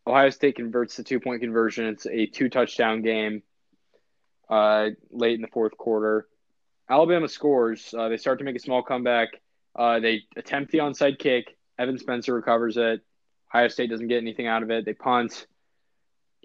[0.06, 1.86] Ohio State converts the two point conversion.
[1.86, 3.44] It's a two touchdown game
[4.50, 6.28] uh, late in the fourth quarter.
[6.90, 7.94] Alabama scores.
[7.96, 9.30] Uh, they start to make a small comeback.
[9.76, 11.56] Uh, they attempt the onside kick.
[11.78, 13.02] Evan Spencer recovers it.
[13.54, 14.86] Ohio State doesn't get anything out of it.
[14.86, 15.46] They punt.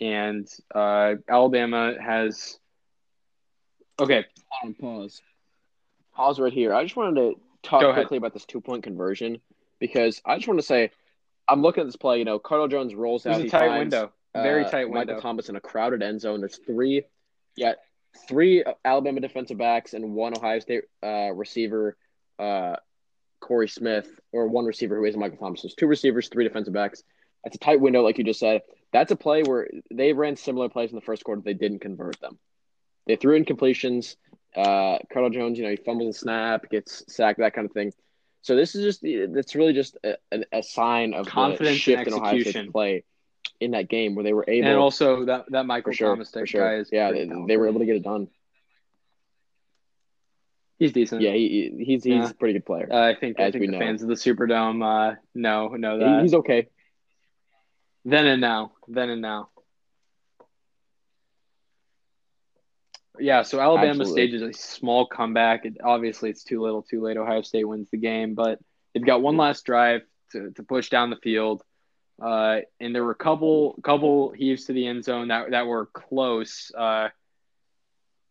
[0.00, 2.58] And uh, Alabama has.
[3.98, 4.26] Okay.
[4.80, 5.22] pause.
[6.14, 6.74] Pause right here.
[6.74, 9.40] I just wanted to talk quickly about this two point conversion
[9.84, 10.90] because I just want to say
[11.46, 12.18] I'm looking at this play.
[12.18, 13.38] You know, Cardale Jones rolls out.
[13.38, 14.12] a tight finds, window.
[14.34, 15.12] Very uh, tight window.
[15.12, 16.40] Michael Thomas in a crowded end zone.
[16.40, 17.02] There's three,
[17.54, 17.74] yeah,
[18.26, 21.98] three Alabama defensive backs and one Ohio State uh, receiver,
[22.38, 22.76] uh,
[23.40, 25.60] Corey Smith, or one receiver who isn't Michael Thomas.
[25.60, 27.02] There's two receivers, three defensive backs.
[27.44, 28.62] That's a tight window, like you just said.
[28.90, 31.42] That's a play where they ran similar plays in the first quarter.
[31.44, 32.38] They didn't convert them.
[33.06, 34.16] They threw in completions.
[34.56, 37.92] Uh, Cardale Jones, you know, he fumbles the snap, gets sacked, that kind of thing.
[38.44, 40.18] So this is just it's really just a,
[40.52, 43.04] a, sign of Confidence the shift and in Ohio State's play
[43.58, 46.60] in that game where they were able and also that, that Michael sure, Thomas sure.
[46.60, 48.28] guy is yeah, they, they were able to get it done.
[50.78, 51.22] He's decent.
[51.22, 52.28] Yeah, he, he- he's he's Yeah.
[52.28, 52.86] a pretty good player.
[52.92, 53.78] Uh, I think I As think we the know.
[53.78, 56.20] fans of the Superdome uh, know know that.
[56.20, 56.68] he's okay.
[58.04, 58.72] Then and now.
[58.88, 59.48] Then and now.
[63.18, 64.12] Yeah, so Alabama Absolutely.
[64.12, 65.64] stages a small comeback.
[65.64, 67.16] It, obviously, it's too little, too late.
[67.16, 68.58] Ohio State wins the game, but
[68.92, 71.62] they've got one last drive to, to push down the field.
[72.20, 75.86] Uh, and there were a couple couple heaves to the end zone that that were
[75.86, 76.70] close.
[76.76, 77.08] Uh,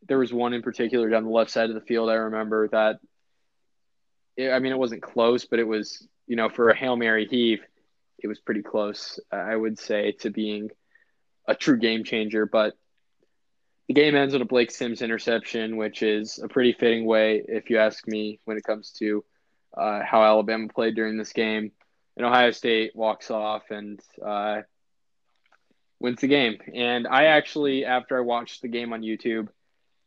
[0.08, 2.10] there was one in particular down the left side of the field.
[2.10, 3.00] I remember that.
[4.38, 7.28] It, I mean, it wasn't close, but it was you know for a hail mary
[7.30, 7.62] heave,
[8.20, 9.20] it was pretty close.
[9.32, 10.72] I would say to being
[11.46, 12.46] a true game changer.
[12.46, 12.76] But
[13.88, 17.70] the game ends with a Blake Sims interception, which is a pretty fitting way, if
[17.70, 19.24] you ask me, when it comes to
[19.76, 21.72] uh, how Alabama played during this game.
[22.16, 24.62] And Ohio State walks off and uh,
[26.00, 26.60] wins the game.
[26.74, 29.48] And I actually, after I watched the game on YouTube,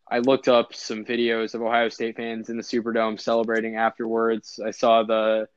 [0.09, 4.61] I looked up some videos of Ohio State fans in the Superdome celebrating afterwards.
[4.65, 5.48] I saw the,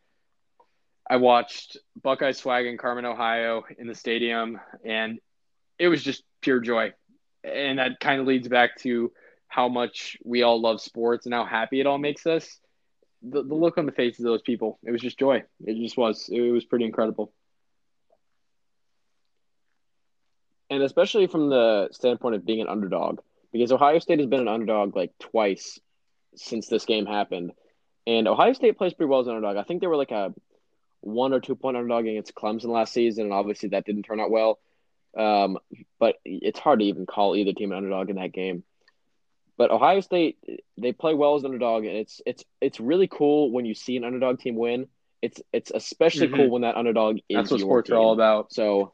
[1.07, 5.19] I watched Buckeye Swag in Carmen, Ohio in the stadium, and
[5.77, 6.93] it was just pure joy.
[7.43, 9.11] And that kind of leads back to
[9.47, 12.59] how much we all love sports and how happy it all makes us.
[13.21, 15.43] The, the look on the faces of those people, it was just joy.
[15.65, 16.29] It just was.
[16.31, 17.33] It was pretty incredible.
[20.69, 23.19] and especially from the standpoint of being an underdog,
[23.51, 25.79] because Ohio State has been an underdog like twice
[26.35, 27.51] since this game happened,
[28.05, 29.57] and Ohio State plays pretty well as an underdog.
[29.57, 30.33] I think they were like a
[31.01, 34.31] one or two point underdog against Clemson last season, and obviously that didn't turn out
[34.31, 34.59] well.
[35.17, 35.57] Um,
[35.99, 38.63] but it's hard to even call either team an underdog in that game.
[39.57, 40.37] But Ohio State,
[40.77, 43.97] they play well as an underdog, and it's it's it's really cool when you see
[43.97, 44.87] an underdog team win.
[45.21, 46.35] It's it's especially Mhm.
[46.35, 47.97] cool when that underdog is That's what sports team.
[47.97, 48.53] are all about.
[48.53, 48.93] So,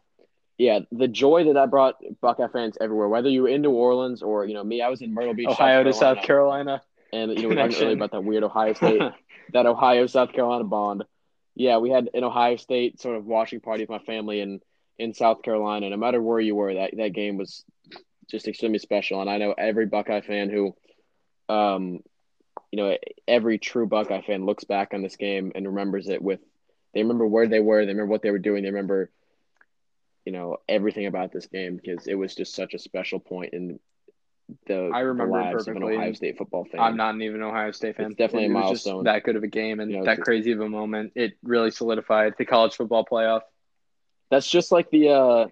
[0.58, 4.24] yeah, the joy that that brought Buckeye fans everywhere, whether you were in New Orleans
[4.24, 6.82] or you know me, I was in Myrtle Beach, Ohio to South South Carolina,
[7.14, 9.02] and you know we talked earlier about that weird Ohio State,
[9.54, 11.04] that Ohio South Carolina bond.
[11.54, 14.62] Yeah, we had an Ohio State sort of watching party with my family in
[14.98, 15.90] in South Carolina.
[15.90, 17.64] No matter where you were, that that game was
[18.30, 20.76] just extremely special, and I know every Buckeye fan who,
[21.54, 22.00] um,
[22.72, 22.98] you know,
[23.28, 26.40] every true Buckeye fan looks back on this game and remembers it with.
[26.94, 27.86] They remember where they were.
[27.86, 28.64] They remember what they were doing.
[28.64, 29.12] They remember,
[30.26, 33.80] you know, everything about this game because it was just such a special point in
[34.68, 36.80] the, I remember the lives of an Ohio State football fan.
[36.80, 38.08] I'm not even an Ohio State fan.
[38.08, 39.04] It's definitely it a milestone.
[39.06, 41.14] That good of a game and You know, that crazy of a moment.
[41.16, 43.42] It really solidified the college football playoff.
[44.30, 45.10] That's just like the.
[45.10, 45.48] uh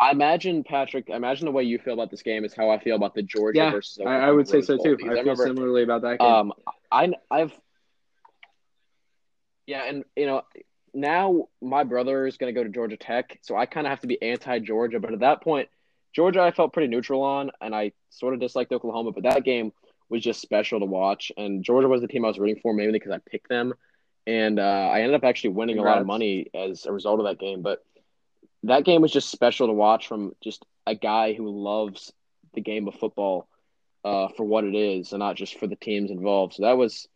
[0.00, 1.08] I imagine Patrick.
[1.10, 3.22] I imagine the way you feel about this game is how I feel about the
[3.22, 3.98] Georgia Yeah, versus.
[3.98, 4.96] I, Oklahoma I would say so too.
[4.96, 6.28] because I feel remember, similarly about that game.
[6.28, 6.52] Um,
[6.90, 7.52] I I've.
[9.66, 10.42] Yeah, and you know
[10.92, 14.00] now my brother is going to go to Georgia Tech, so I kind of have
[14.00, 15.00] to be anti-Georgia.
[15.00, 15.68] But at that point,
[16.14, 19.12] Georgia I felt pretty neutral on, and I sort of disliked Oklahoma.
[19.12, 19.72] But that game
[20.08, 22.92] was just special to watch, and Georgia was the team I was rooting for mainly
[22.92, 23.74] because I picked them,
[24.26, 27.26] and uh, I ended up actually winning a lot of money as a result of
[27.26, 27.62] that game.
[27.62, 27.84] But
[28.64, 32.12] that game was just special to watch from just a guy who loves
[32.54, 33.48] the game of football
[34.04, 36.54] uh, for what it is, and not just for the teams involved.
[36.54, 37.08] So that was.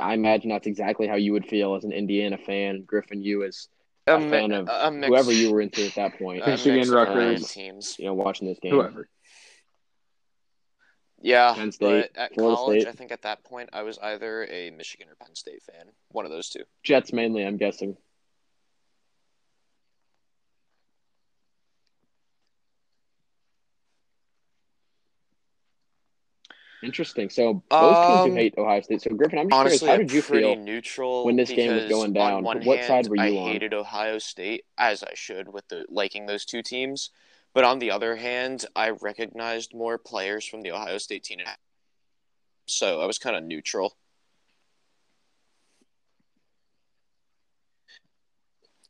[0.00, 3.22] I imagine that's exactly how you would feel as an Indiana fan, Griffin.
[3.22, 3.68] You as
[4.06, 6.42] a mi- fan of a mix- whoever you were into at that point.
[6.42, 7.52] a Michigan, mix of Rutgers.
[7.52, 7.96] teams.
[7.98, 8.72] you know, watching this game.
[8.72, 9.08] Whoever.
[11.24, 12.90] Yeah, Penn State, but at Florida college, State.
[12.90, 15.86] I think at that point I was either a Michigan or Penn State fan.
[16.10, 16.64] One of those two.
[16.82, 17.96] Jets mainly, I'm guessing.
[26.82, 27.30] Interesting.
[27.30, 29.00] So both teams Um, who hate Ohio State.
[29.00, 30.56] So Griffin, I'm just Honestly, curious, how did you feel?
[30.56, 32.44] neutral when this game was going down?
[32.44, 33.48] On What hand, side were I you on?
[33.48, 37.08] I hated Ohio State as I should with the liking those two teams,
[37.54, 41.38] but on the other hand, I recognized more players from the Ohio State team,
[42.66, 43.96] so I was kind of neutral.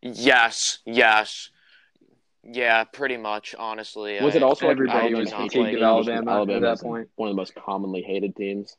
[0.03, 1.51] Yes, yes,
[2.43, 3.55] yeah, pretty much.
[3.59, 5.83] Honestly, Was I- it also like Everybody everyone was not hated hating?
[5.83, 7.09] Alabama, Alabama at that point.
[7.17, 8.77] One of the most commonly hated teams.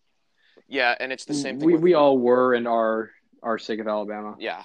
[0.68, 1.66] Yeah, and it's the mm, same thing.
[1.68, 4.36] We with- we all were and are are sick of Alabama.
[4.40, 4.64] yeah,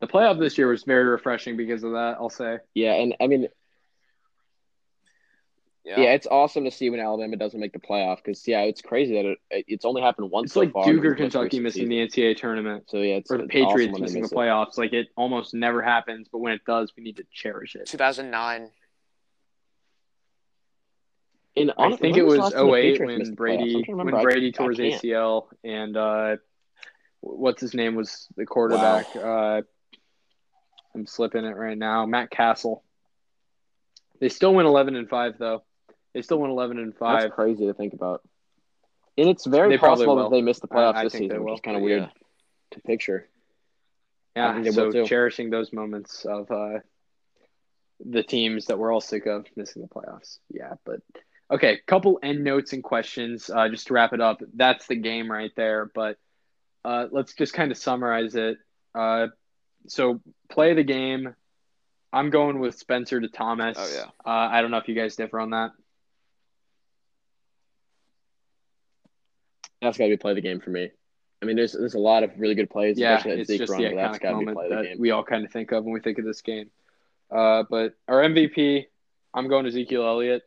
[0.00, 2.16] The playoff this year was very refreshing because of that.
[2.20, 2.58] I'll say.
[2.74, 3.48] Yeah, and I mean,
[5.84, 8.80] yeah, yeah, it's awesome to see when Alabama doesn't make the playoff because yeah, it's
[8.80, 10.46] crazy that it, it's only happened once.
[10.46, 12.06] It's so like far Duke or Kentucky recent missing the.
[12.06, 14.32] NCAA tournament, So yeah, it's or the it's Patriots awesome when they missing the miss
[14.32, 14.34] it.
[14.34, 14.78] playoffs.
[14.78, 17.86] Like it almost never happens, but when it does, we need to cherish it.
[17.86, 18.70] 2009.
[21.56, 23.36] And I honestly, think it was the was last time the 08 when missed the
[23.36, 23.36] playoffs?
[23.36, 24.14] I'm Brady trying when.
[24.14, 24.78] I- Brady tore his.
[24.80, 26.36] ACL and uh,
[27.20, 29.14] what's his name was the quarterback.
[29.14, 29.62] Uh,
[30.94, 32.06] I'm slipping it right now.
[32.06, 32.82] Matt Cassel.
[34.20, 35.62] They still went 11 and five though.
[36.14, 37.22] They still went 11 and five.
[37.22, 38.22] That's crazy to think about.
[39.18, 41.54] And it's very They possible that they missed the playoffs I- I this season, which
[41.54, 41.86] is kind of Yeah.
[41.86, 42.12] weird
[42.72, 43.28] to picture.
[44.36, 46.80] I Yeah, think so cherishing those moments of uh,
[48.04, 50.38] the teams that we're all sick of missing the playoffs.
[50.50, 51.00] Yeah, but
[51.50, 54.40] okay, couple end notes and questions uh, just to wrap it up.
[54.54, 55.86] That's the game right there.
[55.94, 56.18] But
[56.84, 58.58] uh, let's just kind of summarize it.
[58.94, 59.28] Uh,
[59.86, 60.20] so
[60.50, 61.34] play the game.
[62.12, 63.76] I'm going with Spencer to Thomas.
[63.78, 64.10] Oh, yeah.
[64.24, 65.72] Uh, I don't know if you guys differ on that.
[69.84, 70.90] That's got to be play the game for me.
[71.42, 73.82] I mean, there's there's a lot of really good plays, Yeah, it's Zeke just run,
[73.82, 74.96] the but that's iconic got to be moment the that game.
[74.98, 76.70] we all kind of think of when we think of this game.
[77.30, 78.86] Uh, but our MVP,
[79.34, 80.42] I'm going to Ezekiel Elliott.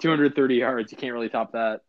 [0.00, 0.92] 230 yards.
[0.92, 1.80] You can't really top that.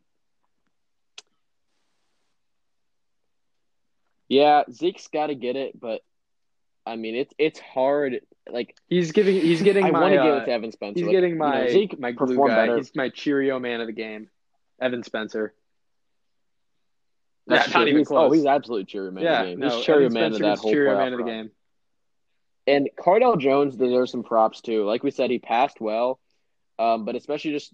[4.27, 6.01] Yeah, Zeke's got to get it, but
[6.85, 8.21] I mean, it's it's hard.
[8.51, 9.35] Like He's giving.
[9.35, 9.99] He's getting I my.
[10.01, 10.99] want to give uh, it to Evan Spencer.
[10.99, 12.55] he's Like, getting you know, my Zeke my glue guy.
[12.55, 12.77] better.
[12.77, 14.29] He's my Cheerio man of the game,
[14.79, 15.53] Evan Spencer.
[17.49, 18.29] That's Yeah, not even He's- close.
[18.29, 19.23] Oh, he's absolute cheery man.
[19.23, 19.59] yeah, of the game.
[19.59, 21.51] no, he's cheery man of that whole playoff man of the game.
[22.67, 24.85] And Cardale Jones deserves some props too.
[24.85, 26.19] Like we said, he passed well,
[26.77, 27.73] um, but especially just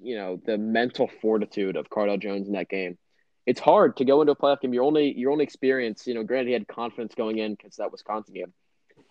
[0.00, 2.98] you know the mental fortitude of Cardale Jones in that game.
[3.46, 4.74] It's hard to go into a playoff game.
[4.74, 7.90] Your only your only experience, you know, granted he had confidence going in because that
[7.90, 8.52] Wisconsin game.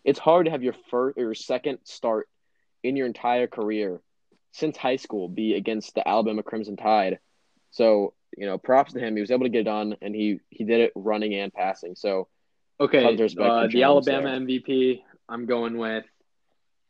[0.03, 2.29] It's hard to have your first or your second start
[2.83, 3.99] in your entire career
[4.51, 7.19] since high school be against the Alabama Crimson Tide.
[7.71, 9.15] So you know, props to him.
[9.15, 11.95] He was able to get it done, and he he did it running and passing.
[11.95, 12.27] So
[12.79, 14.39] Okay, Tons of respect uh, the Alabama there.
[14.39, 15.01] MVP.
[15.27, 16.05] I'm going with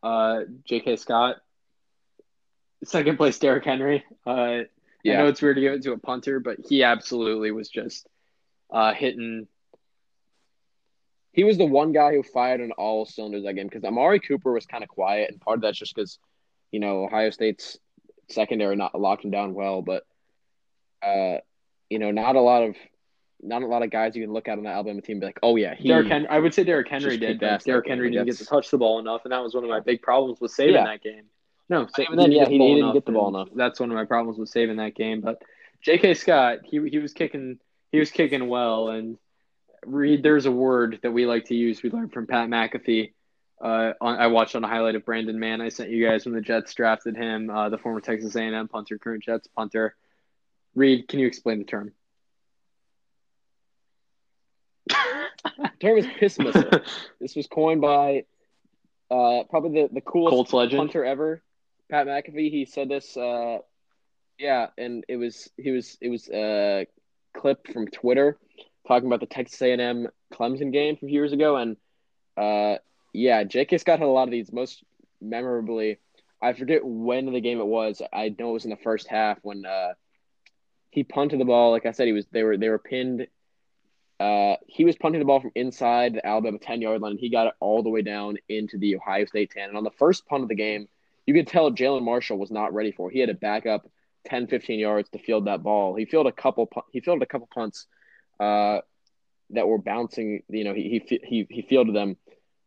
[0.04, 0.98] uh, J.K.
[0.98, 1.38] Scott.
[2.84, 4.04] Second place, Derrick Henry.
[4.26, 4.66] Uh, I
[5.06, 8.08] know it's weird to give it to a punter, but he absolutely was just
[8.70, 9.48] uh, hitting.
[11.32, 14.52] he was the one guy who fired on all cylinders that game because Amari Cooper
[14.52, 16.20] was kind of quiet, and part of that's just because,
[16.72, 17.78] you know, Ohio State's
[18.30, 20.04] secondary not locked him down well, but,
[21.06, 21.38] uh,
[21.90, 22.76] you know, not a lot of,
[23.42, 25.26] not a lot of guys you can look at on the Alabama team and be
[25.28, 25.88] like, oh yeah, he.
[25.90, 26.28] Derrick Henry.
[26.30, 27.88] I would say Derrick Henry did, but that Derrick.
[27.88, 30.02] Henry didn't get to touch the ball enough, and that was one of my big
[30.02, 30.86] problems with saving Yeah.
[30.86, 31.24] that game.
[31.70, 33.50] No, sa- even then, yeah, he- the he ball didn't get the ball enough.
[33.56, 35.22] That's one of my problems with saving that game.
[35.22, 35.42] But
[35.82, 36.14] J.K.
[36.16, 37.60] Scott, he he was kicking,
[37.92, 39.18] he was kicking well, and
[39.86, 41.84] Reid, there's a word that we like to use.
[41.84, 43.12] We learned from Pat McAfee.
[43.62, 45.62] Uh, on, I watched on a highlight of Braden Mann.
[45.62, 48.98] I sent you guys when the Jets drafted him, uh, the former Texas A&M punter,
[48.98, 49.96] current Jets punter.
[50.78, 51.92] Reid, can you explain the term?
[55.58, 56.70] The term is piss missile.
[57.22, 58.26] this was coined by,
[59.10, 60.80] uh, probably the the coolest Colts legend.
[60.80, 61.42] punter ever,
[61.90, 62.52] Pat McAfee.
[62.52, 63.16] He said this.
[63.16, 63.60] Uh,
[64.38, 66.88] yeah, and it was he was it was a
[67.36, 68.38] clip from Twitter
[68.88, 71.78] talking about the Texas A&M Clemson game from a few years ago, and
[72.36, 72.78] uh,
[73.14, 73.78] yeah, J.K.
[73.78, 74.52] Scott had a lot of these.
[74.52, 74.84] Most
[75.22, 76.00] memorably,
[76.42, 78.02] I forget when the game it was.
[78.12, 79.94] I know it was in the first half when uh,
[80.98, 81.70] he punted the ball.
[81.70, 83.28] Like I said, he was they were they were pinned.
[84.20, 87.30] Uh, he was punting the ball from inside the Alabama 10 yard line, and he
[87.30, 89.70] got it all the way down into the Ohio State 10.
[89.70, 90.88] And on the first punt of the game,
[91.28, 93.14] you could tell Jalin Marshall was not ready for it.
[93.14, 93.88] He had to back up
[94.26, 95.94] 10, 15 yards to field that ball.
[95.94, 97.86] He fielded a couple, he fielded a couple punts,
[98.40, 98.80] uh,
[99.52, 100.42] that were bouncing.
[100.50, 102.18] You know, he he he he fielded them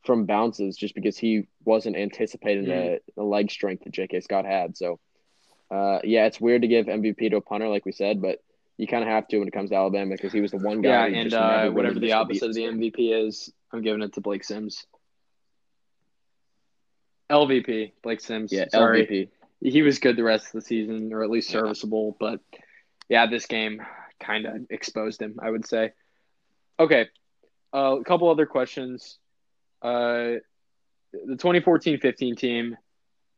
[0.05, 2.69] from bounces just because he wasn't anticipating Mhm.
[2.69, 4.21] the, the leg strength that J.K.
[4.21, 4.77] Scott had.
[4.77, 5.01] So,
[5.71, 8.43] uh, yeah, it's weird to give MVP to a punter, like we said, but
[8.77, 10.81] you kind of have to when it comes to Alabama because he was the one
[10.81, 11.09] guy.
[11.09, 12.63] Yeah, and uh, really whatever the missed a beat opposite of the.
[12.63, 14.87] MVP is, I'm giving it to Blake Sims.
[17.31, 18.53] LVP, Blake Sims.
[18.53, 19.07] Yeah, Sorry.
[19.07, 19.29] LVP.
[19.63, 21.61] He was good the rest of the season, or at least Yeah.
[21.61, 22.17] serviceable.
[22.19, 22.41] But
[23.09, 23.83] yeah, this game
[24.19, 25.93] kind of exposed him, I would say.
[26.79, 27.09] Okay,
[27.75, 29.19] uh, a couple other questions.
[29.83, 30.41] Uh,
[31.13, 32.77] the 2014-15 team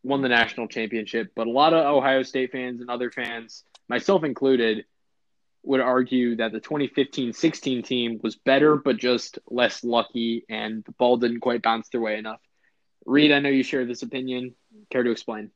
[0.02, 4.24] won the national championship, but a lot of Ohio State fans and other fans, myself
[4.24, 4.84] included,
[5.62, 11.16] would argue that the 2015-16 team was better, but just less lucky, and the ball
[11.16, 12.40] didn't quite bounce their way enough.
[13.04, 14.54] Reid, I know you share this opinion.
[14.90, 15.50] Care to explain?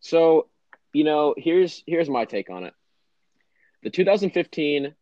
[0.00, 0.48] So,
[0.92, 2.74] you know, here's here's my take on it.
[3.82, 4.94] The 2015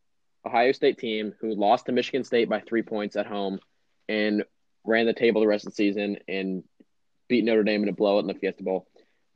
[0.47, 3.60] Ohio State team who lost to Michigan State by three points at home
[4.09, 4.44] and
[4.84, 6.64] ran the table the rest of the season and
[7.28, 8.86] beat Notre Dame in a blowout in the Fiesta Bowl.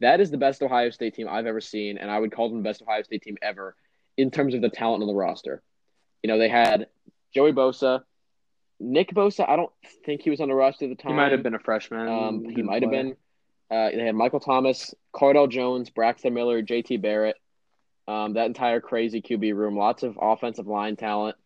[0.01, 2.59] That is the best Ohio State team I've ever seen, and I would call them
[2.59, 3.74] the best Ohio State team ever
[4.16, 5.62] in terms of the talent on the roster.
[6.23, 6.89] You know, they had
[7.35, 8.02] Joey Bosa,
[8.78, 9.48] Nick Bosa.
[9.48, 9.73] I don't
[10.05, 11.12] think he was on the roster at the time.
[11.12, 12.09] He might have been a freshman.
[12.09, 13.16] Um, he might have been.
[13.70, 17.36] Uh, they had Michael Thomas, Cardale Jones, Braxton Miller, JT Barrett.
[18.09, 21.36] Um, that entire crazy QB room, lots of offensive line talent.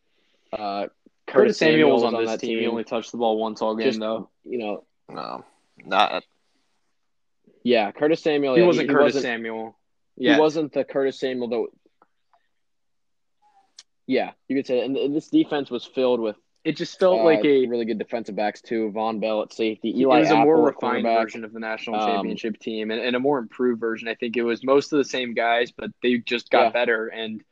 [0.53, 0.89] Uh,
[1.31, 2.59] Curtis Samuel was on that this team.
[2.59, 4.29] He only touched the ball once all game, Just- though.
[4.45, 5.45] You know, No,
[5.85, 6.25] not
[7.63, 8.55] yeah, Curtis Samuel.
[8.55, 9.77] He yeah, wasn't Curtis wasn't, Samuel.
[10.17, 11.69] Yeah, He wasn't the Curtis Samuel though.
[14.07, 14.87] Yeah, you could say, that.
[14.87, 17.99] and, and this defense was filled with it just felt uh, like a really good
[17.99, 18.93] defensive backs too.
[18.95, 21.23] Vonn Bell at safety, it Eli was a Apple more refined cornerback.
[21.23, 24.09] version of the national Um, championship team and, and a more improved version.
[24.09, 26.71] I think it was most of the same guys, but they just got Yeah.
[26.71, 27.43] better and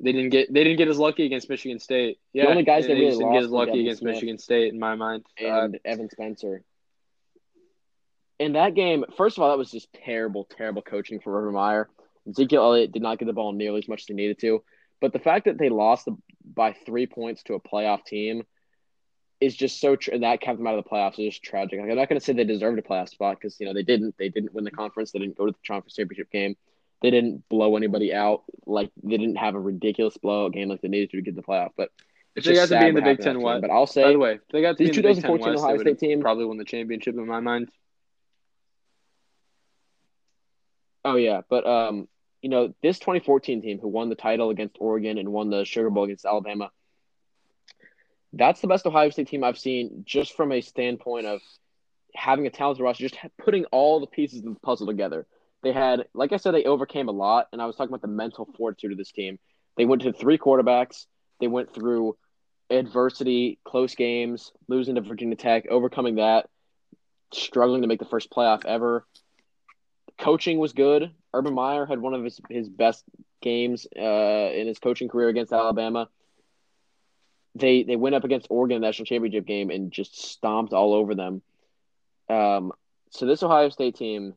[0.00, 2.18] they didn't get they didn't get as lucky against Michigan State.
[2.32, 4.78] Yeah, the only guys they really didn't get as lucky against Smith Michigan State in
[4.78, 5.24] my mind.
[5.40, 6.62] Uh, and Evan Spencer.
[8.38, 11.88] In that game, first of all, that was just terrible, terrible coaching for Urban Meyer.
[12.28, 14.62] Ezekiel Elliott did not get the ball nearly as much as he needed to.
[15.00, 16.08] But the fact that they lost
[16.44, 18.42] by three points to a playoff team
[19.40, 21.78] is just so, tr- and that kept them out of the playoffs is just tragic.
[21.78, 23.82] Like, I'm not going to say they deserved a playoff spot because you know they
[23.82, 24.16] didn't.
[24.18, 25.12] They didn't win the conference.
[25.12, 26.56] They didn't go to the conference championship game.
[27.02, 28.44] They didn't blow anybody out.
[28.66, 31.42] Like they didn't have a ridiculous blowout game like they needed to to get the
[31.42, 31.70] playoff.
[31.76, 31.90] But
[32.34, 33.62] it's they just got to be in the Big Ten West.
[33.62, 35.54] But I'll say, by the way, if they got to the in Big Ten 2014
[35.54, 37.70] West, Ohio State team- probably won the championship in my mind.
[41.04, 42.08] Oh yeah, but um,
[42.42, 45.90] you know, this 2014 team who won the title against Oregon and won the Sugar
[45.90, 46.70] Bowl against Alabama,
[48.32, 51.40] that's the best Ohio State team I've seen just from a standpoint of
[52.14, 55.26] having a talented roster, just putting all the pieces of the puzzle together.
[55.66, 58.08] They had, like I said, they overcame a lot, and I was talking about the
[58.08, 59.38] mental fortitude of this team.
[59.76, 61.06] They went to three quarterbacks.
[61.40, 62.16] They went through
[62.70, 66.48] adversity, close games, losing to Virginia Tech, overcoming that,
[67.32, 69.06] struggling to make the first playoff ever
[70.18, 71.10] coaching was good.
[71.34, 73.04] Urban Meyer had one of his, his best
[73.42, 76.08] games uh, in his coaching career against Alabama.
[77.54, 80.92] They they went up against Oregon in the national championship game and just stomped all
[80.92, 81.40] over them.
[82.28, 82.72] Um,
[83.10, 84.34] so this Ohio State team,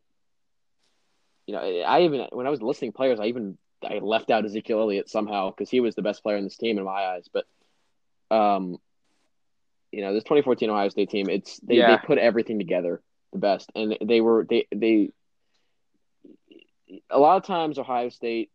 [1.50, 4.82] you know, I even when I was listing players, I even I left out Ezekiel
[4.82, 7.28] Elliott somehow because he was the best player in this team in my eyes.
[7.34, 7.46] But,
[8.30, 8.78] um,
[9.92, 11.96] you know, this 2014 Ohio State team, it's they, Yeah.
[11.98, 13.02] they put everything together
[13.34, 15.10] the best, and they were they they
[17.10, 18.52] a lot of times Ohio State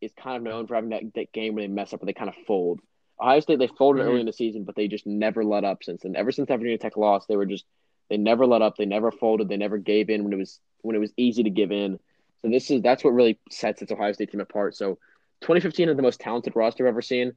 [0.00, 2.12] is kind of known for having that, that game where they mess up or they
[2.12, 2.80] kind of fold.
[3.20, 4.06] Ohio State they folded Mhm.
[4.06, 6.16] early in the season, but they just never let up since then.
[6.16, 7.64] Ever since that Virginia Tech loss, they were just
[8.08, 10.96] they never let up, they never folded, they never gave in when it was when
[10.96, 12.00] it was easy to give in.
[12.42, 14.76] So this is that's what really sets its Ohio State team apart.
[14.76, 14.98] So
[15.40, 17.32] 2015 is the most talented roster I've ever seen.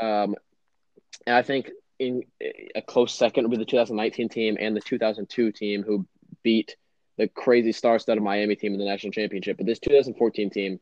[0.00, 0.36] Um,
[1.26, 2.24] and I think in
[2.74, 6.06] a close second would be the 2019 team and the 2002 team who
[6.42, 6.76] beat
[7.18, 9.58] the crazy star-studded Miami team in the national championship.
[9.58, 10.80] But this 2014 team,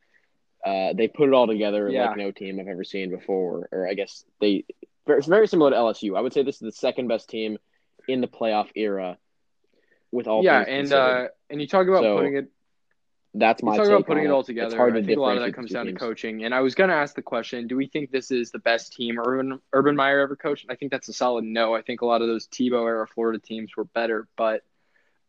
[0.65, 2.07] uh, they put it all together Yeah.
[2.09, 3.69] like no team I've ever seen before.
[3.73, 4.65] Or I guess they
[5.07, 6.17] it's very similar to LSU.
[6.17, 7.59] I would say this is the second best team
[8.07, 9.19] in the playoff era.
[10.13, 12.51] With all yeah, and uh, and you talk about So, putting it
[13.35, 14.77] that's You my talk take about putting on it all It's together.
[14.77, 16.45] hard to I think a lot of that comes down to coaching.
[16.45, 18.93] And I was going to ask the question: Do we think this is the best
[18.93, 20.67] team Urban Urban Meyer ever coached?
[20.69, 21.75] I think that's a solid no.
[21.75, 24.63] I think a lot of those Tebow era Florida teams were better, but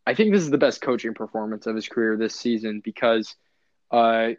[0.05, 3.35] I think this is the best coaching performance of his career this season because
[3.91, 4.29] uh,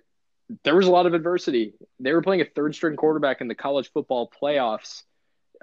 [0.64, 1.74] there was a lot of adversity.
[2.00, 5.04] They were playing a third string quarterback in the college football playoffs.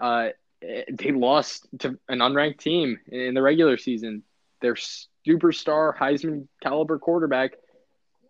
[0.02, 0.30] Uh,
[0.62, 4.24] they lost to an unranked team in the regular season.
[4.62, 7.54] Their superstar Heisman caliber quarterback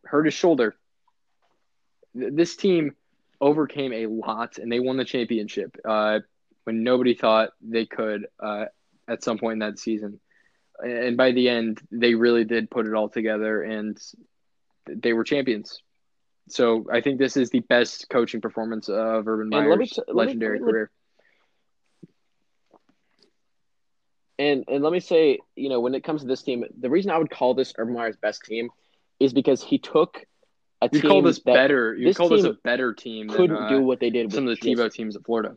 [0.09, 0.75] hurt his shoulder.
[2.13, 2.95] This team
[3.39, 6.19] overcame a lot, and they won the championship uh,
[6.63, 8.65] when nobody thought they could uh,
[9.07, 10.19] at some point in that season.
[10.79, 13.97] And by the end, they really did put it all together, and
[14.87, 15.81] they were champions.
[16.49, 19.91] So I think this is the best coaching performance of Urban And let me Meyer's
[19.91, 20.91] t- let me- legendary let me- career.
[24.39, 27.11] And and let me say, you know, when it comes to this team, the reason
[27.11, 28.69] I would call this Urban Meyer's best team
[29.19, 30.25] is because he took
[30.81, 31.93] a You team call this better?
[31.93, 34.33] You this call this a team better team couldn't uh, do what they did with
[34.35, 35.55] some of with the just- Tebow teams at Florida.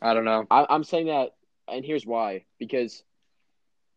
[0.00, 0.46] I don't know.
[0.50, 1.30] I, I'm saying that,
[1.66, 2.44] and here's why.
[2.58, 3.02] Because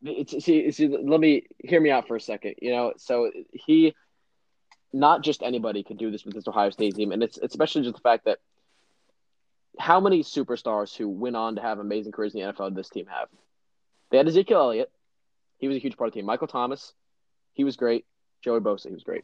[0.04, 2.56] it's see, see, let me hear me out for a second.
[2.62, 3.94] You know, so he,
[4.92, 7.84] not just anybody could do this with this Ohio State team, and it's it's especially
[7.84, 8.40] just the fact that
[9.80, 12.90] how many superstars who went on to have amazing careers in the NFL did this
[12.90, 13.30] team have?
[14.10, 14.92] They had Ezekiel Elliott.
[15.62, 16.26] He was a huge part of the team.
[16.26, 16.92] Michael Thomas,
[17.54, 18.06] he was great.
[18.44, 19.24] Joey Bosa, he was great.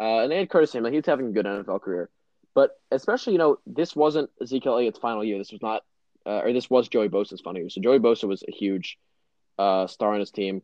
[0.00, 0.92] Uh, and they had Curtis Samuel.
[0.92, 2.08] He was having a good NFL career.
[2.54, 5.36] But especially, you know, this wasn't Ezekiel Elliott's final year.
[5.36, 5.82] This was not,
[6.24, 7.68] uh, or this was Joey Bosa's final year.
[7.70, 8.98] So Joey Bosa was a huge
[9.58, 10.62] uh, star on his team.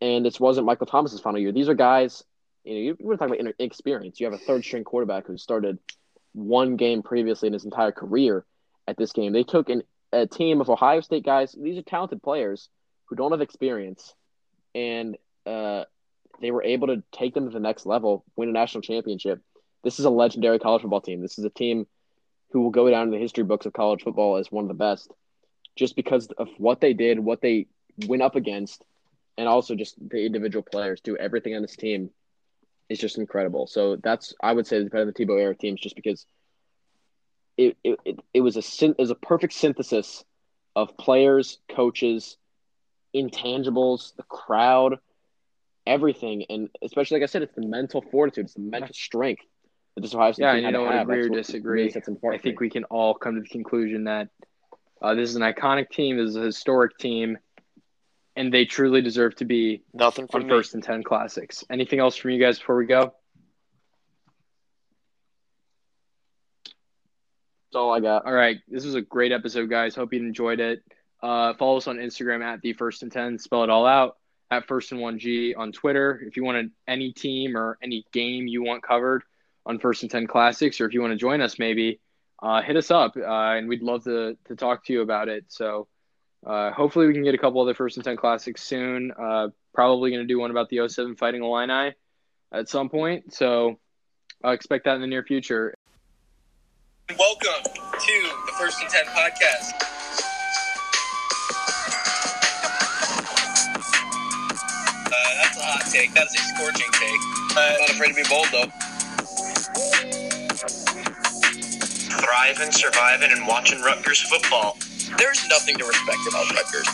[0.00, 1.50] And this wasn't Michael Thomas's final year.
[1.50, 2.22] These are guys,
[2.62, 4.20] you know, you were talking about inexperience.
[4.20, 5.78] You have a third string quarterback who started
[6.32, 8.44] one game previously in his entire career
[8.86, 9.32] at this game.
[9.32, 9.82] They took an,
[10.12, 11.56] a team of Ohio State guys.
[11.60, 12.68] These are talented players
[13.12, 14.14] who don't have experience,
[14.74, 15.84] and uh,
[16.40, 19.42] they were able to take them to the next level, win a national championship.
[19.84, 21.20] This is a legendary college football team.
[21.20, 21.86] This is a team
[22.52, 24.74] who will go down in the history books of college football as one of the
[24.74, 25.12] best,
[25.76, 27.66] just because of what they did, what they
[28.06, 28.82] went up against,
[29.36, 32.08] and also just the individual players do everything on this team
[32.88, 33.66] is just incredible.
[33.66, 36.24] So that's I would say it's better the Tebow era teams just because
[37.58, 40.24] it it, it, was a it was a perfect synthesis
[40.74, 42.38] of players, coaches,
[43.14, 44.98] intangibles, the crowd,
[45.86, 49.42] everything, and especially like I said, it's the mental fortitude, it's the mental strength
[49.94, 51.08] that this Ohio State Yeah, team and you had to don't have.
[51.08, 51.84] agree That's or disagree.
[51.84, 54.28] makes it I think we can all come to the conclusion that
[55.02, 57.38] uh, this is an iconic team, this is a historic team,
[58.36, 61.64] and they truly deserve to be Nothing from on first and ten classics.
[61.70, 63.14] Anything else from you guys before we go?
[67.72, 68.26] That's all I got.
[68.26, 69.94] All right, this was a great episode, guys.
[69.94, 70.80] Hope you enjoyed it.
[71.22, 73.38] Uh, follow us on Instagram at the first and ten.
[73.38, 74.16] Spell it all out
[74.50, 76.22] at first and one G on Twitter.
[76.26, 79.22] If you want any team or any game you want covered
[79.64, 82.00] on first and ten classics, or if you want to join us, maybe
[82.42, 85.44] uh, hit us up, uh, and we'd love to to talk to you about it.
[85.48, 85.86] So
[86.44, 89.12] uh, hopefully we can get a couple other first and ten classics soon.
[89.12, 91.94] Uh, probably going to do one about the 07 Fighting Illini
[92.52, 93.32] at some point.
[93.32, 93.78] So
[94.44, 95.74] uh, expect that in the near future.
[97.18, 100.01] Welcome to the First and Ten podcast.
[105.62, 106.12] A hot take.
[106.14, 107.22] That is a scorching take.
[107.56, 108.70] I'm not afraid to be bold though.
[112.22, 114.76] thriving, surviving, and watching Rutgers football.
[115.18, 116.88] There's nothing to respect about Rutgers.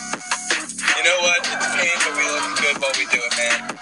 [0.97, 1.39] You know what?
[1.41, 3.79] It's pain, but we look good while we do it, man.